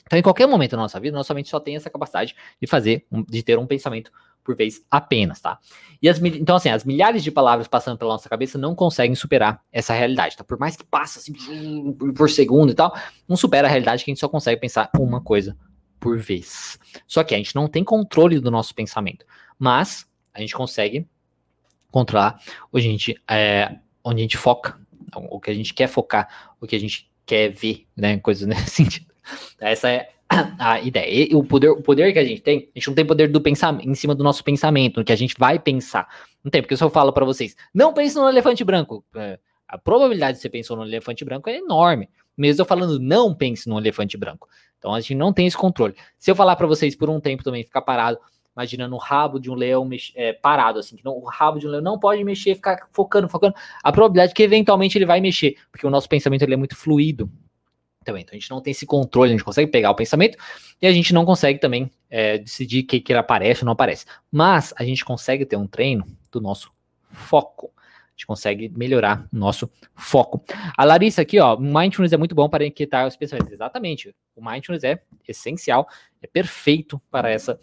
Então, 0.05 0.19
em 0.19 0.21
qualquer 0.21 0.47
momento 0.47 0.71
da 0.71 0.77
nossa 0.77 0.99
vida, 0.99 1.17
nossa 1.17 1.33
mente 1.33 1.49
só 1.49 1.59
tem 1.59 1.75
essa 1.75 1.89
capacidade 1.89 2.35
de 2.61 2.67
fazer, 2.67 3.05
de 3.27 3.41
ter 3.41 3.57
um 3.57 3.65
pensamento 3.65 4.11
por 4.43 4.55
vez 4.55 4.85
apenas, 4.89 5.41
tá? 5.41 5.57
E 5.99 6.07
as, 6.07 6.21
então, 6.21 6.55
assim, 6.55 6.69
as 6.69 6.83
milhares 6.83 7.23
de 7.23 7.31
palavras 7.31 7.67
passando 7.67 7.97
pela 7.97 8.13
nossa 8.13 8.29
cabeça 8.29 8.59
não 8.59 8.75
conseguem 8.75 9.15
superar 9.15 9.59
essa 9.71 9.93
realidade, 9.93 10.37
tá? 10.37 10.43
Por 10.43 10.59
mais 10.59 10.75
que 10.75 10.83
passe 10.83 11.17
assim, 11.17 11.91
por 12.15 12.29
segundo 12.29 12.71
e 12.71 12.75
tal, 12.75 12.95
não 13.27 13.35
supera 13.35 13.67
a 13.67 13.71
realidade 13.71 14.05
que 14.05 14.11
a 14.11 14.13
gente 14.13 14.19
só 14.19 14.29
consegue 14.29 14.61
pensar 14.61 14.91
uma 14.99 15.19
coisa 15.19 15.57
por 15.99 16.19
vez. 16.19 16.77
Só 17.07 17.23
que 17.23 17.33
a 17.33 17.37
gente 17.37 17.55
não 17.55 17.67
tem 17.67 17.83
controle 17.83 18.39
do 18.39 18.51
nosso 18.51 18.75
pensamento, 18.75 19.25
mas 19.57 20.07
a 20.31 20.39
gente 20.39 20.53
consegue 20.53 21.07
controlar 21.89 22.39
a 22.71 22.79
gente, 22.79 23.19
é, 23.27 23.79
onde 24.03 24.19
a 24.19 24.21
gente 24.21 24.37
foca, 24.37 24.79
o 25.15 25.39
que 25.39 25.49
a 25.49 25.53
gente 25.53 25.73
quer 25.73 25.87
focar, 25.87 26.55
o 26.61 26.67
que 26.67 26.75
a 26.75 26.79
gente 26.79 27.11
quer 27.25 27.49
ver, 27.49 27.87
né? 27.97 28.19
Coisas 28.19 28.47
nesse 28.47 28.69
sentido. 28.83 29.14
Essa 29.59 29.89
é 29.89 30.09
a 30.59 30.81
ideia. 30.81 31.29
E 31.31 31.35
o 31.35 31.43
poder, 31.43 31.69
o 31.69 31.81
poder 31.81 32.11
que 32.11 32.19
a 32.19 32.23
gente 32.23 32.41
tem, 32.41 32.69
a 32.75 32.79
gente 32.79 32.87
não 32.87 32.95
tem 32.95 33.05
poder 33.05 33.29
do 33.29 33.41
pensamento, 33.41 33.87
em 33.87 33.95
cima 33.95 34.15
do 34.15 34.23
nosso 34.23 34.43
pensamento, 34.43 34.97
no 34.99 35.05
que 35.05 35.11
a 35.11 35.15
gente 35.15 35.35
vai 35.37 35.59
pensar. 35.59 36.07
Não 36.43 36.49
tem, 36.51 36.61
porque 36.61 36.75
se 36.75 36.83
eu 36.83 36.89
falo 36.89 37.13
para 37.13 37.25
vocês, 37.25 37.55
não 37.73 37.93
pense 37.93 38.15
no 38.15 38.27
elefante 38.27 38.63
branco, 38.63 39.03
é, 39.15 39.39
a 39.67 39.77
probabilidade 39.77 40.37
de 40.37 40.41
você 40.41 40.49
pensar 40.49 40.75
no 40.75 40.83
elefante 40.83 41.23
branco 41.23 41.49
é 41.49 41.57
enorme. 41.57 42.09
Mesmo 42.37 42.61
eu 42.61 42.65
falando 42.65 42.99
não 42.99 43.33
pense 43.33 43.69
no 43.69 43.77
elefante 43.77 44.17
branco. 44.17 44.47
Então 44.77 44.93
a 44.93 44.99
gente 44.99 45.15
não 45.15 45.31
tem 45.31 45.47
esse 45.47 45.57
controle. 45.57 45.95
Se 46.17 46.29
eu 46.29 46.35
falar 46.35 46.55
para 46.55 46.67
vocês 46.67 46.95
por 46.95 47.09
um 47.09 47.19
tempo 47.19 47.43
também 47.43 47.63
ficar 47.63 47.81
parado, 47.81 48.19
imaginando 48.55 48.95
o 48.95 48.99
rabo 48.99 49.39
de 49.39 49.49
um 49.49 49.55
leão 49.55 49.87
é, 50.15 50.33
parado, 50.33 50.79
assim, 50.79 50.95
que 50.95 51.03
não, 51.03 51.13
o 51.13 51.25
rabo 51.25 51.59
de 51.59 51.67
um 51.67 51.69
leão 51.69 51.81
não 51.81 51.99
pode 51.99 52.23
mexer, 52.23 52.55
ficar 52.55 52.87
focando, 52.91 53.27
focando, 53.27 53.53
a 53.83 53.91
probabilidade 53.91 54.31
é 54.31 54.35
que 54.35 54.43
eventualmente 54.43 54.97
ele 54.97 55.05
vai 55.05 55.19
mexer, 55.19 55.55
porque 55.71 55.85
o 55.85 55.89
nosso 55.89 56.07
pensamento 56.07 56.41
ele 56.41 56.53
é 56.53 56.57
muito 56.57 56.75
fluido 56.75 57.29
também. 58.05 58.23
Então 58.23 58.33
a 58.33 58.39
gente 58.39 58.49
não 58.49 58.61
tem 58.61 58.71
esse 58.71 58.85
controle, 58.85 59.31
a 59.31 59.33
gente 59.33 59.43
consegue 59.43 59.69
pegar 59.69 59.91
o 59.91 59.95
pensamento 59.95 60.37
e 60.81 60.87
a 60.87 60.91
gente 60.91 61.13
não 61.13 61.25
consegue 61.25 61.59
também 61.59 61.91
é, 62.09 62.37
decidir 62.37 62.83
o 62.83 62.87
que, 62.87 63.01
que 63.01 63.11
ele 63.11 63.19
aparece 63.19 63.63
ou 63.63 63.65
não 63.65 63.73
aparece. 63.73 64.05
Mas 64.31 64.73
a 64.77 64.83
gente 64.83 65.03
consegue 65.03 65.45
ter 65.45 65.57
um 65.57 65.67
treino 65.67 66.05
do 66.31 66.39
nosso 66.39 66.71
foco. 67.11 67.73
A 67.77 68.11
gente 68.15 68.27
consegue 68.27 68.71
melhorar 68.77 69.27
o 69.33 69.37
nosso 69.37 69.69
foco. 69.93 70.41
A 70.77 70.85
Larissa 70.85 71.21
aqui, 71.21 71.37
ó, 71.39 71.57
mindfulness 71.57 72.13
é 72.13 72.17
muito 72.17 72.33
bom 72.33 72.47
para 72.47 72.65
inquietar 72.65 73.05
os 73.05 73.17
pensamentos. 73.17 73.51
Exatamente. 73.51 74.15
O 74.33 74.43
mindfulness 74.43 74.85
é 74.85 75.01
essencial, 75.27 75.85
é 76.21 76.27
perfeito 76.27 77.01
para 77.11 77.29
essa 77.29 77.59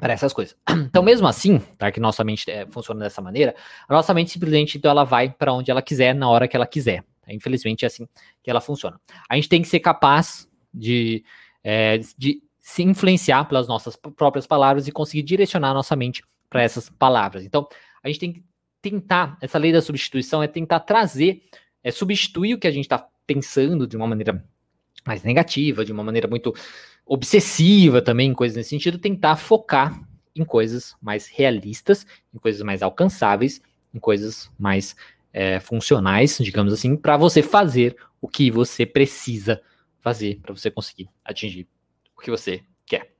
para 0.00 0.14
essas 0.14 0.32
coisas. 0.32 0.56
Então, 0.90 1.02
mesmo 1.02 1.28
assim, 1.28 1.58
tá, 1.76 1.92
que 1.92 2.00
nossa 2.00 2.24
mente 2.24 2.50
é, 2.50 2.66
funciona 2.66 3.00
dessa 3.00 3.20
maneira, 3.20 3.54
a 3.86 3.92
nossa 3.92 4.14
mente 4.14 4.30
simplesmente 4.30 4.78
então, 4.78 4.90
ela 4.90 5.04
vai 5.04 5.28
para 5.28 5.52
onde 5.52 5.70
ela 5.70 5.82
quiser, 5.82 6.14
na 6.14 6.28
hora 6.28 6.48
que 6.48 6.56
ela 6.56 6.66
quiser. 6.66 7.04
Infelizmente 7.34 7.84
é 7.84 7.86
assim 7.86 8.08
que 8.42 8.50
ela 8.50 8.60
funciona. 8.60 9.00
A 9.28 9.36
gente 9.36 9.48
tem 9.48 9.62
que 9.62 9.68
ser 9.68 9.80
capaz 9.80 10.48
de, 10.72 11.24
é, 11.62 11.98
de 12.16 12.42
se 12.58 12.82
influenciar 12.82 13.44
pelas 13.46 13.66
nossas 13.66 13.96
próprias 13.96 14.46
palavras 14.46 14.86
e 14.86 14.92
conseguir 14.92 15.22
direcionar 15.22 15.70
a 15.70 15.74
nossa 15.74 15.96
mente 15.96 16.22
para 16.48 16.62
essas 16.62 16.88
palavras. 16.88 17.44
Então, 17.44 17.68
a 18.02 18.08
gente 18.08 18.20
tem 18.20 18.32
que 18.32 18.44
tentar, 18.82 19.36
essa 19.40 19.58
lei 19.58 19.72
da 19.72 19.82
substituição 19.82 20.42
é 20.42 20.48
tentar 20.48 20.80
trazer, 20.80 21.42
é 21.82 21.90
substituir 21.90 22.54
o 22.54 22.58
que 22.58 22.66
a 22.66 22.70
gente 22.70 22.84
está 22.84 23.06
pensando 23.26 23.86
de 23.86 23.96
uma 23.96 24.06
maneira 24.06 24.44
mais 25.06 25.22
negativa, 25.22 25.84
de 25.84 25.92
uma 25.92 26.02
maneira 26.02 26.28
muito 26.28 26.54
obsessiva 27.06 28.02
também, 28.02 28.32
coisas 28.34 28.56
nesse 28.56 28.70
sentido, 28.70 28.98
tentar 28.98 29.36
focar 29.36 30.00
em 30.34 30.44
coisas 30.44 30.94
mais 31.00 31.26
realistas, 31.28 32.06
em 32.32 32.38
coisas 32.38 32.62
mais 32.62 32.82
alcançáveis, 32.82 33.60
em 33.92 33.98
coisas 33.98 34.50
mais 34.58 34.94
é, 35.32 35.60
funcionais, 35.60 36.38
digamos 36.38 36.72
assim, 36.72 36.96
para 36.96 37.16
você 37.16 37.42
fazer 37.42 37.96
o 38.20 38.28
que 38.28 38.50
você 38.50 38.84
precisa 38.84 39.60
fazer 40.00 40.40
para 40.40 40.54
você 40.54 40.70
conseguir 40.70 41.08
atingir 41.24 41.68
o 42.16 42.20
que 42.20 42.30
você 42.30 42.62
quer. 42.86 43.12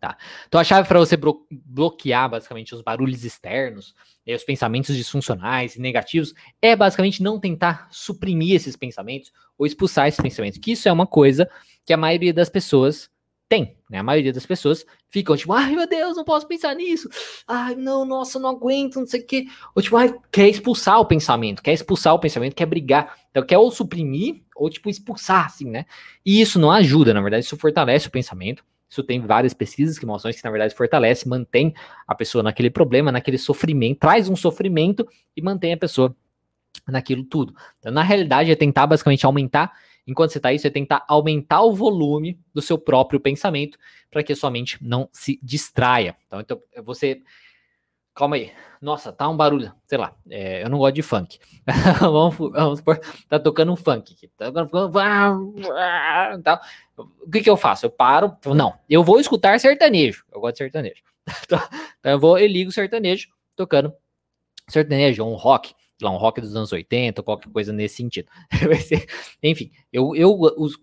Tá? 0.00 0.16
Então 0.46 0.60
a 0.60 0.64
chave 0.64 0.86
para 0.86 0.98
você 0.98 1.16
blo 1.16 1.46
bloquear 1.50 2.28
basicamente 2.28 2.74
os 2.74 2.82
barulhos 2.82 3.24
externos, 3.24 3.94
e 4.26 4.34
os 4.34 4.44
pensamentos 4.44 4.96
disfuncionais 4.96 5.76
e 5.76 5.80
negativos, 5.80 6.34
é 6.60 6.74
basicamente 6.74 7.22
não 7.22 7.38
tentar 7.38 7.88
suprimir 7.90 8.54
esses 8.54 8.76
pensamentos 8.76 9.32
ou 9.58 9.66
expulsar 9.66 10.08
esses 10.08 10.20
pensamentos, 10.20 10.58
que 10.58 10.72
isso 10.72 10.88
é 10.88 10.92
uma 10.92 11.06
coisa 11.06 11.48
que 11.84 11.92
a 11.92 11.96
maioria 11.96 12.32
das 12.32 12.48
pessoas 12.48 13.10
tem, 13.48 13.76
né? 13.90 13.98
A 13.98 14.02
maioria 14.02 14.32
das 14.32 14.46
pessoas 14.46 14.84
ficam 15.10 15.36
tipo, 15.36 15.52
ai 15.52 15.74
meu 15.74 15.86
Deus, 15.86 16.16
não 16.16 16.24
posso 16.24 16.46
pensar 16.46 16.74
nisso. 16.74 17.08
Ai, 17.46 17.74
não, 17.74 18.04
nossa, 18.04 18.38
não 18.38 18.50
aguento, 18.50 18.96
não 18.96 19.06
sei 19.06 19.20
o 19.20 19.26
quê. 19.26 19.46
Ou 19.74 19.82
tipo, 19.82 19.96
ai, 19.96 20.14
quer 20.32 20.48
expulsar 20.48 20.98
o 21.00 21.06
pensamento, 21.06 21.62
quer 21.62 21.72
expulsar 21.72 22.14
o 22.14 22.18
pensamento, 22.18 22.54
quer 22.54 22.66
brigar. 22.66 23.16
Então 23.30 23.44
quer 23.44 23.58
ou 23.58 23.70
suprimir 23.70 24.42
ou 24.56 24.70
tipo 24.70 24.88
expulsar, 24.88 25.46
assim, 25.46 25.68
né? 25.70 25.84
E 26.24 26.40
isso 26.40 26.58
não 26.58 26.70
ajuda, 26.70 27.12
na 27.12 27.20
verdade, 27.20 27.44
isso 27.44 27.56
fortalece 27.56 28.08
o 28.08 28.10
pensamento. 28.10 28.64
Isso 28.88 29.02
tem 29.02 29.20
várias 29.20 29.52
pesquisas 29.52 29.98
que 29.98 30.06
mostram 30.06 30.32
que, 30.32 30.44
na 30.44 30.50
verdade, 30.50 30.74
fortalece, 30.74 31.28
mantém 31.28 31.74
a 32.06 32.14
pessoa 32.14 32.44
naquele 32.44 32.70
problema, 32.70 33.10
naquele 33.10 33.38
sofrimento, 33.38 33.98
traz 33.98 34.28
um 34.28 34.36
sofrimento 34.36 35.04
e 35.36 35.42
mantém 35.42 35.72
a 35.72 35.76
pessoa 35.76 36.14
naquilo 36.86 37.24
tudo. 37.24 37.54
Então, 37.80 37.90
na 37.90 38.02
realidade, 38.02 38.52
é 38.52 38.54
tentar 38.54 38.86
basicamente 38.86 39.26
aumentar 39.26 39.72
Enquanto 40.06 40.32
você 40.32 40.38
está 40.38 40.50
aí, 40.50 40.58
você 40.58 40.70
tem 40.70 40.84
que 40.84 40.94
aumentar 41.08 41.62
o 41.62 41.74
volume 41.74 42.38
do 42.52 42.60
seu 42.60 42.78
próprio 42.78 43.18
pensamento 43.18 43.78
para 44.10 44.22
que 44.22 44.32
a 44.32 44.36
sua 44.36 44.50
mente 44.50 44.78
não 44.82 45.08
se 45.12 45.38
distraia. 45.42 46.16
Então, 46.26 46.40
então 46.40 46.60
você. 46.84 47.22
Calma 48.14 48.36
aí. 48.36 48.52
Nossa, 48.80 49.12
tá 49.12 49.28
um 49.28 49.36
barulho. 49.36 49.72
Sei 49.86 49.98
lá. 49.98 50.14
É, 50.30 50.62
eu 50.62 50.68
não 50.68 50.78
gosto 50.78 50.94
de 50.94 51.02
funk. 51.02 51.38
vamos, 52.00 52.36
vamos 52.36 52.78
supor, 52.78 53.00
tá 53.28 53.40
tocando 53.40 53.72
um 53.72 53.76
funk 53.76 54.14
aqui. 54.14 54.28
Tá. 54.36 54.52
Tá. 56.42 56.60
O 56.96 57.30
que, 57.30 57.40
que 57.40 57.50
eu 57.50 57.56
faço? 57.56 57.86
Eu 57.86 57.90
paro. 57.90 58.36
Não, 58.54 58.74
eu 58.88 59.02
vou 59.02 59.18
escutar 59.18 59.58
sertanejo. 59.58 60.24
Eu 60.32 60.40
gosto 60.40 60.54
de 60.54 60.58
sertanejo. 60.58 61.02
então 61.44 62.12
eu 62.12 62.20
vou 62.20 62.38
e 62.38 62.46
ligo 62.46 62.70
sertanejo 62.70 63.28
tocando 63.56 63.92
sertanejo, 64.68 65.24
um 65.24 65.34
rock 65.34 65.74
lá, 66.02 66.10
um 66.10 66.16
rock 66.16 66.40
dos 66.40 66.56
anos 66.56 66.72
80, 66.72 67.22
qualquer 67.22 67.50
coisa 67.50 67.72
nesse 67.72 67.96
sentido. 67.96 68.28
Enfim, 69.42 69.70
eu, 69.92 70.14
eu 70.16 70.38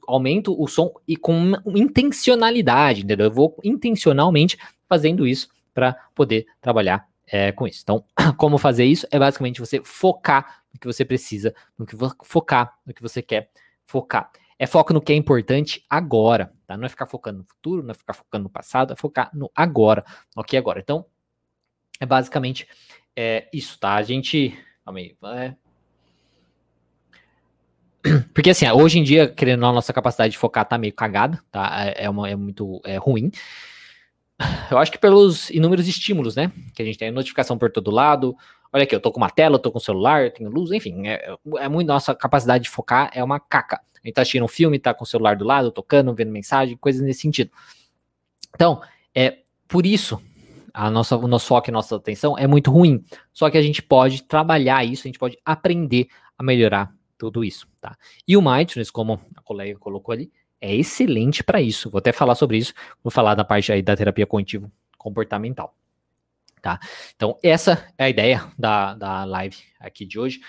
aumento 0.08 0.56
o 0.60 0.68
som 0.68 0.94
e 1.08 1.16
com 1.18 1.54
intencionalidade, 1.76 3.04
entendeu? 3.04 3.28
Eu 3.28 3.32
vou 3.32 3.58
intencionalmente 3.64 4.58
fazendo 4.88 5.28
isso 5.28 5.50
para 5.74 5.94
poder 6.16 6.46
trabalhar 6.60 7.08
é, 7.28 7.52
com 7.52 7.68
isso. 7.68 7.82
Então, 7.84 8.04
como 8.38 8.58
fazer 8.58 8.86
isso? 8.86 9.08
É 9.12 9.20
basicamente 9.20 9.60
você 9.60 9.82
focar 9.84 10.64
no 10.74 10.80
que 10.80 10.88
você 10.88 11.04
precisa, 11.04 11.54
no 11.78 11.86
que 11.86 11.96
focar 12.24 12.78
no 12.86 12.94
que 12.94 13.02
você 13.02 13.22
quer 13.22 13.50
focar. 13.86 14.32
É 14.58 14.68
foco 14.68 14.94
no 14.94 15.02
que 15.02 15.12
é 15.12 15.16
importante 15.16 15.84
agora, 15.90 16.54
tá? 16.68 16.78
Não 16.78 16.86
é 16.86 16.90
ficar 16.90 17.08
focando 17.08 17.40
no 17.40 17.46
futuro, 17.46 17.82
não 17.82 17.92
é 17.92 17.94
ficar 17.96 18.14
focando 18.14 18.44
no 18.44 18.50
passado, 18.50 18.94
é 18.94 18.96
focar 18.96 19.30
no 19.34 19.52
agora, 19.56 20.06
no 20.36 20.44
que 20.44 20.56
agora. 20.56 20.80
Então, 20.80 21.06
é 22.00 22.06
basicamente 22.06 22.68
é, 23.16 23.50
isso, 23.52 23.80
tá? 23.80 23.96
A 23.96 24.04
gente 24.04 24.58
Calma 24.86 25.00
aí. 25.00 25.16
É... 25.24 25.56
Porque 28.34 28.50
assim, 28.50 28.70
hoje 28.70 29.00
em 29.00 29.04
dia, 29.04 29.28
querendo 29.28 29.66
a 29.66 29.72
nossa 29.72 29.94
capacidade 29.94 30.32
de 30.32 30.38
focar 30.38 30.66
tá 30.66 30.78
meio 30.78 30.94
cagada, 30.94 31.40
tá? 31.52 31.72
É, 31.86 32.06
é, 32.06 32.10
uma, 32.10 32.30
é 32.30 32.36
muito 32.36 32.82
é 32.84 32.98
ruim. 32.98 33.32
Eu 34.72 34.78
acho 34.78 34.92
que 34.92 34.98
pelos 34.98 35.50
inúmeros 35.52 35.88
estímulos, 35.88 36.36
né? 36.36 36.52
Que 36.74 36.82
a 36.82 36.86
gente 36.86 36.98
tem 36.98 37.12
notificação 37.12 37.58
por 37.58 37.72
todo 37.72 37.92
lado, 37.92 38.36
olha 38.74 38.84
aqui, 38.84 38.96
eu 38.96 39.00
tô 39.00 39.12
com 39.12 39.20
uma 39.20 39.30
tela, 39.30 39.56
eu 39.56 39.60
tô 39.60 39.72
com 39.72 39.78
um 39.78 39.82
celular, 39.82 40.24
eu 40.24 40.32
tenho 40.32 40.50
luz, 40.50 40.72
enfim, 40.72 41.08
é, 41.08 41.36
é 41.60 41.70
muito 41.70 41.88
nossa 41.88 42.16
capacidade 42.16 42.64
de 42.64 42.70
focar 42.70 43.12
é 43.14 43.24
uma 43.24 43.40
caca. 43.40 43.82
A 44.04 44.08
gente 44.08 44.16
tá 44.16 44.24
assistindo 44.24 44.44
um 44.44 44.48
filme, 44.48 44.80
tá 44.80 44.96
com 44.96 45.04
o 45.04 45.08
celular 45.08 45.36
do 45.36 45.46
lado, 45.46 45.72
tocando, 45.72 46.14
vendo 46.16 46.32
mensagem, 46.32 46.76
coisas 46.76 47.02
nesse 47.02 47.22
sentido. 47.22 47.52
Então, 48.56 48.82
é 49.14 49.38
por 49.68 49.86
isso 49.86 50.20
a 50.74 50.90
nossa, 50.90 51.18
o 51.18 51.28
nosso 51.28 51.48
foco 51.48 51.70
e 51.70 51.72
nossa 51.72 51.96
atenção 51.96 52.38
é 52.38 52.48
muito 52.48 52.72
ruim. 52.72 53.04
Só 53.34 53.50
que 53.50 53.58
a 53.58 53.62
gente 53.62 53.82
pode 53.82 54.24
trabalhar 54.24 54.84
isso, 54.86 55.04
a 55.04 55.10
gente 55.10 55.20
pode 55.20 55.38
aprender 55.46 56.08
a 56.38 56.44
melhorar 56.44 56.94
tudo 57.18 57.44
isso, 57.44 57.68
tá? 57.80 57.96
E 58.28 58.36
o 58.36 58.42
mindfulness, 58.42 58.90
como 58.90 59.20
a 59.36 59.42
colega 59.42 59.78
colocou 59.78 60.12
ali, 60.14 60.32
é 60.60 60.76
excelente 60.76 61.44
para 61.44 61.62
isso. 61.62 61.90
Vou 61.90 62.00
até 62.00 62.12
falar 62.12 62.36
sobre 62.36 62.58
isso, 62.58 62.74
vou 63.04 63.12
falar 63.12 63.36
da 63.36 63.44
parte 63.44 63.72
aí 63.72 63.82
da 63.82 63.96
terapia 63.96 64.26
cognitivo 64.26 64.72
comportamental. 64.98 65.76
Tá? 66.62 66.80
Então, 67.16 67.40
essa 67.42 67.88
é 67.98 68.04
a 68.06 68.10
ideia 68.10 68.48
da, 68.58 68.94
da 68.94 69.24
live 69.24 69.58
aqui 69.80 70.06
de 70.06 70.20
hoje, 70.20 70.40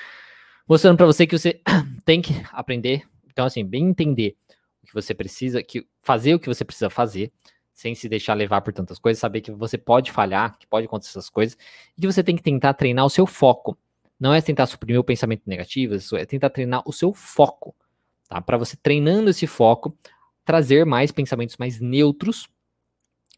mostrando 0.68 0.98
para 0.98 1.06
você 1.06 1.26
que 1.26 1.38
você 1.38 1.60
tem 2.04 2.20
que 2.20 2.34
aprender, 2.52 3.02
então 3.26 3.46
assim, 3.46 3.64
bem 3.64 3.88
entender 3.88 4.36
o 4.82 4.86
que 4.86 4.92
você 4.92 5.14
precisa, 5.14 5.62
que 5.62 5.86
fazer 6.02 6.34
o 6.34 6.38
que 6.38 6.48
você 6.48 6.66
precisa 6.66 6.90
fazer, 6.90 7.32
sem 7.72 7.94
se 7.94 8.08
deixar 8.08 8.34
levar 8.34 8.60
por 8.60 8.72
tantas 8.72 8.98
coisas, 8.98 9.20
saber 9.20 9.40
que 9.40 9.50
você 9.50 9.78
pode 9.78 10.12
falhar, 10.12 10.56
que 10.58 10.66
pode 10.66 10.86
acontecer 10.86 11.10
essas 11.10 11.30
coisas, 11.30 11.56
e 11.96 12.00
que 12.00 12.06
você 12.06 12.22
tem 12.22 12.36
que 12.36 12.42
tentar 12.42 12.74
treinar 12.74 13.04
o 13.06 13.10
seu 13.10 13.26
foco. 13.26 13.76
Não 14.20 14.32
é 14.32 14.40
tentar 14.40 14.66
suprimir 14.66 15.00
o 15.00 15.04
pensamento 15.04 15.42
negativo, 15.46 15.96
é 16.16 16.24
tentar 16.24 16.50
treinar 16.50 16.82
o 16.86 16.92
seu 16.92 17.12
foco, 17.12 17.74
tá? 18.28 18.40
Para 18.40 18.56
você 18.56 18.76
treinando 18.76 19.30
esse 19.30 19.46
foco, 19.46 19.96
trazer 20.44 20.86
mais 20.86 21.10
pensamentos 21.10 21.56
mais 21.56 21.80
neutros, 21.80 22.48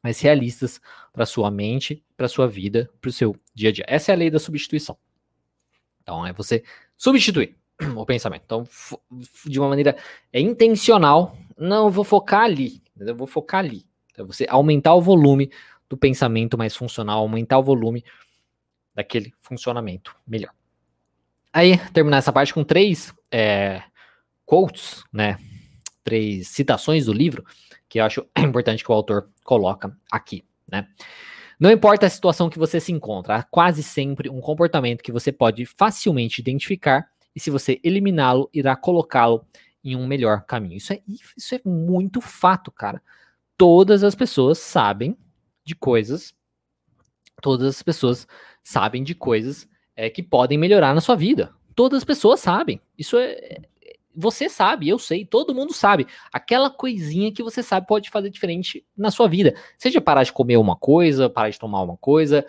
mais 0.02 0.20
realistas 0.20 0.80
para 1.12 1.24
sua 1.24 1.50
mente, 1.50 2.04
para 2.16 2.28
sua 2.28 2.46
vida, 2.46 2.90
para 3.00 3.08
o 3.08 3.12
seu 3.12 3.34
dia 3.54 3.70
a 3.70 3.72
dia. 3.72 3.84
Essa 3.88 4.12
é 4.12 4.14
a 4.14 4.18
lei 4.18 4.30
da 4.30 4.38
substituição. 4.38 4.98
Então, 6.02 6.26
é 6.26 6.32
você 6.34 6.62
substituir 6.98 7.56
o 7.96 8.04
pensamento. 8.04 8.42
Então, 8.44 8.68
de 9.46 9.58
uma 9.58 9.70
maneira 9.70 9.96
é 10.30 10.40
intencional, 10.40 11.34
não, 11.56 11.90
vou 11.90 12.04
focar 12.04 12.42
ali, 12.42 12.82
eu 12.98 13.16
vou 13.16 13.26
focar 13.26 13.60
ali. 13.60 13.86
Então, 14.14 14.26
você 14.26 14.46
aumentar 14.48 14.94
o 14.94 15.02
volume 15.02 15.50
do 15.88 15.96
pensamento 15.96 16.56
mais 16.56 16.74
funcional, 16.74 17.18
aumentar 17.18 17.58
o 17.58 17.64
volume 17.64 18.04
daquele 18.94 19.34
funcionamento 19.40 20.16
melhor. 20.26 20.52
Aí, 21.52 21.76
terminar 21.92 22.18
essa 22.18 22.32
parte 22.32 22.54
com 22.54 22.64
três 22.64 23.12
é, 23.30 23.82
quotes, 24.46 25.04
né? 25.12 25.36
Três 26.04 26.48
citações 26.48 27.06
do 27.06 27.12
livro 27.12 27.44
que 27.88 27.98
eu 27.98 28.04
acho 28.04 28.24
importante 28.38 28.84
que 28.84 28.90
o 28.90 28.94
autor 28.94 29.28
coloca 29.42 29.96
aqui, 30.10 30.44
né? 30.70 30.86
Não 31.58 31.70
importa 31.70 32.06
a 32.06 32.10
situação 32.10 32.50
que 32.50 32.58
você 32.58 32.80
se 32.80 32.92
encontra, 32.92 33.36
há 33.36 33.42
quase 33.42 33.82
sempre 33.82 34.28
um 34.28 34.40
comportamento 34.40 35.02
que 35.02 35.12
você 35.12 35.30
pode 35.32 35.66
facilmente 35.66 36.40
identificar 36.40 37.08
e 37.34 37.40
se 37.40 37.50
você 37.50 37.80
eliminá-lo, 37.82 38.48
irá 38.52 38.76
colocá-lo 38.76 39.44
em 39.82 39.96
um 39.96 40.06
melhor 40.06 40.44
caminho. 40.44 40.76
Isso 40.76 40.92
é, 40.92 41.00
isso 41.36 41.54
é 41.54 41.60
muito 41.64 42.20
fato, 42.20 42.70
cara 42.70 43.02
todas 43.64 44.04
as 44.04 44.14
pessoas 44.14 44.58
sabem 44.58 45.16
de 45.64 45.74
coisas, 45.74 46.34
todas 47.40 47.66
as 47.66 47.82
pessoas 47.82 48.28
sabem 48.62 49.02
de 49.02 49.14
coisas 49.14 49.66
é, 49.96 50.10
que 50.10 50.22
podem 50.22 50.58
melhorar 50.58 50.94
na 50.94 51.00
sua 51.00 51.16
vida. 51.16 51.50
Todas 51.74 51.96
as 51.96 52.04
pessoas 52.04 52.40
sabem. 52.40 52.78
Isso 52.98 53.16
é. 53.16 53.62
Você 54.14 54.50
sabe, 54.50 54.86
eu 54.86 54.98
sei, 54.98 55.24
todo 55.24 55.54
mundo 55.54 55.72
sabe. 55.72 56.06
Aquela 56.30 56.68
coisinha 56.68 57.32
que 57.32 57.42
você 57.42 57.62
sabe 57.62 57.86
pode 57.86 58.10
fazer 58.10 58.28
diferente 58.28 58.84
na 58.94 59.10
sua 59.10 59.26
vida. 59.26 59.54
Seja 59.78 59.98
parar 59.98 60.24
de 60.24 60.32
comer 60.32 60.58
uma 60.58 60.76
coisa, 60.76 61.30
parar 61.30 61.48
de 61.48 61.58
tomar 61.58 61.80
uma 61.80 61.96
coisa, 61.96 62.44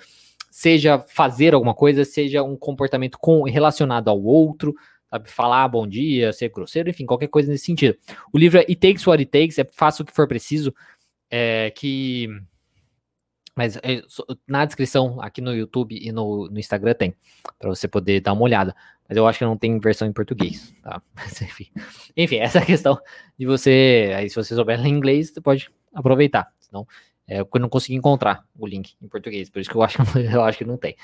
seja 0.51 0.99
fazer 0.99 1.53
alguma 1.53 1.73
coisa, 1.73 2.03
seja 2.03 2.43
um 2.43 2.57
comportamento 2.57 3.17
com, 3.17 3.43
relacionado 3.43 4.09
ao 4.09 4.21
outro, 4.21 4.75
sabe? 5.09 5.29
Falar 5.29 5.65
bom 5.69 5.87
dia, 5.87 6.33
ser 6.33 6.49
grosseiro, 6.49 6.89
enfim, 6.89 7.05
qualquer 7.05 7.29
coisa 7.29 7.49
nesse 7.49 7.65
sentido. 7.65 7.97
O 8.33 8.37
livro 8.37 8.59
é 8.59 8.65
It 8.67 8.75
Takes 8.75 9.07
What 9.07 9.21
It 9.21 9.31
Takes, 9.31 9.57
é 9.57 9.63
faça 9.63 10.03
o 10.03 10.05
que 10.05 10.13
for 10.13 10.27
preciso 10.27 10.75
é, 11.35 11.69
que. 11.71 12.29
Mas 13.53 13.75
é, 13.77 14.01
na 14.47 14.65
descrição 14.65 15.21
aqui 15.21 15.41
no 15.41 15.53
YouTube 15.53 15.97
e 15.97 16.11
no, 16.11 16.49
no 16.49 16.59
Instagram 16.59 16.93
tem, 16.93 17.13
para 17.59 17.69
você 17.69 17.87
poder 17.89 18.21
dar 18.21 18.33
uma 18.33 18.41
olhada. 18.41 18.73
Mas 19.07 19.17
eu 19.17 19.27
acho 19.27 19.39
que 19.39 19.45
não 19.45 19.57
tem 19.57 19.77
versão 19.79 20.07
em 20.07 20.13
português, 20.13 20.73
tá? 20.81 21.01
Mas, 21.13 21.41
enfim. 21.41 21.67
enfim, 22.15 22.37
essa 22.37 22.59
é 22.59 22.65
questão 22.65 22.97
de 23.37 23.45
você. 23.45 24.13
Aí, 24.15 24.29
se 24.29 24.35
você 24.35 24.55
souber 24.55 24.79
ler 24.79 24.87
inglês, 24.87 25.31
você 25.31 25.41
pode 25.41 25.69
aproveitar. 25.93 26.51
Senão, 26.59 26.87
é, 27.27 27.41
eu 27.41 27.49
não 27.59 27.69
consegui 27.69 27.95
encontrar 27.95 28.45
o 28.57 28.65
link 28.65 28.95
em 29.01 29.07
português, 29.07 29.49
por 29.49 29.59
isso 29.59 29.69
que 29.69 29.75
eu 29.75 29.83
acho, 29.83 29.97
eu 30.17 30.41
acho 30.41 30.57
que 30.57 30.65
não 30.65 30.77
tem. 30.77 30.95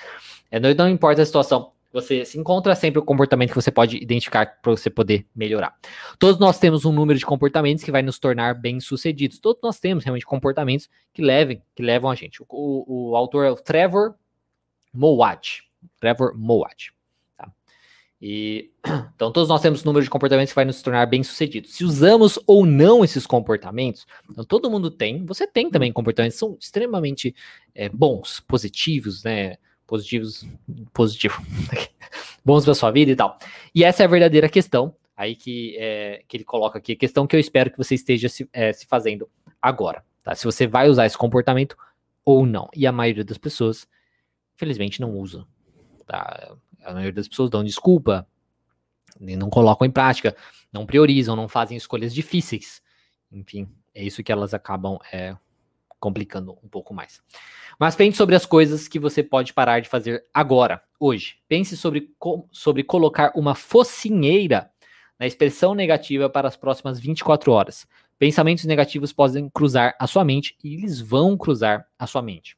É, 0.49 0.59
não, 0.59 0.73
não 0.73 0.89
importa 0.89 1.21
a 1.21 1.25
situação 1.25 1.73
você 1.91 2.23
se 2.23 2.39
encontra 2.39 2.73
sempre 2.75 2.99
o 2.99 3.03
comportamento 3.03 3.49
que 3.49 3.55
você 3.55 3.71
pode 3.71 3.97
identificar 3.97 4.45
para 4.61 4.71
você 4.71 4.89
poder 4.89 5.25
melhorar. 5.35 5.75
Todos 6.17 6.39
nós 6.39 6.57
temos 6.57 6.85
um 6.85 6.91
número 6.91 7.19
de 7.19 7.25
comportamentos 7.25 7.83
que 7.83 7.91
vai 7.91 8.01
nos 8.01 8.17
tornar 8.17 8.53
bem-sucedidos. 8.55 9.39
Todos 9.39 9.61
nós 9.61 9.79
temos 9.79 10.03
realmente 10.03 10.25
comportamentos 10.25 10.89
que 11.13 11.21
levem, 11.21 11.61
que 11.75 11.83
levam 11.83 12.09
a 12.09 12.15
gente. 12.15 12.41
O, 12.41 12.45
o, 12.49 13.09
o 13.11 13.15
autor 13.15 13.45
é 13.45 13.51
o 13.51 13.55
Trevor 13.55 14.15
Mowat. 14.93 15.63
Trevor 15.99 16.37
Mowat. 16.37 16.93
Tá? 17.37 17.51
Então, 19.15 19.31
todos 19.31 19.49
nós 19.49 19.61
temos 19.61 19.83
um 19.83 19.85
número 19.85 20.03
de 20.03 20.09
comportamentos 20.09 20.51
que 20.51 20.55
vai 20.55 20.65
nos 20.65 20.81
tornar 20.81 21.05
bem-sucedidos. 21.05 21.75
Se 21.75 21.83
usamos 21.83 22.39
ou 22.47 22.65
não 22.65 23.03
esses 23.03 23.27
comportamentos, 23.27 24.07
então 24.27 24.43
todo 24.43 24.69
mundo 24.69 24.89
tem, 24.89 25.23
você 25.23 25.45
tem 25.45 25.69
também 25.69 25.93
comportamentos 25.93 26.35
que 26.35 26.39
são 26.39 26.57
extremamente 26.59 27.35
é, 27.75 27.87
bons, 27.87 28.39
positivos, 28.39 29.23
né? 29.23 29.57
Positivos, 29.91 30.47
positivo, 30.93 31.45
bons 32.45 32.63
para 32.63 32.73
sua 32.73 32.91
vida 32.91 33.11
e 33.11 33.15
tal. 33.15 33.37
E 33.75 33.83
essa 33.83 34.03
é 34.03 34.05
a 34.05 34.09
verdadeira 34.09 34.47
questão 34.47 34.95
aí 35.17 35.35
que, 35.35 35.75
é, 35.77 36.23
que 36.29 36.37
ele 36.37 36.45
coloca 36.45 36.79
aqui, 36.79 36.95
questão 36.95 37.27
que 37.27 37.35
eu 37.35 37.39
espero 37.41 37.69
que 37.69 37.77
você 37.77 37.93
esteja 37.93 38.29
se, 38.29 38.49
é, 38.53 38.71
se 38.71 38.85
fazendo 38.85 39.29
agora, 39.61 40.01
tá? 40.23 40.33
Se 40.33 40.45
você 40.45 40.65
vai 40.65 40.87
usar 40.87 41.05
esse 41.05 41.17
comportamento 41.17 41.75
ou 42.23 42.45
não. 42.45 42.69
E 42.73 42.87
a 42.87 42.91
maioria 42.93 43.25
das 43.25 43.37
pessoas, 43.37 43.85
infelizmente, 44.55 45.01
não 45.01 45.11
usa. 45.11 45.45
Tá? 46.07 46.55
A 46.85 46.93
maioria 46.93 47.11
das 47.11 47.27
pessoas 47.27 47.49
dão 47.49 47.61
desculpa, 47.61 48.25
não 49.19 49.49
colocam 49.49 49.85
em 49.85 49.91
prática, 49.91 50.33
não 50.71 50.85
priorizam, 50.85 51.35
não 51.35 51.49
fazem 51.49 51.75
escolhas 51.75 52.13
difíceis. 52.13 52.81
Enfim, 53.29 53.67
é 53.93 54.01
isso 54.01 54.23
que 54.23 54.31
elas 54.31 54.53
acabam 54.53 54.97
é, 55.11 55.35
complicando 56.01 56.57
um 56.61 56.67
pouco 56.67 56.93
mais. 56.93 57.21
Mas 57.79 57.95
pense 57.95 58.17
sobre 58.17 58.35
as 58.35 58.45
coisas 58.45 58.87
que 58.87 58.99
você 58.99 59.23
pode 59.23 59.53
parar 59.53 59.79
de 59.79 59.87
fazer 59.87 60.25
agora, 60.33 60.83
hoje. 60.99 61.37
Pense 61.47 61.77
sobre, 61.77 62.13
sobre 62.51 62.83
colocar 62.83 63.31
uma 63.35 63.55
focinheira 63.55 64.69
na 65.17 65.27
expressão 65.27 65.75
negativa 65.75 66.29
para 66.29 66.47
as 66.47 66.57
próximas 66.57 66.99
24 66.99 67.51
horas. 67.51 67.87
Pensamentos 68.17 68.65
negativos 68.65 69.13
podem 69.13 69.47
cruzar 69.49 69.95
a 69.99 70.07
sua 70.07 70.25
mente 70.25 70.57
e 70.63 70.73
eles 70.73 70.99
vão 70.99 71.37
cruzar 71.37 71.87
a 71.97 72.07
sua 72.07 72.21
mente. 72.21 72.57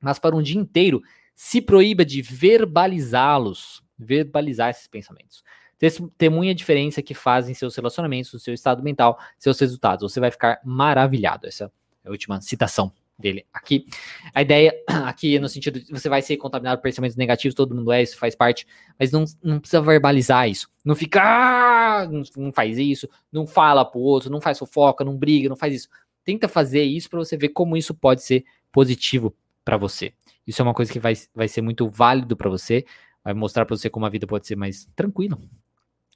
Mas 0.00 0.18
para 0.18 0.36
um 0.36 0.42
dia 0.42 0.60
inteiro, 0.60 1.02
se 1.34 1.60
proíba 1.60 2.04
de 2.04 2.20
verbalizá-los, 2.20 3.82
verbalizar 3.98 4.70
esses 4.70 4.86
pensamentos. 4.86 5.42
Testemunha 5.78 6.52
a 6.52 6.54
diferença 6.54 7.02
que 7.02 7.14
fazem 7.14 7.54
seus 7.54 7.74
relacionamentos, 7.76 8.42
seu 8.42 8.54
estado 8.54 8.82
mental, 8.82 9.18
seus 9.38 9.58
resultados. 9.58 10.10
Você 10.10 10.20
vai 10.20 10.30
ficar 10.30 10.60
maravilhado. 10.64 11.46
Essa 11.46 11.70
a 12.06 12.10
última 12.10 12.40
citação 12.40 12.92
dele 13.18 13.46
aqui. 13.52 13.86
A 14.34 14.42
ideia 14.42 14.74
aqui 15.06 15.36
é 15.36 15.40
no 15.40 15.48
sentido 15.48 15.80
de 15.80 15.90
você 15.90 16.08
vai 16.08 16.22
ser 16.22 16.36
contaminado 16.36 16.78
por 16.78 16.84
pensamentos 16.84 17.16
negativos, 17.16 17.54
todo 17.54 17.74
mundo 17.74 17.90
é, 17.92 18.02
isso 18.02 18.18
faz 18.18 18.34
parte, 18.34 18.66
mas 18.98 19.10
não, 19.10 19.24
não 19.42 19.58
precisa 19.58 19.80
verbalizar 19.80 20.48
isso. 20.48 20.68
Não 20.84 20.94
fica, 20.94 21.22
ah, 21.22 22.06
não, 22.06 22.22
não 22.36 22.52
faz 22.52 22.78
isso, 22.78 23.08
não 23.32 23.46
fala 23.46 23.84
pro 23.84 24.00
outro, 24.00 24.30
não 24.30 24.40
faz 24.40 24.58
fofoca, 24.58 25.04
não 25.04 25.16
briga, 25.16 25.48
não 25.48 25.56
faz 25.56 25.74
isso. 25.74 25.88
Tenta 26.24 26.48
fazer 26.48 26.82
isso 26.82 27.08
para 27.08 27.18
você 27.18 27.36
ver 27.36 27.50
como 27.50 27.76
isso 27.76 27.94
pode 27.94 28.22
ser 28.22 28.44
positivo 28.70 29.34
para 29.64 29.76
você. 29.76 30.12
Isso 30.46 30.62
é 30.62 30.64
uma 30.64 30.74
coisa 30.74 30.92
que 30.92 31.00
vai, 31.00 31.14
vai 31.34 31.48
ser 31.48 31.62
muito 31.62 31.88
válido 31.88 32.36
para 32.36 32.48
você, 32.48 32.84
vai 33.24 33.34
mostrar 33.34 33.64
para 33.64 33.76
você 33.76 33.90
como 33.90 34.06
a 34.06 34.08
vida 34.08 34.26
pode 34.26 34.46
ser 34.46 34.56
mais 34.56 34.88
tranquila, 34.94 35.36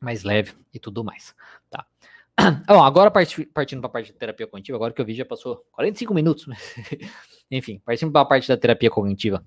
mais 0.01 0.23
leve 0.23 0.53
e 0.73 0.79
tudo 0.79 1.03
mais, 1.03 1.35
tá? 1.69 1.85
Bom, 2.67 2.83
agora 2.83 3.11
partindo 3.11 3.81
para 3.81 3.89
a 3.89 3.93
parte 3.93 4.13
da 4.13 4.19
terapia 4.19 4.47
cognitiva, 4.47 4.77
agora 4.77 4.93
que 4.93 5.01
eu 5.01 5.05
vi 5.05 5.15
já 5.15 5.25
passou 5.25 5.65
45 5.73 6.15
minutos. 6.15 6.47
Enfim, 7.51 7.81
partindo 7.85 8.13
para 8.13 8.21
a 8.23 8.25
parte 8.25 8.49
da 8.49 8.57
terapia 8.57 8.91
cognitiva. 8.91 9.45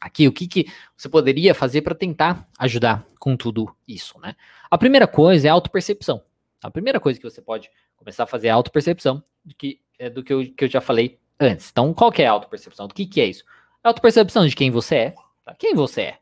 Aqui, 0.00 0.28
o 0.28 0.32
que, 0.32 0.46
que 0.46 0.66
você 0.96 1.08
poderia 1.08 1.54
fazer 1.54 1.82
para 1.82 1.94
tentar 1.94 2.46
ajudar 2.58 3.06
com 3.18 3.36
tudo 3.36 3.74
isso, 3.86 4.18
né? 4.20 4.34
A 4.70 4.76
primeira 4.76 5.06
coisa 5.06 5.46
é 5.46 5.50
a 5.50 5.54
autopercepção. 5.54 6.22
A 6.62 6.70
primeira 6.70 7.00
coisa 7.00 7.18
que 7.18 7.28
você 7.28 7.40
pode 7.40 7.70
começar 7.96 8.24
a 8.24 8.26
fazer 8.26 8.48
é 8.48 8.50
a 8.50 8.54
autopercepção 8.54 9.22
do 9.44 9.54
que, 9.54 9.80
é 9.98 10.10
do 10.10 10.22
que, 10.22 10.32
eu, 10.32 10.44
que 10.54 10.64
eu 10.64 10.68
já 10.68 10.80
falei 10.80 11.18
antes. 11.38 11.70
Então, 11.70 11.92
qual 11.94 12.12
que 12.12 12.22
é 12.22 12.26
a 12.26 12.32
autopercepção? 12.32 12.86
Do 12.86 12.94
que, 12.94 13.06
que 13.06 13.20
é 13.20 13.26
isso? 13.26 13.44
A 13.82 13.88
autopercepção 13.88 14.46
de 14.46 14.54
quem 14.54 14.70
você 14.70 14.96
é. 14.96 15.14
Tá? 15.44 15.54
Quem 15.54 15.74
você 15.74 16.00
é. 16.02 16.18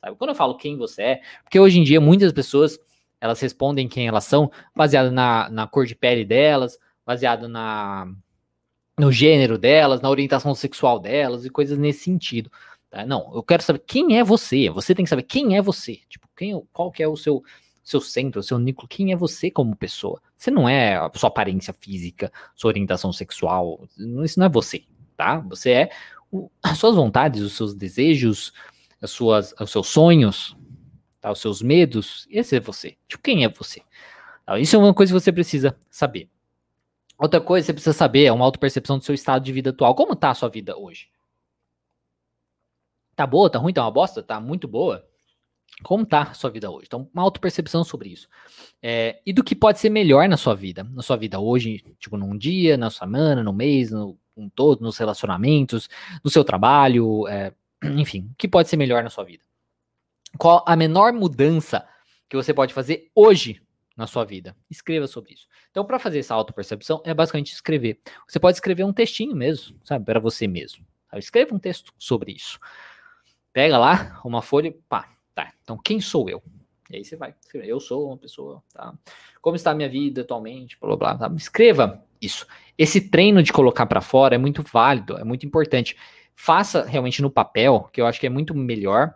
Sabe? 0.00 0.16
Quando 0.16 0.30
eu 0.30 0.34
falo 0.34 0.56
quem 0.56 0.76
você 0.76 1.02
é, 1.02 1.20
porque 1.42 1.58
hoje 1.58 1.78
em 1.78 1.84
dia 1.84 2.00
muitas 2.00 2.32
pessoas 2.32 2.78
elas 3.20 3.40
respondem 3.40 3.88
quem 3.88 4.06
elas 4.08 4.24
são, 4.24 4.50
baseado 4.74 5.10
na, 5.10 5.48
na 5.50 5.66
cor 5.66 5.86
de 5.86 5.94
pele 5.94 6.24
delas, 6.24 6.78
baseado 7.04 7.48
na, 7.48 8.06
no 8.98 9.10
gênero 9.12 9.58
delas, 9.58 10.00
na 10.00 10.10
orientação 10.10 10.54
sexual 10.54 10.98
delas 10.98 11.44
e 11.44 11.50
coisas 11.50 11.78
nesse 11.78 12.04
sentido. 12.04 12.50
Tá? 12.90 13.06
Não, 13.06 13.32
eu 13.34 13.42
quero 13.42 13.62
saber 13.62 13.82
quem 13.86 14.18
é 14.18 14.24
você. 14.24 14.68
Você 14.70 14.94
tem 14.94 15.04
que 15.04 15.10
saber 15.10 15.22
quem 15.22 15.56
é 15.56 15.62
você. 15.62 16.00
Tipo, 16.08 16.28
quem, 16.36 16.60
qual 16.72 16.90
que 16.90 17.02
é 17.02 17.08
o 17.08 17.16
seu 17.16 17.42
seu 17.86 18.00
centro, 18.00 18.42
seu 18.42 18.58
núcleo, 18.58 18.88
quem 18.88 19.12
é 19.12 19.16
você 19.16 19.48
como 19.48 19.76
pessoa. 19.76 20.20
Você 20.36 20.50
não 20.50 20.68
é 20.68 20.96
a 20.96 21.08
sua 21.14 21.28
aparência 21.28 21.72
física, 21.72 22.32
sua 22.56 22.70
orientação 22.70 23.12
sexual, 23.12 23.80
isso 24.24 24.40
não 24.40 24.46
é 24.46 24.48
você, 24.48 24.82
tá? 25.16 25.38
Você 25.48 25.70
é 25.70 25.90
o, 26.28 26.50
as 26.60 26.78
suas 26.78 26.96
vontades, 26.96 27.40
os 27.42 27.52
seus 27.52 27.76
desejos, 27.76 28.52
as 29.00 29.12
suas, 29.12 29.54
os 29.60 29.70
seus 29.70 29.86
sonhos, 29.86 30.56
tá? 31.20 31.30
os 31.30 31.40
seus 31.40 31.62
medos, 31.62 32.26
esse 32.30 32.56
é 32.56 32.60
você. 32.60 32.96
Tipo, 33.08 33.22
quem 33.22 33.44
é 33.44 33.48
você? 33.48 33.82
Tá? 34.44 34.58
Isso 34.58 34.76
é 34.76 34.78
uma 34.78 34.94
coisa 34.94 35.12
que 35.12 35.20
você 35.20 35.32
precisa 35.32 35.76
saber. 35.90 36.28
Outra 37.18 37.40
coisa 37.40 37.64
que 37.64 37.66
você 37.66 37.72
precisa 37.72 37.92
saber 37.92 38.24
é 38.24 38.32
uma 38.32 38.44
autopercepção 38.44 38.98
do 38.98 39.04
seu 39.04 39.14
estado 39.14 39.42
de 39.42 39.52
vida 39.52 39.70
atual. 39.70 39.94
Como 39.94 40.14
tá 40.14 40.30
a 40.30 40.34
sua 40.34 40.48
vida 40.48 40.76
hoje? 40.76 41.08
Tá 43.14 43.26
boa? 43.26 43.48
Tá 43.48 43.58
ruim? 43.58 43.72
Tá 43.72 43.82
uma 43.82 43.90
bosta? 43.90 44.22
Tá 44.22 44.38
muito 44.38 44.68
boa? 44.68 45.06
Como 45.82 46.04
tá 46.04 46.22
a 46.22 46.34
sua 46.34 46.50
vida 46.50 46.70
hoje? 46.70 46.84
Então, 46.86 47.08
uma 47.12 47.22
autopercepção 47.22 47.84
sobre 47.84 48.10
isso. 48.10 48.28
É, 48.82 49.20
e 49.24 49.32
do 49.32 49.42
que 49.42 49.54
pode 49.54 49.78
ser 49.78 49.90
melhor 49.90 50.28
na 50.28 50.36
sua 50.36 50.54
vida. 50.54 50.84
Na 50.84 51.02
sua 51.02 51.16
vida 51.16 51.40
hoje, 51.40 51.82
tipo, 51.98 52.16
num 52.16 52.36
dia, 52.36 52.76
na 52.76 52.90
semana, 52.90 53.42
no 53.42 53.52
mês, 53.52 53.90
no 53.90 54.18
um 54.36 54.50
todo, 54.50 54.82
nos 54.82 54.98
relacionamentos, 54.98 55.88
no 56.22 56.30
seu 56.30 56.44
trabalho, 56.44 57.26
é, 57.26 57.52
enfim, 57.96 58.28
o 58.32 58.34
que 58.36 58.46
pode 58.46 58.68
ser 58.68 58.76
melhor 58.76 59.02
na 59.02 59.10
sua 59.10 59.24
vida. 59.24 59.42
Qual 60.38 60.64
a 60.66 60.76
menor 60.76 61.12
mudança 61.12 61.86
que 62.28 62.36
você 62.36 62.52
pode 62.52 62.74
fazer 62.74 63.10
hoje 63.14 63.60
na 63.96 64.06
sua 64.06 64.24
vida? 64.24 64.56
Escreva 64.70 65.06
sobre 65.06 65.34
isso. 65.34 65.46
Então, 65.70 65.84
para 65.84 65.98
fazer 65.98 66.18
essa 66.18 66.34
autopercepção, 66.34 67.02
é 67.04 67.12
basicamente 67.12 67.52
escrever. 67.52 67.98
Você 68.28 68.38
pode 68.38 68.56
escrever 68.56 68.84
um 68.84 68.92
textinho 68.92 69.34
mesmo, 69.36 69.78
sabe, 69.84 70.04
para 70.04 70.20
você 70.20 70.46
mesmo. 70.46 70.84
Escreva 71.14 71.54
um 71.54 71.58
texto 71.58 71.92
sobre 71.98 72.32
isso. 72.32 72.58
Pega 73.52 73.78
lá 73.78 74.20
uma 74.24 74.42
folha, 74.42 74.74
pá, 74.88 75.16
Tá, 75.36 75.52
então 75.62 75.76
quem 75.76 76.00
sou 76.00 76.30
eu? 76.30 76.42
E 76.90 76.96
aí 76.96 77.04
você 77.04 77.14
vai 77.14 77.34
eu 77.52 77.78
sou 77.78 78.08
uma 78.08 78.16
pessoa, 78.16 78.62
tá? 78.72 78.94
Como 79.42 79.54
está 79.54 79.72
a 79.72 79.74
minha 79.74 79.88
vida 79.88 80.22
atualmente, 80.22 80.78
blá, 80.80 80.96
blá, 80.96 81.14
blá. 81.14 81.32
Escreva 81.36 82.02
isso. 82.22 82.46
Esse 82.78 83.10
treino 83.10 83.42
de 83.42 83.52
colocar 83.52 83.84
para 83.84 84.00
fora 84.00 84.34
é 84.34 84.38
muito 84.38 84.62
válido, 84.62 85.18
é 85.18 85.24
muito 85.24 85.44
importante. 85.44 85.94
Faça 86.34 86.84
realmente 86.86 87.20
no 87.20 87.30
papel, 87.30 87.90
que 87.92 88.00
eu 88.00 88.06
acho 88.06 88.18
que 88.18 88.26
é 88.26 88.30
muito 88.30 88.54
melhor. 88.54 89.14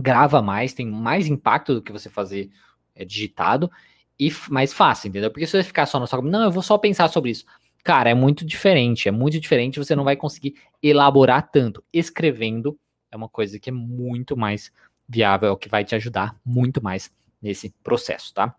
Grava 0.00 0.40
mais, 0.40 0.72
tem 0.72 0.86
mais 0.86 1.26
impacto 1.26 1.74
do 1.74 1.82
que 1.82 1.92
você 1.92 2.08
fazer 2.08 2.50
é, 2.94 3.04
digitado 3.04 3.70
e 4.18 4.32
mais 4.48 4.72
fácil, 4.72 5.08
entendeu? 5.08 5.30
Porque 5.30 5.46
se 5.46 5.52
você 5.52 5.62
ficar 5.62 5.86
só 5.86 5.98
na 5.98 6.06
sua 6.06 6.20
não, 6.22 6.42
eu 6.42 6.50
vou 6.50 6.62
só 6.62 6.76
pensar 6.76 7.08
sobre 7.08 7.30
isso. 7.30 7.44
Cara, 7.82 8.10
é 8.10 8.14
muito 8.14 8.44
diferente, 8.44 9.08
é 9.08 9.10
muito 9.10 9.40
diferente, 9.40 9.78
você 9.78 9.96
não 9.96 10.04
vai 10.04 10.16
conseguir 10.16 10.54
elaborar 10.82 11.50
tanto. 11.50 11.82
Escrevendo 11.92 12.78
é 13.10 13.16
uma 13.16 13.28
coisa 13.28 13.58
que 13.58 13.70
é 13.70 13.72
muito 13.72 14.36
mais 14.36 14.70
viável, 15.08 15.48
é 15.48 15.52
o 15.52 15.56
que 15.56 15.68
vai 15.68 15.84
te 15.84 15.94
ajudar 15.94 16.36
muito 16.44 16.82
mais 16.82 17.10
nesse 17.42 17.70
processo, 17.82 18.32
tá? 18.32 18.54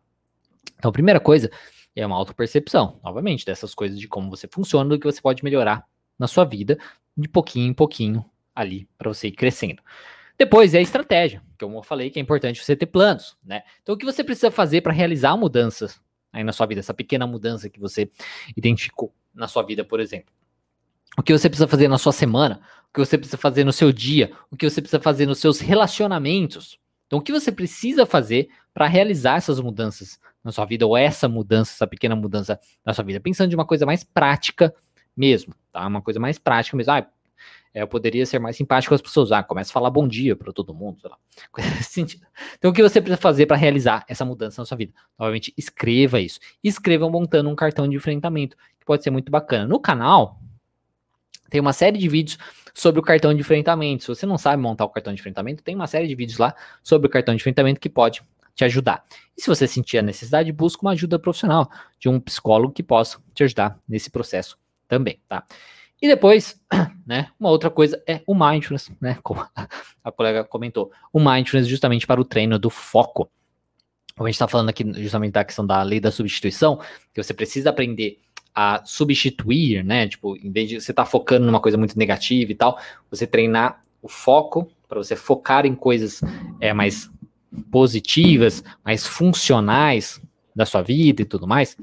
Então, 0.78 0.90
a 0.90 0.92
primeira 0.92 1.20
coisa 1.20 1.50
é 1.96 2.06
uma 2.06 2.16
autopercepção, 2.16 3.00
novamente, 3.04 3.46
dessas 3.46 3.74
coisas 3.76 4.00
de 4.00 4.08
como 4.08 4.30
você 4.30 4.48
funciona, 4.48 4.90
do 4.90 5.00
que 5.00 5.06
você 5.06 5.22
pode 5.22 5.44
melhorar 5.44 5.86
na 6.18 6.28
sua 6.28 6.44
vida, 6.44 6.78
de 7.16 7.28
pouquinho 7.28 7.70
em 7.70 7.74
pouquinho 7.74 8.26
ali, 8.56 8.88
para 8.98 9.14
você 9.14 9.28
ir 9.28 9.34
crescendo. 9.34 9.82
Depois 10.42 10.74
é 10.74 10.80
a 10.80 10.82
estratégia, 10.82 11.40
que 11.56 11.64
eu 11.64 11.84
falei 11.84 12.10
que 12.10 12.18
é 12.18 12.22
importante 12.22 12.66
você 12.66 12.76
ter 12.76 12.88
planos, 12.88 13.38
né? 13.46 13.62
Então, 13.84 13.94
o 13.94 13.98
que 13.98 14.04
você 14.04 14.24
precisa 14.24 14.50
fazer 14.50 14.82
para 14.82 14.92
realizar 14.92 15.38
mudanças 15.38 16.02
aí 16.34 16.44
na 16.44 16.52
sua 16.52 16.66
vida, 16.66 16.80
essa 16.80 16.96
pequena 16.96 17.28
mudança 17.28 17.70
que 17.70 17.80
você 17.80 18.10
identificou 18.58 19.14
na 19.36 19.48
sua 19.48 19.62
vida, 19.62 19.86
por 19.86 20.00
exemplo? 20.00 20.34
o 21.16 21.22
que 21.22 21.32
você 21.32 21.48
precisa 21.48 21.68
fazer 21.68 21.88
na 21.88 22.00
sua 22.00 22.12
semana, 22.12 22.60
o 22.90 22.94
que 22.94 23.00
você 23.00 23.20
precisa 23.20 23.38
fazer 23.38 23.64
no 23.64 23.72
seu 23.72 23.92
dia, 23.92 24.32
o 24.50 24.58
que 24.58 24.68
você 24.68 24.82
precisa 24.82 25.00
fazer 25.00 25.28
nos 25.28 25.38
seus 25.38 25.60
relacionamentos. 25.60 26.80
Então, 27.06 27.20
o 27.20 27.22
que 27.22 27.32
você 27.32 27.52
precisa 27.52 28.04
fazer 28.04 28.50
para 28.74 28.88
realizar 28.88 29.36
essas 29.36 29.60
mudanças 29.60 30.20
na 30.44 30.52
sua 30.52 30.66
vida, 30.66 30.88
ou 30.88 30.98
essa 30.98 31.28
mudança, 31.28 31.72
essa 31.72 31.86
pequena 31.86 32.16
mudança 32.16 32.60
na 32.84 32.96
sua 32.96 33.04
vida? 33.04 33.20
Pensando 33.20 33.50
de 33.50 33.56
uma 33.56 33.66
coisa 33.66 33.86
mais 33.86 34.04
prática 34.04 34.74
mesmo, 35.16 35.54
tá? 35.72 35.86
Uma 35.86 36.02
coisa 36.02 36.20
mais 36.20 36.40
prática 36.40 36.76
mesmo. 36.76 36.92
Ah, 36.94 37.06
eu 37.74 37.88
poderia 37.88 38.26
ser 38.26 38.40
mais 38.40 38.58
simpático 38.58 38.90
com 38.92 38.96
as 38.96 39.02
pessoas. 39.02 39.32
Ah, 39.32 39.42
começa 39.42 39.70
a 39.72 39.74
falar 39.74 39.90
bom 39.90 40.08
dia 40.08 40.36
para 40.36 40.52
todo 40.52 40.74
mundo, 40.74 41.00
sei 41.00 41.10
lá. 41.10 41.18
Então, 42.58 42.72
o 42.72 42.74
que 42.74 42.84
você 42.84 43.02
precisa 43.02 43.22
fazer 43.22 43.46
para 43.46 43.56
realizar 43.58 44.06
essa 44.08 44.26
mudança 44.26 44.62
na 44.62 44.66
sua 44.66 44.78
vida? 44.78 44.94
Novamente, 45.18 45.54
escreva 45.58 46.20
isso. 46.20 46.40
Escreva 46.64 47.10
montando 47.10 47.50
um 47.50 47.56
cartão 47.56 47.88
de 47.88 47.96
enfrentamento, 47.96 48.58
que 48.80 48.86
pode 48.86 49.04
ser 49.04 49.10
muito 49.10 49.32
bacana. 49.32 49.68
No 49.68 49.80
canal, 49.80 50.40
tem 51.50 51.62
uma 51.62 51.74
série 51.74 51.98
de 51.98 52.08
vídeos 52.08 52.38
sobre 52.74 53.00
o 53.00 53.04
cartão 53.04 53.34
de 53.34 53.42
enfrentamento. 53.42 54.04
Se 54.04 54.08
você 54.10 54.26
não 54.26 54.38
sabe 54.38 54.62
montar 54.62 54.86
o 54.86 54.90
cartão 54.90 55.14
de 55.14 55.20
enfrentamento, 55.20 55.64
tem 55.64 55.76
uma 55.76 55.88
série 55.88 56.08
de 56.08 56.16
vídeos 56.16 56.38
lá 56.38 56.56
sobre 56.84 57.08
o 57.08 57.10
cartão 57.10 57.36
de 57.36 57.42
enfrentamento 57.42 57.80
que 57.80 57.90
pode 57.90 58.22
te 58.56 58.64
ajudar. 58.66 59.04
E 59.38 59.42
se 59.42 59.48
você 59.48 59.68
sentir 59.68 59.98
a 59.98 60.02
necessidade, 60.02 60.52
busque 60.52 60.84
uma 60.84 60.92
ajuda 60.92 61.18
profissional 61.18 61.70
de 62.00 62.10
um 62.10 62.20
psicólogo 62.20 62.74
que 62.74 62.84
possa 62.84 63.20
te 63.34 63.44
ajudar 63.44 63.80
nesse 63.88 64.10
processo 64.10 64.58
também, 64.88 65.20
tá? 65.28 65.46
E 66.02 66.08
depois, 66.08 66.60
né, 67.06 67.30
uma 67.40 67.50
outra 67.50 67.70
coisa 67.70 68.02
é 68.08 68.22
o 68.26 68.34
mindfulness, 68.34 68.92
né, 69.00 69.20
como 69.22 69.46
a 70.04 70.12
colega 70.12 70.44
comentou, 70.44 70.92
o 71.14 71.20
mindfulness 71.20 71.68
justamente 71.68 72.08
para 72.08 72.20
o 72.20 72.26
treino 72.26 72.58
do 72.58 72.70
foco. 72.70 73.30
Como 74.16 74.28
a 74.28 74.30
gente 74.30 74.36
está 74.36 74.48
falando 74.48 74.70
aqui 74.70 74.84
justamente 75.02 75.34
da 75.34 75.44
questão 75.44 75.66
da 75.66 75.82
lei 75.84 76.00
da 76.00 76.12
substituição, 76.12 76.80
que 77.14 77.22
você 77.22 77.34
precisa 77.34 77.70
aprender 77.70 78.20
a 78.54 78.82
substituir, 78.84 79.84
né? 79.84 80.08
Tipo, 80.08 80.36
em 80.36 80.52
vez 80.52 80.68
de 80.68 80.82
você 80.82 80.92
estar 80.92 81.06
tá 81.06 81.10
focando 81.10 81.46
numa 81.46 81.60
coisa 81.60 81.78
muito 81.78 81.98
negativa 81.98 82.52
e 82.52 82.56
tal, 82.56 82.78
você 83.10 83.26
treinar 83.26 83.82
o 84.02 84.10
foco 84.10 84.70
para 84.88 84.98
você 84.98 85.16
focar 85.16 85.66
em 85.66 85.74
coisas 85.74 86.22
é, 86.60 86.74
mais 86.74 87.10
positivas, 87.72 88.64
mais 88.84 89.06
funcionais 89.06 90.22
da 90.54 90.66
sua 90.66 90.82
vida 90.82 91.22
e 91.22 91.26
tudo 91.26 91.48
mais, 91.48 91.78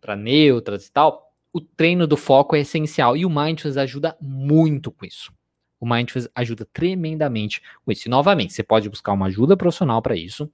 para 0.00 0.16
neutras 0.16 0.86
e 0.86 0.92
tal. 0.92 1.21
O 1.52 1.60
treino 1.60 2.06
do 2.06 2.16
foco 2.16 2.56
é 2.56 2.60
essencial 2.60 3.16
e 3.16 3.26
o 3.26 3.30
mindfulness 3.30 3.76
ajuda 3.76 4.16
muito 4.20 4.90
com 4.90 5.04
isso. 5.04 5.32
O 5.78 5.86
mindfulness 5.86 6.30
ajuda 6.34 6.66
tremendamente 6.72 7.60
com 7.84 7.92
isso. 7.92 8.08
E 8.08 8.10
novamente, 8.10 8.52
você 8.52 8.62
pode 8.62 8.88
buscar 8.88 9.12
uma 9.12 9.26
ajuda 9.26 9.56
profissional 9.56 10.00
para 10.00 10.16
isso. 10.16 10.50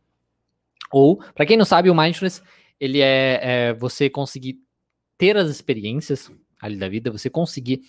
Ou, 0.90 1.18
para 1.34 1.46
quem 1.46 1.56
não 1.56 1.64
sabe, 1.64 1.90
o 1.90 1.94
mindfulness 1.94 2.42
ele 2.80 3.00
é, 3.00 3.40
é 3.42 3.74
você 3.74 4.08
conseguir 4.08 4.58
ter 5.16 5.36
as 5.36 5.50
experiências 5.50 6.30
ali 6.60 6.76
da 6.76 6.88
vida, 6.88 7.10
você 7.10 7.28
conseguir 7.28 7.82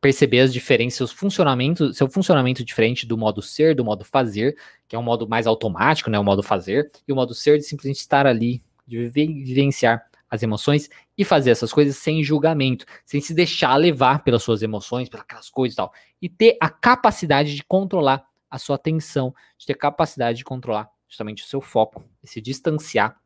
perceber 0.00 0.40
as 0.40 0.52
diferenças, 0.52 0.96
seus 0.96 1.12
funcionamentos, 1.12 1.96
seu 1.96 2.08
funcionamento 2.08 2.64
diferente 2.64 3.06
do 3.06 3.18
modo 3.18 3.42
ser, 3.42 3.74
do 3.74 3.84
modo 3.84 4.04
fazer, 4.04 4.56
que 4.88 4.96
é 4.96 4.98
um 4.98 5.02
modo 5.02 5.28
mais 5.28 5.46
automático, 5.46 6.10
né, 6.10 6.18
o 6.18 6.24
modo 6.24 6.42
fazer, 6.42 6.90
e 7.06 7.12
o 7.12 7.16
modo 7.16 7.34
ser 7.34 7.58
de 7.58 7.64
simplesmente 7.64 7.98
estar 7.98 8.26
ali, 8.26 8.62
de 8.86 9.08
vivenciar 9.08 10.09
as 10.30 10.42
emoções 10.42 10.88
e 11.18 11.24
fazer 11.24 11.50
essas 11.50 11.72
coisas 11.72 11.96
sem 11.96 12.22
julgamento, 12.22 12.86
sem 13.04 13.20
se 13.20 13.34
deixar 13.34 13.74
levar 13.76 14.22
pelas 14.22 14.42
suas 14.42 14.62
emoções, 14.62 15.08
pelas 15.08 15.50
coisas 15.50 15.74
e 15.74 15.76
tal, 15.76 15.92
e 16.22 16.28
ter 16.28 16.56
a 16.60 16.70
capacidade 16.70 17.54
de 17.54 17.64
controlar 17.64 18.24
a 18.48 18.58
sua 18.58 18.76
atenção, 18.76 19.34
de 19.58 19.66
ter 19.66 19.74
capacidade 19.74 20.38
de 20.38 20.44
controlar 20.44 20.88
justamente 21.08 21.42
o 21.42 21.46
seu 21.46 21.60
foco, 21.60 22.04
e 22.22 22.28
se 22.28 22.40
distanciar 22.40 23.20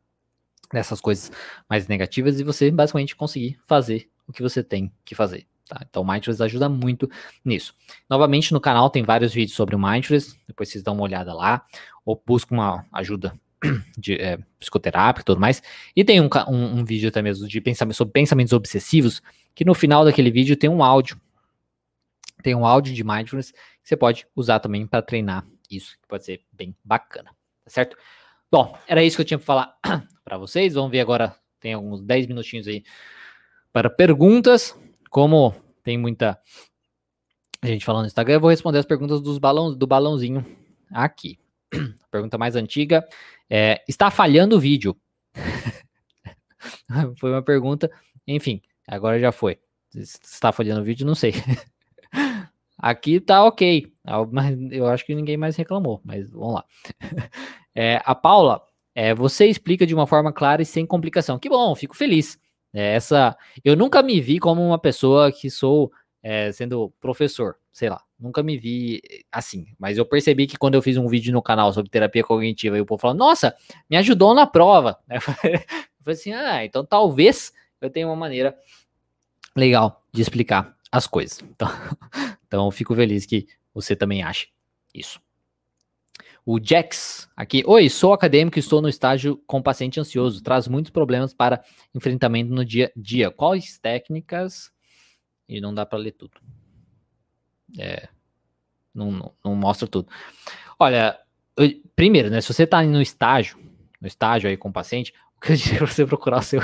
dessas 0.73 0.99
coisas 0.99 1.31
mais 1.69 1.87
negativas 1.87 2.39
e 2.39 2.43
você 2.43 2.71
basicamente 2.71 3.15
conseguir 3.15 3.59
fazer 3.65 4.09
o 4.27 4.33
que 4.33 4.41
você 4.41 4.63
tem 4.63 4.91
que 5.05 5.13
fazer. 5.13 5.45
Tá? 5.67 5.85
Então 5.87 6.03
o 6.03 6.07
Mindfulness 6.07 6.41
ajuda 6.41 6.67
muito 6.67 7.09
nisso. 7.43 7.75
Novamente 8.09 8.51
no 8.53 8.59
canal 8.59 8.89
tem 8.89 9.03
vários 9.03 9.33
vídeos 9.33 9.55
sobre 9.55 9.75
o 9.75 9.79
Mindfulness, 9.79 10.35
depois 10.47 10.69
vocês 10.69 10.83
dão 10.83 10.95
uma 10.95 11.03
olhada 11.03 11.33
lá, 11.33 11.63
ou 12.03 12.21
buscam 12.25 12.55
uma 12.55 12.85
ajuda 12.91 13.33
de 13.97 14.15
é, 14.15 14.37
psicoterápica 14.59 15.21
e 15.21 15.25
tudo 15.25 15.39
mais. 15.41 15.61
E 15.95 16.03
tem 16.03 16.21
um, 16.21 16.29
um, 16.47 16.79
um 16.79 16.85
vídeo 16.85 17.09
até 17.09 17.21
mesmo 17.21 17.47
de 17.47 17.61
pensamento, 17.61 17.95
sobre 17.95 18.11
pensamentos 18.11 18.53
obsessivos, 18.53 19.21
que 19.53 19.65
no 19.65 19.73
final 19.73 20.05
daquele 20.05 20.31
vídeo 20.31 20.55
tem 20.55 20.69
um 20.69 20.83
áudio. 20.83 21.19
Tem 22.43 22.53
um 22.53 22.65
áudio 22.65 22.93
de 22.93 23.03
Mindfulness 23.03 23.51
que 23.51 23.89
você 23.89 23.97
pode 23.97 24.27
usar 24.35 24.59
também 24.59 24.85
para 24.85 25.01
treinar 25.01 25.45
isso, 25.69 25.97
que 26.01 26.07
pode 26.07 26.25
ser 26.25 26.41
bem 26.51 26.75
bacana, 26.83 27.31
tá 27.63 27.69
certo? 27.69 27.97
Bom, 28.51 28.77
era 28.87 29.03
isso 29.03 29.15
que 29.17 29.21
eu 29.21 29.25
tinha 29.25 29.37
para 29.37 29.45
falar 29.45 29.77
para 30.23 30.37
vocês. 30.37 30.73
Vamos 30.73 30.91
ver 30.91 30.99
agora, 30.99 31.35
tem 31.59 31.73
alguns 31.73 32.01
10 32.01 32.27
minutinhos 32.27 32.67
aí 32.67 32.83
para 33.73 33.89
perguntas. 33.89 34.77
Como 35.09 35.55
tem 35.83 35.97
muita 35.97 36.39
gente 37.63 37.85
falando 37.85 38.03
no 38.03 38.07
Instagram, 38.07 38.35
eu 38.35 38.41
vou 38.41 38.49
responder 38.49 38.79
as 38.79 38.85
perguntas 38.85 39.21
dos 39.21 39.37
balão, 39.37 39.75
do 39.75 39.87
balãozinho 39.87 40.45
aqui. 40.91 41.39
Pergunta 42.11 42.37
mais 42.37 42.55
antiga 42.55 43.07
é: 43.49 43.83
está 43.87 44.09
falhando 44.09 44.55
o 44.55 44.59
vídeo? 44.59 44.95
foi 47.19 47.31
uma 47.31 47.41
pergunta, 47.41 47.91
enfim, 48.27 48.61
agora 48.87 49.19
já 49.19 49.31
foi. 49.31 49.59
Está 49.93 50.51
falhando 50.51 50.81
o 50.81 50.83
vídeo, 50.83 51.05
não 51.05 51.15
sei. 51.15 51.33
Aqui 52.77 53.19
tá 53.19 53.43
ok, 53.43 53.91
mas 54.31 54.57
eu 54.71 54.85
acho 54.87 55.05
que 55.05 55.15
ninguém 55.15 55.37
mais 55.37 55.55
reclamou, 55.55 56.01
mas 56.03 56.29
vamos 56.29 56.55
lá. 56.55 56.65
É, 57.77 58.01
a 58.05 58.15
Paula, 58.15 58.65
é, 58.95 59.13
você 59.13 59.47
explica 59.47 59.85
de 59.85 59.93
uma 59.93 60.07
forma 60.07 60.31
clara 60.31 60.61
e 60.61 60.65
sem 60.65 60.85
complicação. 60.85 61.37
Que 61.37 61.49
bom, 61.49 61.75
fico 61.75 61.93
feliz. 61.93 62.39
É, 62.73 62.95
essa, 62.95 63.37
eu 63.65 63.75
nunca 63.75 64.01
me 64.01 64.21
vi 64.21 64.39
como 64.39 64.65
uma 64.65 64.79
pessoa 64.79 65.29
que 65.29 65.49
sou 65.49 65.91
é, 66.23 66.53
sendo 66.53 66.93
professor, 67.01 67.57
sei 67.73 67.89
lá. 67.89 68.04
Nunca 68.17 68.41
me 68.41 68.57
vi 68.57 69.01
assim, 69.31 69.67
mas 69.77 69.97
eu 69.97 70.05
percebi 70.05 70.47
que 70.47 70.57
quando 70.57 70.75
eu 70.75 70.81
fiz 70.81 70.95
um 70.95 71.07
vídeo 71.07 71.33
no 71.33 71.41
canal 71.41 71.73
sobre 71.73 71.91
terapia 71.91 72.23
cognitiva 72.23 72.77
e 72.77 72.81
o 72.81 72.85
povo 72.85 73.01
falou, 73.01 73.15
nossa, 73.15 73.53
me 73.89 73.97
ajudou 73.97 74.33
na 74.33 74.47
prova. 74.47 74.97
Eu 75.09 75.21
falei 75.21 76.19
assim, 76.19 76.33
ah, 76.33 76.63
então 76.63 76.85
talvez 76.85 77.51
eu 77.81 77.89
tenha 77.89 78.05
uma 78.05 78.15
maneira 78.15 78.55
legal 79.55 80.05
de 80.13 80.21
explicar 80.21 80.77
as 80.91 81.07
coisas. 81.07 81.39
Então, 81.49 81.67
então 82.45 82.71
fico 82.71 82.93
feliz 82.93 83.25
que 83.25 83.47
você 83.73 83.95
também 83.95 84.21
ache 84.21 84.49
isso. 84.93 85.19
O 86.45 86.59
Jax 86.63 87.27
aqui. 87.35 87.63
Oi, 87.65 87.89
sou 87.89 88.13
acadêmico 88.13 88.59
e 88.59 88.61
estou 88.61 88.79
no 88.79 88.87
estágio 88.87 89.41
com 89.47 89.63
paciente 89.63 89.99
ansioso. 89.99 90.43
Traz 90.43 90.67
muitos 90.67 90.91
problemas 90.91 91.33
para 91.33 91.63
enfrentamento 91.93 92.53
no 92.53 92.63
dia 92.63 92.93
a 92.95 92.99
dia. 92.99 93.31
Quais 93.31 93.79
técnicas? 93.79 94.71
E 95.49 95.59
não 95.59 95.73
dá 95.73 95.87
para 95.87 95.97
ler 95.97 96.11
tudo. 96.11 96.39
É, 97.77 98.07
não, 98.93 99.11
não, 99.11 99.33
não, 99.43 99.55
mostra 99.55 99.87
tudo. 99.87 100.07
Olha, 100.79 101.17
eu, 101.57 101.69
primeiro, 101.95 102.29
né? 102.29 102.41
Se 102.41 102.53
você 102.53 102.63
está 102.63 102.81
no 102.83 103.01
estágio, 103.01 103.57
no 103.99 104.07
estágio 104.07 104.49
aí 104.49 104.55
com 104.55 104.69
o 104.69 104.73
paciente, 104.73 105.13
o 105.37 105.41
que 105.41 105.51
eu 105.51 105.55
diria 105.57 105.79
pra 105.79 105.87
você 105.87 106.05
procurar 106.05 106.39
o 106.39 106.41
seu, 106.41 106.61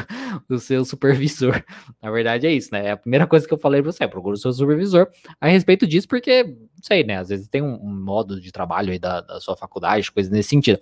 o 0.49 0.57
seu 0.57 0.85
supervisor. 0.85 1.61
Na 2.01 2.09
verdade, 2.09 2.47
é 2.47 2.51
isso, 2.51 2.69
né? 2.71 2.87
É 2.87 2.91
a 2.91 2.97
primeira 2.97 3.27
coisa 3.27 3.47
que 3.47 3.53
eu 3.53 3.57
falei 3.57 3.81
pra 3.81 3.91
você, 3.91 4.07
procura 4.07 4.35
o 4.35 4.39
seu 4.39 4.53
supervisor 4.53 5.09
a 5.39 5.47
respeito 5.47 5.85
disso, 5.85 6.07
porque, 6.07 6.43
não 6.43 6.83
sei, 6.83 7.03
né? 7.03 7.17
Às 7.17 7.29
vezes 7.29 7.47
tem 7.47 7.61
um, 7.61 7.75
um 7.75 8.03
modo 8.03 8.39
de 8.39 8.51
trabalho 8.51 8.91
aí 8.91 8.99
da, 8.99 9.21
da, 9.21 9.39
sua 9.39 9.57
faculdade, 9.57 10.11
coisas 10.11 10.31
nesse 10.31 10.49
sentido. 10.49 10.79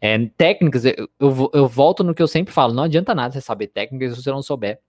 É, 0.00 0.18
técnicas, 0.36 0.84
eu, 0.84 1.08
eu, 1.18 1.50
eu 1.54 1.66
volto 1.66 2.04
no 2.04 2.14
que 2.14 2.22
eu 2.22 2.28
sempre 2.28 2.52
falo, 2.52 2.74
não 2.74 2.84
adianta 2.84 3.14
nada 3.14 3.32
você 3.32 3.40
saber 3.40 3.68
técnicas 3.68 4.14
se 4.14 4.22
você 4.22 4.30
não 4.30 4.42
souber 4.42 4.80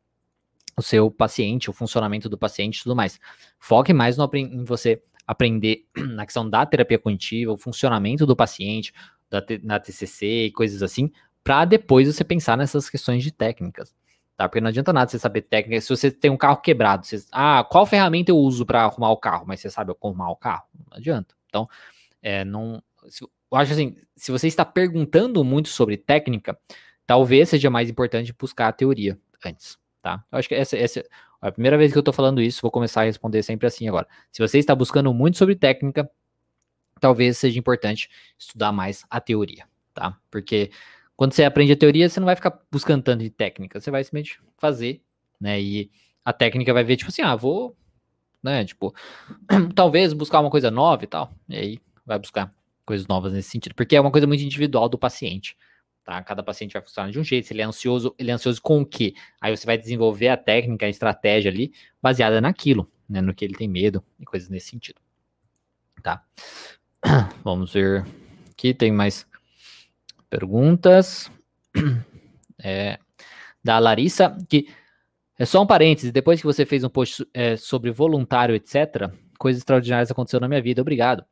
o 0.75 0.81
seu 0.81 1.09
paciente, 1.11 1.69
o 1.69 1.73
funcionamento 1.73 2.29
do 2.29 2.37
paciente 2.37 2.79
e 2.79 2.83
tudo 2.83 2.95
mais. 2.95 3.19
Foque 3.59 3.93
mais 3.93 4.17
no, 4.17 4.29
em 4.33 4.63
você 4.63 5.01
aprender 5.25 5.85
na 5.95 6.25
questão 6.25 6.49
da 6.49 6.65
terapia 6.65 6.99
cognitiva, 6.99 7.51
o 7.51 7.57
funcionamento 7.57 8.25
do 8.25 8.35
paciente, 8.35 8.93
da, 9.29 9.43
na 9.63 9.79
TCC 9.79 10.45
e 10.45 10.51
coisas 10.51 10.81
assim, 10.81 11.11
para 11.43 11.65
depois 11.65 12.07
você 12.07 12.23
pensar 12.23 12.57
nessas 12.57 12.89
questões 12.89 13.23
de 13.23 13.31
técnicas. 13.31 13.93
Tá? 14.37 14.47
Porque 14.47 14.61
não 14.61 14.69
adianta 14.69 14.91
nada 14.91 15.09
você 15.09 15.19
saber 15.19 15.41
técnica. 15.41 15.81
Se 15.81 15.89
você 15.89 16.09
tem 16.09 16.31
um 16.31 16.37
carro 16.37 16.57
quebrado, 16.57 17.05
você, 17.05 17.23
ah, 17.31 17.63
qual 17.69 17.85
ferramenta 17.85 18.31
eu 18.31 18.37
uso 18.37 18.65
para 18.65 18.83
arrumar 18.83 19.11
o 19.11 19.17
carro? 19.17 19.45
Mas 19.47 19.59
você 19.59 19.69
sabe 19.69 19.93
como 19.95 20.15
arrumar 20.15 20.31
o 20.31 20.35
carro? 20.35 20.63
Não 20.89 20.97
adianta. 20.97 21.35
Então, 21.47 21.67
é, 22.21 22.43
não. 22.43 22.81
Se, 23.07 23.23
eu 23.23 23.57
acho 23.57 23.73
assim, 23.73 23.95
se 24.15 24.31
você 24.31 24.47
está 24.47 24.63
perguntando 24.63 25.43
muito 25.43 25.69
sobre 25.69 25.97
técnica, 25.97 26.57
talvez 27.05 27.49
seja 27.49 27.69
mais 27.69 27.89
importante 27.89 28.33
buscar 28.33 28.69
a 28.69 28.71
teoria 28.71 29.19
antes 29.45 29.80
tá? 30.01 30.23
Eu 30.31 30.39
acho 30.39 30.47
que 30.49 30.55
essa, 30.55 30.77
essa 30.77 30.99
é 30.99 31.05
a 31.41 31.51
primeira 31.51 31.77
vez 31.77 31.91
que 31.91 31.97
eu 31.97 32.03
tô 32.03 32.13
falando 32.13 32.41
isso, 32.41 32.61
vou 32.61 32.71
começar 32.71 33.01
a 33.01 33.05
responder 33.05 33.41
sempre 33.43 33.67
assim 33.67 33.87
agora. 33.87 34.07
Se 34.31 34.41
você 34.41 34.59
está 34.59 34.75
buscando 34.75 35.13
muito 35.13 35.37
sobre 35.37 35.55
técnica, 35.55 36.09
talvez 36.99 37.37
seja 37.37 37.57
importante 37.59 38.09
estudar 38.37 38.71
mais 38.71 39.05
a 39.09 39.19
teoria, 39.19 39.65
tá? 39.93 40.17
Porque 40.29 40.71
quando 41.15 41.33
você 41.33 41.43
aprende 41.43 41.71
a 41.73 41.77
teoria, 41.77 42.09
você 42.09 42.19
não 42.19 42.25
vai 42.25 42.35
ficar 42.35 42.59
buscando 42.71 43.03
tanto 43.03 43.21
de 43.23 43.29
técnica, 43.29 43.79
você 43.79 43.91
vai 43.91 44.03
simplesmente 44.03 44.39
fazer, 44.57 45.01
né? 45.39 45.59
E 45.61 45.91
a 46.23 46.31
técnica 46.31 46.73
vai 46.73 46.83
ver, 46.83 46.95
tipo 46.97 47.09
assim, 47.09 47.21
ah, 47.21 47.35
vou, 47.35 47.75
né? 48.41 48.65
Tipo, 48.65 48.93
talvez 49.75 50.13
buscar 50.13 50.39
uma 50.39 50.49
coisa 50.49 50.71
nova 50.71 51.03
e 51.03 51.07
tal. 51.07 51.33
E 51.49 51.55
aí 51.55 51.79
vai 52.05 52.19
buscar 52.19 52.53
coisas 52.85 53.07
novas 53.07 53.33
nesse 53.33 53.49
sentido, 53.49 53.75
porque 53.75 53.95
é 53.95 54.01
uma 54.01 54.11
coisa 54.11 54.27
muito 54.27 54.43
individual 54.43 54.89
do 54.89 54.97
paciente. 54.97 55.55
Tá? 56.03 56.21
Cada 56.23 56.41
paciente 56.41 56.73
vai 56.73 56.81
funcionar 56.81 57.11
de 57.11 57.19
um 57.19 57.23
jeito. 57.23 57.47
Se 57.47 57.53
ele 57.53 57.61
é 57.61 57.65
ansioso, 57.65 58.15
ele 58.17 58.31
é 58.31 58.33
ansioso 58.33 58.61
com 58.61 58.81
o 58.81 58.85
quê? 58.85 59.13
Aí 59.39 59.55
você 59.55 59.65
vai 59.65 59.77
desenvolver 59.77 60.29
a 60.29 60.37
técnica, 60.37 60.85
a 60.85 60.89
estratégia 60.89 61.51
ali, 61.51 61.73
baseada 62.01 62.41
naquilo, 62.41 62.91
né? 63.07 63.21
No 63.21 63.33
que 63.33 63.45
ele 63.45 63.55
tem 63.55 63.67
medo 63.67 64.03
e 64.19 64.25
coisas 64.25 64.49
nesse 64.49 64.69
sentido. 64.69 64.99
Tá? 66.01 66.25
Vamos 67.43 67.73
ver. 67.73 68.05
Aqui 68.51 68.73
tem 68.73 68.91
mais 68.91 69.27
perguntas. 70.29 71.31
É, 72.63 72.99
da 73.63 73.79
Larissa, 73.79 74.37
que 74.47 74.67
é 75.37 75.45
só 75.45 75.63
um 75.63 75.65
parêntese, 75.65 76.11
depois 76.11 76.39
que 76.39 76.45
você 76.45 76.63
fez 76.63 76.83
um 76.83 76.89
post 76.89 77.27
é, 77.33 77.57
sobre 77.57 77.89
voluntário, 77.89 78.53
etc., 78.53 79.11
coisas 79.39 79.61
extraordinárias 79.61 80.11
aconteceram 80.11 80.41
na 80.41 80.47
minha 80.47 80.61
vida, 80.61 80.79
obrigado. 80.79 81.25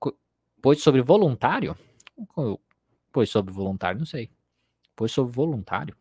Co 0.00 0.18
post 0.60 0.82
sobre 0.82 1.02
voluntário? 1.02 1.76
Pois 3.16 3.30
sobre 3.30 3.50
voluntário, 3.50 3.98
não 3.98 4.04
sei. 4.04 4.28
Pois 4.94 5.10
sobre 5.10 5.32
voluntário. 5.34 5.96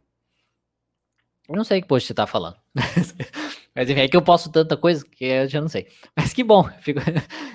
Eu 1.48 1.56
não 1.56 1.64
sei 1.64 1.82
que 1.82 1.88
post 1.88 2.06
você 2.06 2.14
tá 2.14 2.28
falando. 2.28 2.58
Mas 3.74 3.90
enfim, 3.90 4.02
é 4.02 4.10
que 4.10 4.18
eu 4.18 4.22
posto 4.22 4.52
tanta 4.52 4.76
coisa 4.76 5.06
que 5.06 5.24
eu 5.24 5.48
já 5.48 5.62
não 5.62 5.70
sei. 5.70 5.88
Mas 6.14 6.34
que 6.34 6.44
bom, 6.44 6.66
fico, 6.84 7.00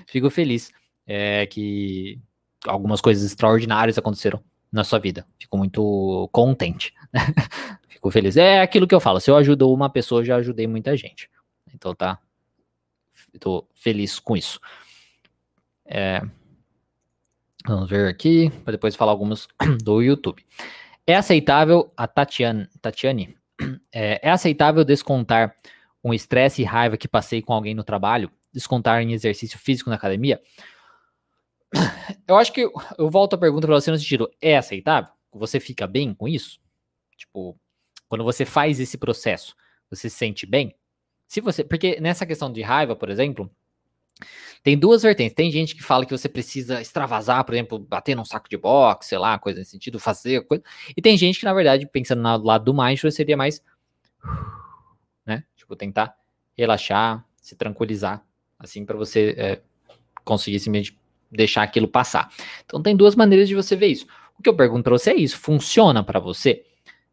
fico 0.07 0.31
feliz 0.31 0.73
é, 1.07 1.45
que 1.45 2.19
algumas 2.67 3.03
coisas 3.03 3.23
extraordinárias 3.23 3.99
aconteceram 3.99 4.43
na 4.73 4.83
sua 4.83 4.99
vida. 4.99 5.27
Fico 5.39 5.59
muito 5.59 6.27
contente. 6.33 6.95
fico 7.87 8.11
feliz. 8.11 8.39
É 8.39 8.63
aquilo 8.63 8.89
que 8.89 8.95
eu 8.95 9.01
falo. 9.01 9.21
Se 9.21 9.31
eu 9.31 9.37
ajudo 9.37 9.71
uma 9.71 9.91
pessoa, 9.91 10.25
já 10.25 10.37
ajudei 10.37 10.67
muita 10.67 10.97
gente. 10.97 11.29
Então 11.75 11.95
tá. 11.95 12.19
Tô 13.39 13.69
feliz 13.75 14.19
com 14.19 14.39
isso. 14.39 14.59
É, 15.85 16.23
Vamos 17.67 17.91
ver 17.91 18.09
aqui, 18.09 18.51
para 18.65 18.73
depois 18.73 18.97
falar 18.97 19.13
algumas 19.13 19.47
do 19.85 20.01
YouTube. 20.01 20.45
É 21.07 21.15
aceitável, 21.15 21.93
a 21.97 22.07
Tatiane, 22.07 22.69
Tatiane 22.81 23.37
é, 23.93 24.29
é 24.29 24.31
aceitável 24.31 24.85
descontar 24.85 25.55
um 26.03 26.15
estresse 26.15 26.63
e 26.63 26.65
raiva 26.65 26.97
que 26.97 27.07
passei 27.07 27.43
com 27.43 27.53
alguém 27.53 27.75
no 27.75 27.85
trabalho, 27.85 28.31
descontar 28.53 29.03
em 29.03 29.13
exercício 29.13 29.59
físico 29.59 29.91
na 29.91 29.97
academia? 29.97 30.41
Eu 32.27 32.37
acho 32.37 32.53
que 32.53 32.63
eu, 32.63 33.11
volto 33.11 33.35
a 33.35 33.39
pergunta 33.39 33.67
para 33.67 33.77
você 33.77 33.91
no 33.91 33.99
sentido: 33.99 34.29
é 34.41 34.57
aceitável? 34.57 35.13
Você 35.33 35.61
fica 35.61 35.87
bem 35.87 36.15
com 36.15 36.27
isso? 36.27 36.61
Tipo, 37.17 37.57
quando 38.09 38.25
você 38.25 38.45
faz 38.45 38.81
esse 38.81 38.99
processo, 38.99 39.55
você 39.89 40.09
se 40.09 40.17
sente 40.17 40.47
bem? 40.47 40.75
Se 41.29 41.41
você, 41.41 41.63
porque 41.63 42.01
nessa 42.01 42.27
questão 42.27 42.53
de 42.53 42.63
raiva, 42.63 42.97
por 42.97 43.09
exemplo, 43.09 43.51
tem 44.63 44.79
duas 44.79 45.03
vertentes. 45.03 45.35
Tem 45.35 45.51
gente 45.51 45.75
que 45.75 45.83
fala 45.83 46.05
que 46.05 46.17
você 46.17 46.29
precisa 46.29 46.81
extravasar, 46.81 47.45
por 47.45 47.55
exemplo, 47.55 47.79
bater 47.79 48.15
num 48.15 48.25
saco 48.25 48.49
de 48.49 48.57
boxe, 48.57 49.11
sei 49.11 49.19
lá, 49.19 49.39
coisa 49.39 49.59
nesse 49.59 49.71
sentido, 49.71 49.99
fazer 49.99 50.43
coisa. 50.47 50.63
E 50.97 51.01
tem 51.01 51.17
gente 51.17 51.39
que, 51.39 51.45
na 51.45 51.55
verdade, 51.55 51.87
pensando 51.87 52.23
no 52.23 52.37
lado 52.45 52.65
do 52.65 52.75
mindfulness, 52.75 53.15
seria 53.15 53.37
mais. 53.37 53.63
Né? 55.25 55.45
Tipo, 55.57 55.75
tentar 55.77 56.15
relaxar, 56.57 57.25
se 57.37 57.57
tranquilizar, 57.57 58.23
assim, 58.59 58.85
para 58.85 58.97
você 58.97 59.35
é, 59.39 59.61
conseguir 60.25 60.59
simplesmente 60.59 60.99
deixar 61.31 61.63
aquilo 61.63 61.89
passar. 61.89 62.31
Então, 62.65 62.83
tem 62.83 62.95
duas 62.95 63.15
maneiras 63.15 63.49
de 63.49 63.55
você 63.55 63.75
ver 63.77 63.87
isso. 63.87 64.07
O 64.39 64.43
que 64.43 64.49
eu 64.49 64.57
pergunto 64.57 64.85
para 64.85 64.93
você 64.93 65.11
é 65.11 65.17
isso: 65.17 65.39
funciona 65.39 66.03
para 66.03 66.19
você? 66.19 66.65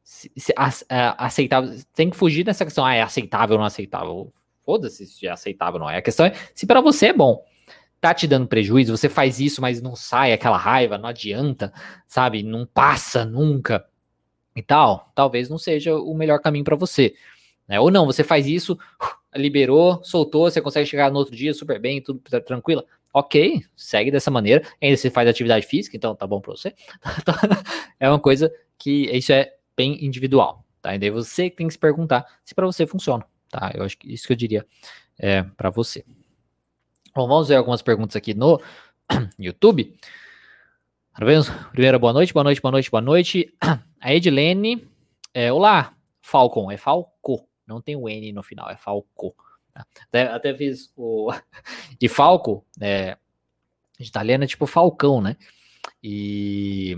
Se, 0.03 0.31
se, 0.35 0.53
a, 0.55 0.69
a, 0.89 1.25
aceitável, 1.25 1.77
tem 1.93 2.09
que 2.09 2.15
fugir 2.15 2.43
dessa 2.43 2.65
questão, 2.65 2.85
ah, 2.85 2.93
é 2.93 3.01
aceitável 3.01 3.55
ou 3.55 3.59
não 3.59 3.65
aceitável 3.65 4.33
Foda-se 4.67 5.05
se 5.05 5.25
é 5.25 5.31
aceitável 5.31 5.75
ou 5.75 5.85
não 5.85 5.89
é. 5.89 5.95
A 5.95 6.01
questão 6.01 6.25
é 6.25 6.33
se 6.53 6.65
para 6.67 6.81
você 6.81 7.07
é 7.07 7.13
bom. 7.13 7.41
Tá 8.01 8.13
te 8.13 8.27
dando 8.27 8.49
prejuízo, 8.49 8.95
você 8.95 9.07
faz 9.07 9.39
isso, 9.39 9.61
mas 9.61 9.81
não 9.81 9.95
sai 9.95 10.33
aquela 10.33 10.57
raiva, 10.57 10.97
não 10.97 11.07
adianta, 11.07 11.71
sabe? 12.05 12.43
Não 12.43 12.65
passa 12.65 13.23
nunca 13.23 13.85
e 14.53 14.61
tal. 14.61 15.09
Talvez 15.15 15.49
não 15.49 15.57
seja 15.57 15.95
o 15.95 16.13
melhor 16.13 16.41
caminho 16.41 16.65
para 16.65 16.75
você. 16.75 17.15
Né? 17.65 17.79
Ou 17.79 17.89
não, 17.89 18.05
você 18.05 18.25
faz 18.25 18.45
isso, 18.45 18.77
liberou, 19.33 20.03
soltou, 20.03 20.51
você 20.51 20.59
consegue 20.59 20.85
chegar 20.85 21.09
no 21.09 21.17
outro 21.17 21.33
dia 21.33 21.53
super 21.53 21.79
bem, 21.79 22.01
tudo 22.01 22.19
tranquilo. 22.41 22.83
Ok, 23.13 23.63
segue 23.73 24.11
dessa 24.11 24.29
maneira. 24.29 24.67
Ainda 24.81 24.97
você 24.97 25.09
faz 25.09 25.29
atividade 25.29 25.65
física, 25.65 25.95
então 25.95 26.13
tá 26.13 26.27
bom 26.27 26.41
para 26.41 26.51
você. 26.51 26.75
é 28.01 28.09
uma 28.09 28.19
coisa 28.19 28.51
que 28.77 29.09
isso 29.15 29.31
é 29.31 29.49
bem 29.77 30.05
individual, 30.05 30.65
tá? 30.81 30.93
E 30.93 30.99
daí 30.99 31.09
você 31.09 31.49
tem 31.49 31.67
que 31.67 31.73
se 31.73 31.79
perguntar 31.79 32.25
se 32.43 32.53
para 32.53 32.65
você 32.65 32.85
funciona 32.85 33.25
tá? 33.49 33.71
Eu 33.73 33.83
acho 33.83 33.97
que 33.97 34.11
isso 34.11 34.27
que 34.27 34.33
eu 34.33 34.37
diria 34.37 34.65
é, 35.17 35.43
para 35.43 35.69
você. 35.69 36.05
Bom, 37.15 37.27
vamos 37.27 37.47
ver 37.47 37.55
algumas 37.55 37.81
perguntas 37.81 38.15
aqui 38.15 38.33
no 38.33 38.61
YouTube. 39.39 39.97
Primeiro, 41.15 41.99
boa 41.99 42.13
noite, 42.13 42.33
boa 42.33 42.43
noite, 42.43 42.61
boa 42.61 42.71
noite, 42.71 42.91
boa 42.91 43.01
noite. 43.01 43.53
A 43.99 44.13
Edilene, 44.13 44.87
é, 45.33 45.51
olá, 45.51 45.95
Falcon, 46.21 46.71
é 46.71 46.77
Falco, 46.77 47.47
não 47.65 47.81
tem 47.81 47.95
o 47.95 48.07
N 48.07 48.31
no 48.31 48.43
final, 48.43 48.69
é 48.69 48.77
Falco. 48.77 49.35
Tá? 49.73 49.85
Até, 50.07 50.27
até 50.27 50.53
fiz 50.53 50.91
o. 50.95 51.33
De 51.99 52.07
Falco, 52.09 52.63
é, 52.79 53.17
italiano 53.99 54.43
é 54.43 54.47
tipo 54.47 54.67
Falcão, 54.67 55.21
né? 55.21 55.35
E 56.03 56.97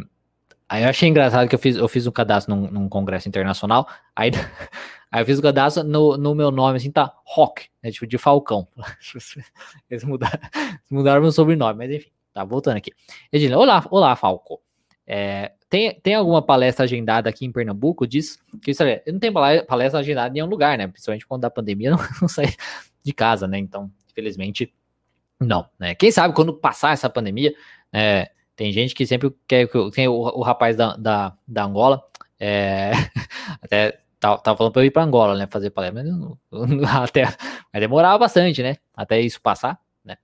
aí 0.70 0.84
eu 0.84 0.90
achei 0.90 1.10
engraçado 1.10 1.50
que 1.50 1.56
eu 1.56 1.60
fiz, 1.60 1.76
eu 1.76 1.88
fiz 1.88 2.08
um 2.08 2.12
cadastro 2.12 2.56
num, 2.56 2.72
num 2.72 2.90
congresso 2.90 3.28
internacional, 3.28 3.88
aí 4.16 4.32
Aí 5.12 5.22
eu 5.22 5.26
fiz 5.26 5.40
o 5.40 5.42
cadastro 5.42 5.84
no, 5.84 6.18
no 6.18 6.36
meu 6.36 6.52
nome, 6.52 6.78
assim, 6.78 6.92
tá 6.92 7.12
Rock, 7.26 7.68
né? 7.82 7.90
Tipo 7.92 8.06
de 8.06 8.18
Falcão. 8.18 8.68
Eles 9.90 10.04
mudaram, 10.04 10.40
mudaram 10.90 11.22
meu 11.22 11.32
sobrenome, 11.32 11.80
mas 11.80 11.92
enfim, 11.92 12.12
tá 12.32 12.44
voltando 12.44 12.78
aqui. 12.78 12.92
Edilene, 13.32 13.60
olá, 13.60 13.84
olá, 13.90 14.16
Falco. 14.16 14.62
É, 15.08 15.54
tem, 15.68 16.00
tem 16.00 16.14
alguma 16.14 16.44
palestra 16.44 16.86
agendada 16.86 17.28
aqui 17.28 17.44
em 17.44 17.52
Pernambuco? 17.52 18.06
Diz 18.06 18.38
que 18.62 18.70
isso 18.70 18.84
é, 18.84 19.02
não 19.08 19.18
tem 19.18 19.34
palestra 19.34 20.00
agendada 20.00 20.30
em 20.30 20.34
nenhum 20.34 20.46
lugar, 20.46 20.78
né? 20.78 20.88
Principalmente 20.88 21.26
quando 21.26 21.42
da 21.42 21.50
pandemia 21.50 21.90
não, 21.92 22.00
não 22.22 22.28
sai 22.28 22.54
de 23.04 23.12
casa, 23.12 23.48
né? 23.48 23.58
Então, 23.58 23.92
infelizmente, 24.12 24.72
Não, 25.40 25.68
né? 25.80 25.96
Quem 25.96 26.12
sabe 26.12 26.36
quando 26.36 26.54
passar 26.54 26.94
essa 26.94 27.10
pandemia, 27.10 27.52
é, 27.92 28.30
tem 28.60 28.74
gente 28.74 28.94
que 28.94 29.08
sempre 29.08 29.34
quer. 29.48 29.70
Tem 29.94 30.10
o, 30.10 30.14
o 30.16 30.42
rapaz 30.42 30.76
da, 30.76 30.94
da, 30.98 31.34
da 31.48 31.64
Angola, 31.64 32.04
é, 32.38 32.92
até 33.64 34.02
tava, 34.20 34.58
falando 34.58 34.74
pra 34.74 34.82
eu 34.82 34.86
ir 34.86 34.92
pra 34.92 35.02
Angola, 35.02 35.38
né? 35.38 35.48
Fazer 35.48 35.70
palestra, 35.70 36.04
mas 36.52 36.92
até, 36.94 37.24
vai 37.72 37.80
demorar 37.80 38.18
bastante, 38.18 38.62
né? 38.62 38.76
Até 38.94 39.22
isso 39.22 39.40
passar, 39.40 39.80
né? 40.04 40.18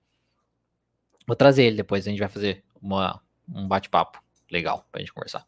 Vou 1.26 1.34
trazer 1.34 1.64
ele 1.64 1.76
depois, 1.76 2.06
a 2.06 2.10
gente 2.10 2.18
vai 2.18 2.28
fazer 2.28 2.62
uma, 2.80 3.22
um 3.48 3.66
bate-papo 3.66 4.22
legal 4.50 4.86
pra 4.92 5.00
gente 5.00 5.14
conversar. 5.14 5.46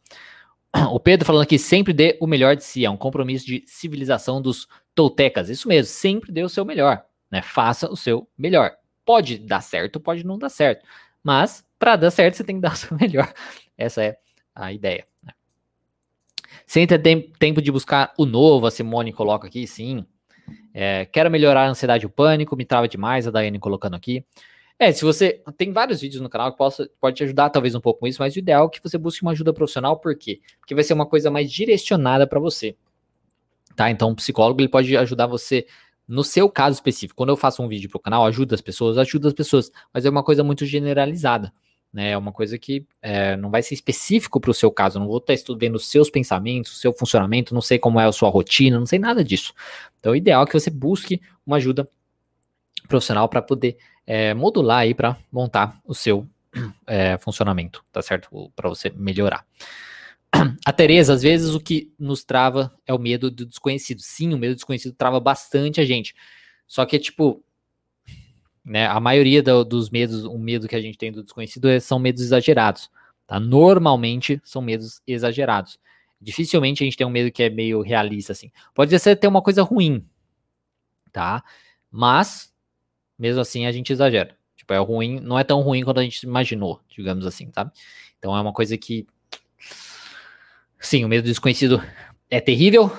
O 0.91 0.99
Pedro 0.99 1.27
falando 1.27 1.43
aqui, 1.43 1.59
sempre 1.59 1.93
dê 1.93 2.17
o 2.19 2.25
melhor 2.25 2.55
de 2.55 2.63
si, 2.63 2.85
é 2.85 2.89
um 2.89 2.97
compromisso 2.97 3.45
de 3.45 3.63
civilização 3.67 4.41
dos 4.41 4.67
toltecas. 4.95 5.47
Isso 5.47 5.67
mesmo, 5.67 5.91
sempre 5.91 6.31
dê 6.31 6.43
o 6.43 6.49
seu 6.49 6.65
melhor, 6.65 7.05
né? 7.29 7.43
Faça 7.43 7.87
o 7.87 7.95
seu 7.95 8.27
melhor. 8.35 8.75
Pode 9.05 9.37
dar 9.37 9.61
certo, 9.61 9.99
pode 9.99 10.25
não 10.25 10.39
dar 10.39 10.49
certo, 10.49 10.83
mas 11.23 11.65
para 11.77 11.95
dar 11.95 12.11
certo 12.11 12.35
você 12.35 12.43
tem 12.43 12.55
que 12.55 12.61
dar 12.63 12.73
o 12.73 12.77
seu 12.77 12.97
melhor. 12.97 13.31
Essa 13.77 14.03
é 14.03 14.17
a 14.53 14.73
ideia. 14.73 15.05
Né? 15.23 15.33
Sem 16.65 16.85
ter 16.85 16.99
tempo 17.39 17.61
de 17.61 17.71
buscar 17.71 18.13
o 18.17 18.25
novo, 18.25 18.67
a 18.67 18.71
Simone 18.71 19.13
coloca 19.13 19.47
aqui, 19.47 19.65
sim. 19.65 20.05
É, 20.73 21.05
quero 21.05 21.29
melhorar 21.29 21.65
a 21.65 21.69
ansiedade 21.69 22.05
e 22.05 22.07
o 22.07 22.09
pânico, 22.09 22.55
me 22.55 22.65
trava 22.65 22.87
demais, 22.87 23.27
a 23.27 23.31
Daiane 23.31 23.59
colocando 23.59 23.95
aqui. 23.95 24.23
É, 24.77 24.93
se 24.93 25.03
você. 25.03 25.43
Tem 25.57 25.73
vários 25.73 25.99
vídeos 25.99 26.21
no 26.21 26.29
canal 26.29 26.51
que 26.51 26.57
possa, 26.57 26.89
pode 27.01 27.17
te 27.17 27.23
ajudar, 27.23 27.49
talvez, 27.49 27.75
um 27.75 27.81
pouco 27.81 27.99
com 27.99 28.07
isso, 28.07 28.21
mas 28.21 28.35
o 28.35 28.39
ideal 28.39 28.67
é 28.67 28.69
que 28.69 28.81
você 28.81 28.97
busque 28.97 29.21
uma 29.21 29.31
ajuda 29.31 29.51
profissional, 29.51 29.99
por 29.99 30.15
quê? 30.15 30.39
Porque 30.57 30.73
vai 30.73 30.83
ser 30.83 30.93
uma 30.93 31.05
coisa 31.05 31.29
mais 31.29 31.51
direcionada 31.51 32.25
para 32.25 32.39
você. 32.39 32.77
Tá? 33.75 33.91
Então, 33.91 34.11
o 34.11 34.15
psicólogo 34.15 34.61
ele 34.61 34.69
pode 34.69 34.95
ajudar 34.95 35.27
você 35.27 35.67
no 36.09 36.23
seu 36.23 36.49
caso 36.49 36.73
específico. 36.73 37.15
Quando 37.15 37.29
eu 37.29 37.37
faço 37.37 37.61
um 37.61 37.67
vídeo 37.67 37.87
para 37.87 37.97
o 37.97 38.01
canal, 38.01 38.25
ajuda 38.25 38.55
as 38.55 38.61
pessoas, 38.61 38.97
ajuda 38.97 39.27
as 39.27 39.33
pessoas, 39.33 39.71
mas 39.93 40.05
é 40.05 40.09
uma 40.09 40.23
coisa 40.23 40.43
muito 40.43 40.65
generalizada. 40.65 41.53
Né, 41.91 42.11
é 42.11 42.17
uma 42.17 42.31
coisa 42.31 42.55
que 42.55 42.85
é, 43.01 43.35
não 43.35 43.49
vai 43.49 43.63
ser 43.63 43.73
específico 43.73 44.39
para 44.39 44.51
o 44.51 44.53
seu 44.53 44.71
caso. 44.71 44.97
Eu 44.97 45.01
não 45.01 45.07
vou 45.07 45.17
estar 45.17 45.33
estudando 45.33 45.75
os 45.75 45.87
seus 45.87 46.09
pensamentos, 46.09 46.73
o 46.73 46.75
seu 46.75 46.93
funcionamento, 46.93 47.53
não 47.53 47.61
sei 47.61 47.79
como 47.79 47.99
é 47.99 48.05
a 48.05 48.11
sua 48.11 48.29
rotina, 48.29 48.77
não 48.77 48.85
sei 48.85 48.99
nada 48.99 49.23
disso. 49.23 49.53
Então, 49.99 50.11
o 50.11 50.15
ideal 50.15 50.43
é 50.43 50.45
que 50.45 50.53
você 50.53 50.69
busque 50.69 51.21
uma 51.45 51.57
ajuda 51.57 51.87
profissional 52.87 53.27
para 53.27 53.41
poder 53.41 53.77
é, 54.05 54.33
modular 54.33 54.79
aí 54.79 54.93
para 54.93 55.17
montar 55.31 55.79
o 55.85 55.93
seu 55.93 56.27
é, 56.85 57.17
funcionamento, 57.19 57.83
tá 57.91 58.01
certo? 58.01 58.51
Para 58.55 58.69
você 58.69 58.91
melhorar. 58.95 59.45
A 60.65 60.71
Tereza, 60.71 61.13
às 61.13 61.21
vezes 61.21 61.53
o 61.53 61.59
que 61.59 61.93
nos 61.97 62.23
trava 62.23 62.71
é 62.85 62.93
o 62.93 62.99
medo 62.99 63.31
do 63.31 63.45
desconhecido. 63.45 64.01
Sim, 64.01 64.33
o 64.33 64.37
medo 64.37 64.53
do 64.53 64.57
desconhecido 64.57 64.93
trava 64.93 65.19
bastante 65.19 65.81
a 65.81 65.85
gente. 65.85 66.13
Só 66.67 66.85
que, 66.85 66.99
tipo, 66.99 67.43
né, 68.63 68.87
a 68.87 68.99
maioria 68.99 69.41
do, 69.41 69.63
dos 69.63 69.89
medos, 69.89 70.23
o 70.23 70.37
medo 70.37 70.67
que 70.67 70.75
a 70.75 70.81
gente 70.81 70.97
tem 70.97 71.11
do 71.11 71.23
desconhecido 71.23 71.67
é, 71.67 71.79
são 71.79 71.97
medos 71.97 72.21
exagerados. 72.21 72.89
Tá? 73.25 73.39
Normalmente 73.39 74.41
são 74.43 74.61
medos 74.61 75.01
exagerados. 75.07 75.79
Dificilmente 76.21 76.83
a 76.83 76.85
gente 76.85 76.97
tem 76.97 77.07
um 77.07 77.11
medo 77.11 77.31
que 77.31 77.43
é 77.43 77.49
meio 77.49 77.81
realista, 77.81 78.33
assim. 78.33 78.51
Pode 78.73 78.97
ser 78.99 79.15
ter 79.15 79.27
uma 79.27 79.41
coisa 79.41 79.63
ruim, 79.63 80.05
tá? 81.11 81.43
Mas 81.89 82.53
mesmo 83.17 83.41
assim 83.41 83.65
a 83.65 83.71
gente 83.71 83.91
exagera. 83.91 84.37
Tipo, 84.55 84.73
é 84.73 84.77
ruim, 84.77 85.19
não 85.19 85.37
é 85.39 85.43
tão 85.43 85.61
ruim 85.61 85.83
quanto 85.83 85.99
a 85.99 86.03
gente 86.03 86.23
imaginou, 86.23 86.81
digamos 86.89 87.25
assim, 87.25 87.49
sabe? 87.53 87.71
Então 88.17 88.35
é 88.35 88.41
uma 88.41 88.53
coisa 88.53 88.77
que. 88.77 89.07
Sim, 90.79 91.03
o 91.03 91.09
medo 91.09 91.23
do 91.23 91.27
desconhecido 91.27 91.83
é 92.29 92.39
terrível, 92.39 92.91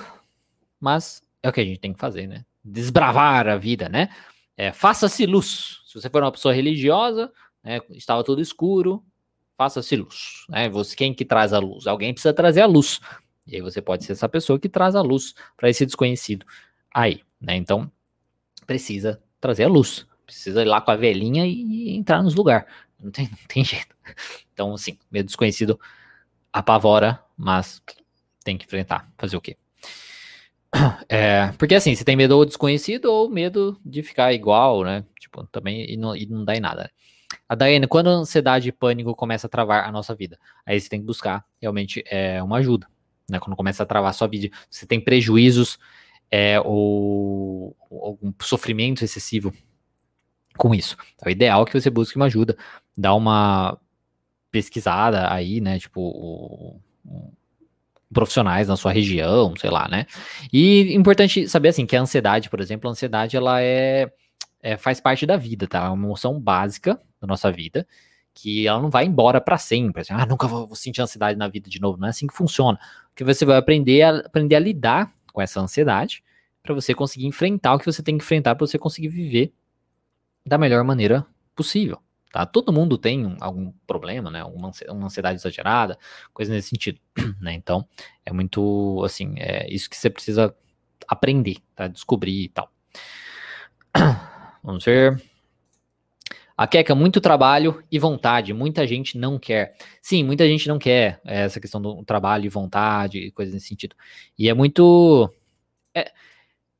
mas 0.79 1.23
é 1.41 1.49
o 1.49 1.53
que 1.53 1.61
a 1.61 1.65
gente 1.65 1.79
tem 1.79 1.93
que 1.93 1.99
fazer, 1.99 2.27
né? 2.27 2.45
Desbravar 2.63 3.47
a 3.47 3.57
vida, 3.57 3.89
né? 3.89 4.09
É, 4.55 4.71
faça-se 4.71 5.25
luz. 5.25 5.81
Se 5.87 5.99
você 5.99 6.09
for 6.09 6.21
uma 6.21 6.31
pessoa 6.31 6.53
religiosa, 6.53 7.31
né, 7.63 7.79
estava 7.91 8.23
tudo 8.23 8.41
escuro, 8.41 9.03
faça-se 9.57 9.95
luz. 9.95 10.45
Né? 10.49 10.69
Você, 10.69 10.95
quem 10.95 11.13
que 11.13 11.25
traz 11.25 11.53
a 11.53 11.59
luz? 11.59 11.87
Alguém 11.87 12.13
precisa 12.13 12.33
trazer 12.33 12.61
a 12.61 12.65
luz. 12.65 12.99
E 13.47 13.55
aí 13.55 13.61
você 13.61 13.81
pode 13.81 14.03
ser 14.03 14.13
essa 14.13 14.29
pessoa 14.29 14.59
que 14.59 14.69
traz 14.69 14.95
a 14.95 15.01
luz 15.01 15.33
para 15.57 15.69
esse 15.69 15.85
desconhecido 15.85 16.45
aí, 16.93 17.21
né? 17.39 17.55
Então, 17.55 17.91
precisa 18.67 19.21
trazer 19.39 19.63
a 19.63 19.67
luz. 19.67 20.05
Precisa 20.25 20.61
ir 20.61 20.65
lá 20.65 20.79
com 20.79 20.91
a 20.91 20.95
velhinha 20.95 21.45
e, 21.45 21.95
entrar 21.95 22.21
nos 22.23 22.35
lugares. 22.35 22.67
Não 22.99 23.11
tem, 23.11 23.27
não 23.29 23.47
tem 23.47 23.65
jeito. 23.65 23.95
Então, 24.53 24.73
assim, 24.73 24.97
medo 25.11 25.25
desconhecido 25.25 25.79
apavora, 26.53 27.23
mas 27.41 27.81
tem 28.43 28.57
que 28.57 28.65
enfrentar. 28.65 29.11
Fazer 29.17 29.35
o 29.35 29.41
quê? 29.41 29.57
É, 31.09 31.51
porque 31.57 31.75
assim, 31.75 31.93
você 31.93 32.05
tem 32.05 32.15
medo 32.15 32.37
ou 32.37 32.45
desconhecido 32.45 33.05
ou 33.05 33.29
medo 33.29 33.77
de 33.85 34.01
ficar 34.01 34.31
igual, 34.31 34.85
né? 34.85 35.03
Tipo, 35.19 35.45
também 35.47 35.85
e 35.91 35.97
não, 35.97 36.15
e 36.15 36.25
não 36.25 36.45
dá 36.45 36.55
em 36.55 36.61
nada. 36.61 36.89
A 37.49 37.55
Daiane, 37.55 37.87
quando 37.87 38.09
a 38.09 38.13
ansiedade 38.13 38.69
e 38.69 38.71
pânico 38.71 39.13
começa 39.13 39.47
a 39.47 39.49
travar 39.49 39.85
a 39.85 39.91
nossa 39.91 40.15
vida, 40.15 40.39
aí 40.65 40.79
você 40.79 40.87
tem 40.87 41.01
que 41.01 41.05
buscar 41.05 41.43
realmente 41.61 42.01
é, 42.07 42.41
uma 42.41 42.57
ajuda, 42.57 42.87
né? 43.29 43.39
Quando 43.39 43.57
começa 43.57 43.83
a 43.83 43.85
travar 43.85 44.11
a 44.11 44.13
sua 44.13 44.27
vida, 44.27 44.49
você 44.69 44.85
tem 44.85 45.01
prejuízos 45.01 45.77
é, 46.29 46.61
ou, 46.61 47.75
algum 47.89 48.33
sofrimento 48.41 49.03
excessivo 49.03 49.53
com 50.57 50.73
isso. 50.73 50.95
Então, 51.15 51.27
o 51.27 51.31
ideal 51.31 51.63
é 51.63 51.65
que 51.65 51.79
você 51.79 51.89
busque 51.89 52.15
uma 52.15 52.27
ajuda, 52.27 52.57
dá 52.97 53.13
uma 53.13 53.77
pesquisada 54.49 55.31
aí, 55.33 55.59
né? 55.59 55.79
Tipo, 55.79 56.01
o, 56.01 56.81
profissionais 58.13 58.67
na 58.67 58.75
sua 58.75 58.91
região, 58.91 59.53
sei 59.57 59.69
lá, 59.69 59.87
né? 59.87 60.05
E 60.51 60.93
importante 60.93 61.47
saber 61.47 61.69
assim 61.69 61.85
que 61.85 61.95
a 61.95 62.01
ansiedade, 62.01 62.49
por 62.49 62.59
exemplo, 62.59 62.89
a 62.89 62.91
ansiedade 62.91 63.37
ela 63.37 63.61
é, 63.61 64.11
é 64.61 64.77
faz 64.77 64.99
parte 64.99 65.25
da 65.25 65.37
vida, 65.37 65.67
tá? 65.67 65.85
É 65.85 65.89
uma 65.89 66.05
emoção 66.05 66.39
básica 66.39 66.99
da 67.19 67.27
nossa 67.27 67.51
vida 67.51 67.87
que 68.33 68.67
ela 68.67 68.81
não 68.81 68.89
vai 68.89 69.05
embora 69.05 69.41
para 69.41 69.57
sempre. 69.57 70.01
Assim, 70.01 70.13
ah, 70.13 70.25
nunca 70.25 70.47
vou, 70.47 70.67
vou, 70.67 70.75
sentir 70.75 71.01
ansiedade 71.01 71.37
na 71.37 71.47
vida 71.47 71.69
de 71.69 71.79
novo. 71.81 71.97
Não 71.97 72.07
é 72.07 72.09
assim 72.09 72.27
que 72.27 72.33
funciona. 72.33 72.79
Porque 73.09 73.23
você 73.23 73.45
vai 73.45 73.57
aprender 73.57 74.01
a, 74.01 74.19
aprender 74.19 74.55
a 74.55 74.59
lidar 74.59 75.11
com 75.33 75.41
essa 75.41 75.59
ansiedade 75.59 76.23
para 76.63 76.73
você 76.73 76.93
conseguir 76.93 77.25
enfrentar 77.25 77.75
o 77.75 77.79
que 77.79 77.85
você 77.85 78.03
tem 78.03 78.17
que 78.17 78.23
enfrentar 78.23 78.55
para 78.55 78.65
você 78.65 78.77
conseguir 78.77 79.09
viver 79.09 79.53
da 80.45 80.57
melhor 80.57 80.83
maneira 80.83 81.25
possível. 81.55 81.99
Tá? 82.31 82.45
Todo 82.45 82.71
mundo 82.71 82.97
tem 82.97 83.35
algum 83.41 83.71
problema, 83.85 84.31
né? 84.31 84.43
Uma, 84.43 84.71
ansiedade 85.03 85.39
exagerada, 85.39 85.97
coisa 86.33 86.53
nesse 86.53 86.69
sentido, 86.69 86.99
né? 87.41 87.53
Então, 87.53 87.85
é 88.25 88.31
muito, 88.31 89.01
assim, 89.03 89.33
é 89.37 89.71
isso 89.71 89.89
que 89.89 89.97
você 89.97 90.09
precisa 90.09 90.55
aprender, 91.07 91.57
tá? 91.75 91.87
Descobrir 91.87 92.45
e 92.45 92.49
tal. 92.49 92.71
Vamos 94.63 94.85
ver. 94.85 95.21
A 96.55 96.67
Keka, 96.67 96.93
muito 96.93 97.19
trabalho 97.19 97.83
e 97.91 97.97
vontade. 97.97 98.53
Muita 98.53 98.85
gente 98.85 99.17
não 99.17 99.39
quer. 99.39 99.75
Sim, 100.01 100.23
muita 100.23 100.47
gente 100.47 100.67
não 100.67 100.77
quer 100.77 101.19
essa 101.25 101.59
questão 101.59 101.81
do 101.81 102.03
trabalho 102.05 102.45
e 102.45 102.49
vontade, 102.49 103.31
coisa 103.31 103.51
nesse 103.51 103.67
sentido. 103.67 103.95
E 104.37 104.47
é 104.47 104.53
muito. 104.53 105.27
É, 105.93 106.11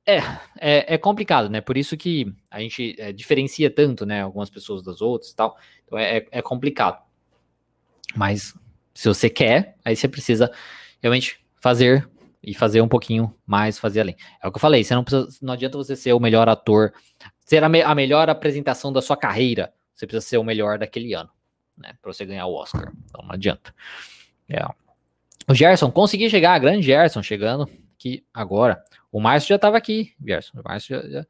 é, 0.05 0.17
é, 0.59 0.95
é, 0.95 0.97
complicado, 0.97 1.49
né? 1.49 1.61
Por 1.61 1.77
isso 1.77 1.95
que 1.95 2.33
a 2.49 2.59
gente 2.59 2.95
é, 2.97 3.11
diferencia 3.11 3.69
tanto, 3.69 4.05
né? 4.05 4.21
Algumas 4.21 4.49
pessoas 4.49 4.81
das 4.81 5.01
outras 5.01 5.31
e 5.31 5.35
tal. 5.35 5.57
Então 5.85 5.97
é, 5.97 6.17
é, 6.17 6.27
é 6.31 6.41
complicado. 6.41 7.01
Mas 8.15 8.53
se 8.93 9.07
você 9.07 9.29
quer, 9.29 9.75
aí 9.85 9.95
você 9.95 10.07
precisa 10.07 10.51
realmente 11.01 11.39
fazer 11.59 12.09
e 12.43 12.53
fazer 12.53 12.81
um 12.81 12.87
pouquinho 12.87 13.33
mais, 13.45 13.77
fazer 13.77 14.01
além. 14.01 14.15
É 14.41 14.47
o 14.47 14.51
que 14.51 14.57
eu 14.57 14.61
falei, 14.61 14.83
você 14.83 14.95
não 14.95 15.03
precisa, 15.03 15.37
não 15.41 15.53
adianta 15.53 15.77
você 15.77 15.95
ser 15.95 16.13
o 16.13 16.19
melhor 16.19 16.49
ator, 16.49 16.91
ser 17.45 17.63
a, 17.63 17.69
me, 17.69 17.81
a 17.83 17.93
melhor 17.93 18.29
apresentação 18.29 18.91
da 18.91 19.01
sua 19.01 19.15
carreira. 19.15 19.71
Você 19.93 20.07
precisa 20.07 20.27
ser 20.27 20.37
o 20.37 20.43
melhor 20.43 20.79
daquele 20.79 21.13
ano, 21.13 21.29
né? 21.77 21.93
Para 22.01 22.11
você 22.11 22.25
ganhar 22.25 22.47
o 22.47 22.55
Oscar. 22.55 22.91
Então 23.05 23.23
não 23.23 23.33
adianta. 23.33 23.73
É. 24.49 24.65
O 25.47 25.53
Gerson, 25.53 25.91
consegui 25.91 26.29
chegar, 26.29 26.57
grande 26.59 26.81
Gerson 26.81 27.21
chegando 27.21 27.69
aqui 27.95 28.25
agora. 28.33 28.83
O 29.12 29.20
Márcio 29.20 29.49
já 29.49 29.55
estava 29.55 29.78
aqui, 29.78 30.14
Gerson. 30.26 30.59
O 30.59 30.64
Márcio 30.64 31.01
já, 31.12 31.26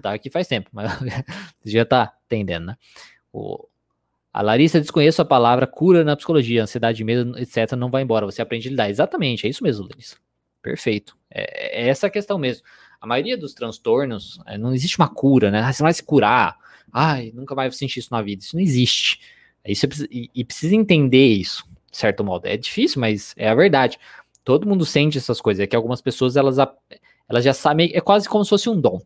tá 0.00 0.12
aqui 0.14 0.30
faz 0.30 0.48
tempo, 0.48 0.68
mas 0.72 0.90
já 1.64 1.82
está 1.82 2.12
entendendo, 2.26 2.66
né? 2.66 2.76
O, 3.32 3.66
a 4.32 4.40
Larissa 4.40 4.80
desconheço 4.80 5.20
a 5.20 5.26
palavra 5.26 5.66
cura 5.66 6.02
na 6.02 6.16
psicologia, 6.16 6.62
ansiedade, 6.62 7.04
medo, 7.04 7.38
etc. 7.38 7.72
Não 7.76 7.90
vai 7.90 8.02
embora. 8.02 8.24
Você 8.24 8.40
aprende 8.40 8.68
a 8.68 8.70
lidar. 8.70 8.90
Exatamente, 8.90 9.46
é 9.46 9.50
isso 9.50 9.62
mesmo, 9.62 9.86
Larissa. 9.86 10.16
Perfeito. 10.62 11.16
É, 11.30 11.82
é 11.82 11.88
essa 11.88 12.06
a 12.06 12.10
questão 12.10 12.38
mesmo. 12.38 12.64
A 13.00 13.06
maioria 13.06 13.36
dos 13.36 13.52
transtornos, 13.52 14.40
é, 14.46 14.56
não 14.56 14.72
existe 14.72 14.98
uma 14.98 15.08
cura, 15.08 15.50
né? 15.50 15.60
Ah, 15.60 15.72
você 15.72 15.82
não 15.82 15.86
vai 15.86 15.92
se 15.92 16.02
curar. 16.02 16.56
Ai, 16.92 17.30
nunca 17.34 17.54
vai 17.54 17.70
sentir 17.72 17.98
isso 17.98 18.12
na 18.12 18.22
vida. 18.22 18.42
Isso 18.42 18.56
não 18.56 18.62
existe. 18.62 19.20
Isso 19.66 19.86
e, 20.10 20.30
e 20.34 20.44
precisa 20.44 20.74
entender 20.74 21.26
isso, 21.26 21.64
de 21.90 21.96
certo 21.96 22.24
modo. 22.24 22.46
É 22.46 22.56
difícil, 22.56 23.00
mas 23.00 23.34
é 23.36 23.48
a 23.48 23.54
verdade. 23.54 23.98
Todo 24.44 24.66
mundo 24.66 24.84
sente 24.86 25.18
essas 25.18 25.40
coisas. 25.40 25.62
É 25.62 25.66
que 25.66 25.76
algumas 25.76 26.00
pessoas, 26.00 26.36
elas, 26.36 26.56
elas 27.32 27.44
já 27.44 27.54
sabem, 27.54 27.90
é 27.94 28.00
quase 28.00 28.28
como 28.28 28.44
se 28.44 28.50
fosse 28.50 28.68
um 28.68 28.80
dom. 28.80 29.00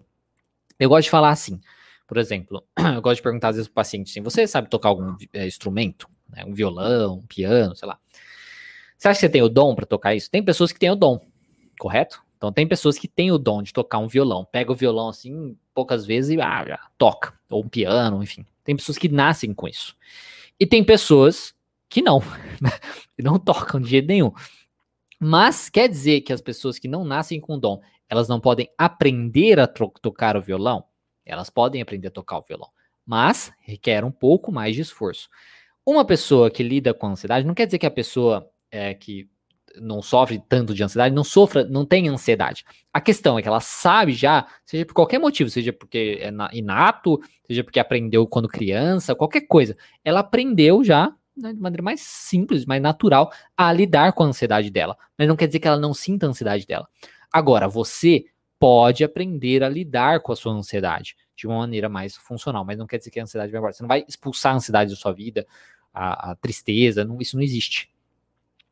Eu 0.79 0.89
gosto 0.89 1.05
de 1.05 1.11
falar 1.11 1.31
assim, 1.31 1.61
por 2.07 2.19
exemplo, 2.19 2.63
eu 2.95 3.01
gosto 3.01 3.17
de 3.17 3.23
perguntar 3.23 3.49
às 3.49 3.57
vezes 3.57 3.69
pro 3.69 3.77
paciente 3.77 4.11
assim, 4.11 4.21
você 4.21 4.47
sabe 4.47 4.69
tocar 4.69 4.89
algum 4.89 5.17
é, 5.33 5.47
instrumento? 5.47 6.09
Né, 6.29 6.45
um 6.45 6.53
violão, 6.53 7.19
um 7.19 7.27
piano, 7.27 7.75
sei 7.77 7.87
lá. 7.87 7.99
Você 8.99 9.09
acha 9.09 9.21
que 9.21 9.27
você 9.27 9.29
tem 9.29 9.43
o 9.43 9.49
dom 9.49 9.75
para 9.75 9.87
tocar 9.87 10.15
isso? 10.15 10.31
Tem 10.31 10.43
pessoas 10.43 10.73
que 10.73 10.79
têm 10.79 10.91
o 10.91 10.97
dom, 10.97 11.21
correto? 11.79 12.21
Então 12.37 12.53
tem 12.53 12.67
pessoas 12.67 12.99
que 12.99 13.09
têm 13.09 13.31
o 13.31 13.39
dom 13.39 13.63
de 13.63 13.73
tocar 13.73 13.99
um 13.99 14.09
violão. 14.09 14.45
Pega 14.45 14.73
o 14.73 14.75
violão 14.75 15.09
assim, 15.09 15.57
poucas 15.73 16.05
vezes 16.05 16.37
e 16.37 16.41
ah, 16.41 16.65
já 16.67 16.81
toca. 16.99 17.33
Ou 17.49 17.65
um 17.65 17.69
piano, 17.69 18.23
enfim. 18.23 18.45
Tem 18.65 18.75
pessoas 18.75 18.99
que 18.99 19.09
nascem 19.09 19.55
com 19.55 19.69
isso. 19.69 19.97
E 20.59 20.67
tem 20.67 20.83
pessoas 20.83 21.55
que 21.89 22.03
não, 22.03 22.21
que 23.15 23.23
não 23.23 23.39
tocam 23.39 23.81
de 23.81 23.89
jeito 23.89 24.09
nenhum. 24.09 24.33
Mas 25.19 25.69
quer 25.69 25.89
dizer 25.89 26.23
que 26.23 26.33
as 26.33 26.41
pessoas 26.41 26.79
que 26.79 26.89
não 26.89 27.05
nascem 27.05 27.41
com 27.41 27.59
dom, 27.59 27.81
elas 28.09 28.29
não 28.29 28.41
podem 28.41 28.69
aprender 28.77 29.59
a 29.59 29.67
tocar 29.67 30.37
o 30.37 30.43
violão? 30.43 30.85
Elas 31.25 31.51
podem 31.51 31.83
aprender 31.83 32.09
a 32.09 32.13
tocar 32.13 32.39
o 32.39 32.45
violão, 32.47 32.69
mas 33.05 33.53
requer 33.61 34.05
um 34.05 34.11
pouco 34.11 34.53
mais 34.53 34.75
de 34.75 34.83
esforço. 34.83 35.29
Uma 35.85 36.05
pessoa 36.05 36.51
que 36.51 36.63
lida 36.63 36.95
com 36.95 37.09
ansiedade 37.09 37.47
não 37.47 37.55
quer 37.55 37.67
dizer 37.67 37.79
que 37.79 37.87
a 37.87 37.91
pessoa 37.91 38.49
é, 38.71 38.95
que 38.95 39.29
não 39.81 40.01
sofre 40.01 40.43
tanto 40.49 40.75
de 40.75 40.83
ansiedade, 40.83 41.15
não 41.15 41.25
sofra, 41.25 41.65
não 41.65 41.85
tem 41.85 42.09
ansiedade. 42.09 42.65
A 42.93 43.01
questão 43.01 43.39
é 43.39 43.43
que 43.43 43.49
ela 43.49 43.61
sabe 43.61 44.13
já, 44.13 44.47
seja 44.65 44.87
por 44.87 44.95
qualquer 44.95 45.19
motivo, 45.19 45.51
seja 45.51 45.73
porque 45.73 46.19
é 46.21 46.31
inato, 46.57 47.21
seja 47.47 47.63
porque 47.63 47.79
aprendeu 47.79 48.27
quando 48.27 48.49
criança, 48.49 49.15
qualquer 49.15 49.43
coisa, 49.43 49.77
ela 50.05 50.21
aprendeu 50.21 50.83
já 50.83 51.13
né, 51.37 51.53
de 51.53 51.61
maneira 51.61 51.83
mais 51.83 52.01
simples, 52.01 52.65
mais 52.65 52.81
natural, 52.81 53.31
a 53.57 53.73
lidar 53.73 54.13
com 54.13 54.23
a 54.23 54.27
ansiedade 54.27 54.71
dela. 54.71 54.97
Mas 55.19 55.29
não 55.29 55.37
quer 55.37 55.47
dizer 55.47 55.61
que 55.61 55.69
ela 55.69 55.79
não 55.79 55.93
sinta 55.93 56.27
a 56.27 56.31
ansiedade 56.31 56.67
dela. 56.67 56.89
Agora, 57.37 57.69
você 57.69 58.25
pode 58.59 59.05
aprender 59.05 59.63
a 59.63 59.69
lidar 59.69 60.21
com 60.21 60.33
a 60.33 60.37
sua 60.37 60.53
ansiedade 60.53 61.17
de 61.37 61.47
uma 61.47 61.59
maneira 61.59 61.89
mais 61.89 62.17
funcional, 62.17 62.65
mas 62.65 62.79
não 62.79 62.87
quer 62.87 62.99
dizer 62.99 63.11
que 63.11 63.21
a 63.21 63.23
ansiedade 63.23 63.53
vai 63.53 63.59
embora. 63.59 63.73
Você 63.73 63.83
não 63.83 63.89
vai 63.89 64.05
expulsar 64.09 64.53
a 64.53 64.57
ansiedade 64.57 64.91
da 64.91 64.97
sua 64.97 65.13
vida, 65.13 65.47
a, 65.93 66.31
a 66.31 66.35
tristeza, 66.37 67.05
não, 67.05 67.21
isso 67.21 67.37
não 67.37 67.43
existe 67.43 67.91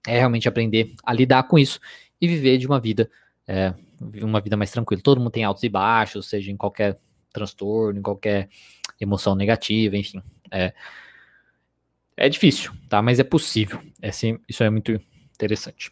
é 0.07 0.19
realmente 0.19 0.49
aprender 0.49 0.95
a 1.03 1.12
lidar 1.12 1.45
com 1.45 1.59
isso 1.59 1.81
e 2.21 2.29
viver 2.29 2.59
de 2.59 2.67
uma 2.67 2.79
vida, 2.79 3.11
é, 3.47 3.75
uma 4.23 4.41
vida 4.41 4.57
mais 4.57 4.71
tranquila. 4.71 5.03
Todo 5.03 5.19
mundo 5.19 5.31
tem 5.31 5.45
altos 5.45 5.62
e 5.62 5.69
baixos, 5.69 6.29
seja 6.29 6.51
em 6.51 6.57
qualquer 6.57 6.99
transtorno, 7.33 7.99
em 7.99 8.03
qualquer 8.03 8.49
emoção 9.01 9.35
negativa, 9.35 9.97
enfim. 9.97 10.23
É, 10.51 10.73
é 12.17 12.29
difícil, 12.29 12.73
tá? 12.89 13.03
Mas 13.03 13.19
é 13.19 13.25
possível. 13.25 13.81
É 14.01 14.12
sim, 14.12 14.39
isso 14.49 14.62
é 14.62 14.71
muito 14.71 14.93
interessante. 15.35 15.91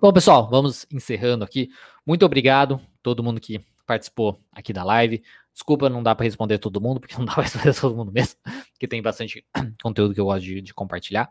Bom, 0.00 0.12
pessoal, 0.12 0.48
vamos 0.48 0.86
encerrando 0.90 1.44
aqui. 1.44 1.70
Muito 2.06 2.24
obrigado 2.24 2.80
todo 3.02 3.22
mundo 3.22 3.40
que 3.40 3.60
participou 3.86 4.40
aqui 4.52 4.72
da 4.72 4.82
live. 4.82 5.22
Desculpa, 5.52 5.88
não 5.88 6.02
dá 6.02 6.14
para 6.14 6.24
responder 6.24 6.58
todo 6.58 6.80
mundo, 6.80 7.00
porque 7.00 7.14
não 7.18 7.24
dá 7.24 7.34
para 7.34 7.42
responder 7.42 7.74
todo 7.74 7.96
mundo 7.96 8.12
mesmo, 8.12 8.38
porque 8.72 8.88
tem 8.88 9.02
bastante 9.02 9.44
conteúdo 9.82 10.14
que 10.14 10.20
eu 10.20 10.24
gosto 10.24 10.44
de, 10.44 10.60
de 10.60 10.74
compartilhar. 10.74 11.30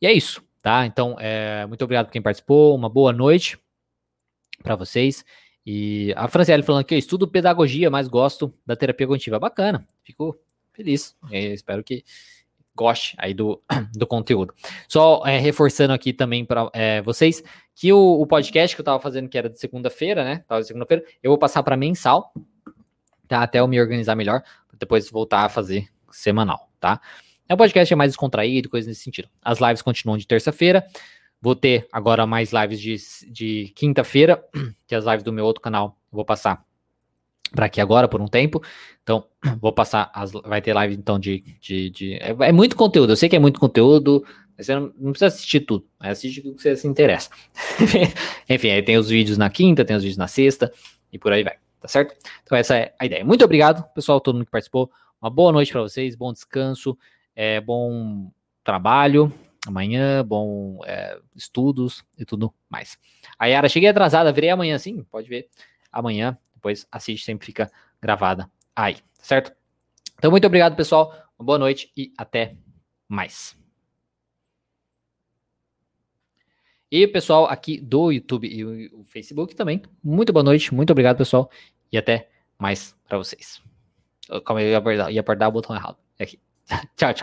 E 0.00 0.06
é 0.06 0.12
isso 0.12 0.42
tá? 0.64 0.86
Então, 0.86 1.14
é, 1.20 1.66
muito 1.66 1.84
obrigado 1.84 2.06
por 2.06 2.12
quem 2.12 2.22
participou, 2.22 2.74
uma 2.74 2.88
boa 2.88 3.12
noite 3.12 3.58
para 4.62 4.74
vocês. 4.74 5.22
E 5.64 6.14
a 6.16 6.26
Franciele 6.26 6.62
falando 6.62 6.84
que 6.86 6.94
eu 6.94 6.98
estudo 6.98 7.28
pedagogia, 7.28 7.90
mas 7.90 8.08
gosto 8.08 8.52
da 8.64 8.74
terapia 8.74 9.06
cognitiva. 9.06 9.38
Bacana, 9.38 9.86
fico 10.02 10.34
feliz. 10.72 11.14
É, 11.30 11.52
espero 11.52 11.84
que 11.84 12.02
goste 12.74 13.14
aí 13.18 13.34
do, 13.34 13.62
do 13.94 14.06
conteúdo. 14.06 14.54
Só 14.88 15.22
é, 15.26 15.38
reforçando 15.38 15.92
aqui 15.92 16.12
também 16.12 16.44
para 16.44 16.68
é, 16.72 17.02
vocês 17.02 17.42
que 17.74 17.92
o, 17.92 18.20
o, 18.20 18.26
podcast 18.26 18.74
que 18.74 18.80
eu 18.80 18.84
estava 18.84 19.00
fazendo, 19.00 19.28
que 19.28 19.36
era 19.36 19.48
de 19.48 19.58
segunda-feira, 19.58 20.24
né? 20.24 20.44
Tava 20.46 20.60
de 20.60 20.66
segunda-feira, 20.66 21.04
eu 21.22 21.30
vou 21.30 21.38
passar 21.38 21.62
para 21.62 21.76
mensal, 21.76 22.32
tá? 23.26 23.42
Até 23.42 23.60
eu 23.60 23.68
me 23.68 23.80
organizar 23.80 24.14
melhor, 24.14 24.42
depois 24.78 25.10
voltar 25.10 25.44
a 25.44 25.48
fazer 25.48 25.88
semanal, 26.10 26.70
tá? 26.78 27.00
O 27.50 27.56
podcast 27.56 27.92
é 27.92 27.96
mais 27.96 28.12
descontraído, 28.12 28.70
coisa 28.70 28.88
nesse 28.88 29.02
sentido. 29.02 29.28
As 29.42 29.58
lives 29.60 29.82
continuam 29.82 30.16
de 30.16 30.26
terça-feira. 30.26 30.84
Vou 31.40 31.54
ter 31.54 31.86
agora 31.92 32.26
mais 32.26 32.52
lives 32.52 32.80
de, 32.80 32.96
de 33.30 33.72
quinta-feira, 33.76 34.42
que 34.86 34.94
é 34.94 34.98
as 34.98 35.04
lives 35.04 35.22
do 35.22 35.32
meu 35.32 35.44
outro 35.44 35.60
canal 35.60 35.98
vou 36.14 36.24
passar 36.24 36.64
para 37.54 37.66
aqui 37.66 37.80
agora 37.80 38.08
por 38.08 38.20
um 38.20 38.26
tempo. 38.28 38.62
Então, 39.02 39.24
vou 39.60 39.72
passar, 39.72 40.10
as, 40.14 40.32
vai 40.32 40.60
ter 40.60 40.72
live 40.72 40.94
então 40.94 41.18
de. 41.18 41.42
de, 41.60 41.90
de 41.90 42.14
é, 42.14 42.36
é, 42.40 42.52
muito 42.52 42.76
conteúdo, 42.76 43.12
eu 43.12 43.16
sei 43.16 43.28
que 43.28 43.36
é 43.36 43.38
muito 43.38 43.60
conteúdo, 43.60 44.24
mas 44.56 44.66
você 44.66 44.74
não, 44.74 44.92
não 44.98 45.10
precisa 45.12 45.26
assistir 45.26 45.60
tudo, 45.60 45.86
assiste 46.00 46.40
o 46.40 46.54
que 46.54 46.62
você 46.62 46.76
se 46.76 46.86
interessa. 46.86 47.30
Enfim, 48.48 48.70
aí 48.70 48.82
tem 48.82 48.96
os 48.96 49.08
vídeos 49.08 49.38
na 49.38 49.50
quinta, 49.50 49.84
tem 49.84 49.96
os 49.96 50.02
vídeos 50.02 50.18
na 50.18 50.28
sexta 50.28 50.72
e 51.12 51.18
por 51.18 51.32
aí 51.32 51.42
vai, 51.42 51.56
tá 51.80 51.88
certo? 51.88 52.14
Então, 52.42 52.56
essa 52.56 52.76
é 52.76 52.94
a 52.98 53.06
ideia. 53.06 53.24
Muito 53.24 53.44
obrigado, 53.44 53.84
pessoal, 53.94 54.20
todo 54.20 54.36
mundo 54.36 54.46
que 54.46 54.50
participou. 54.50 54.90
Uma 55.20 55.30
boa 55.30 55.52
noite 55.52 55.72
para 55.72 55.80
vocês, 55.80 56.14
bom 56.14 56.32
descanso. 56.32 56.98
É, 57.34 57.60
bom 57.60 58.30
trabalho 58.62 59.32
amanhã, 59.66 60.24
bom 60.24 60.80
é, 60.84 61.18
estudos 61.34 62.04
e 62.18 62.24
tudo 62.24 62.52
mais. 62.68 62.98
A 63.38 63.46
Yara, 63.46 63.68
cheguei 63.68 63.88
atrasada, 63.88 64.32
virei 64.32 64.50
amanhã 64.50 64.78
sim, 64.78 65.04
pode 65.10 65.28
ver 65.28 65.48
amanhã, 65.90 66.36
depois 66.64 66.86
assiste, 66.90 67.26
sempre 67.26 67.44
fica 67.44 67.70
gravada 68.00 68.50
aí, 68.74 68.96
certo? 69.20 69.54
Então, 70.16 70.30
muito 70.30 70.46
obrigado, 70.46 70.74
pessoal, 70.74 71.12
uma 71.38 71.44
boa 71.44 71.58
noite 71.58 71.92
e 71.94 72.10
até 72.16 72.56
mais. 73.06 73.54
E 76.90 77.06
pessoal 77.06 77.46
aqui 77.46 77.78
do 77.78 78.10
YouTube 78.10 78.48
e 78.48 78.64
o 78.88 79.04
Facebook 79.04 79.54
também, 79.54 79.82
muito 80.02 80.32
boa 80.32 80.42
noite, 80.42 80.72
muito 80.72 80.90
obrigado, 80.90 81.18
pessoal, 81.18 81.50
e 81.92 81.98
até 81.98 82.30
mais 82.58 82.96
para 83.06 83.18
vocês. 83.18 83.60
Calma 84.46 84.62
eu 84.62 84.70
ia 84.70 84.78
apertar, 84.78 85.10
ia 85.10 85.20
apertar 85.20 85.48
o 85.48 85.52
botão 85.52 85.76
errado. 85.76 85.98
Aqui. 86.18 86.40
Tchau, 86.96 87.12
tchau. 87.12 87.22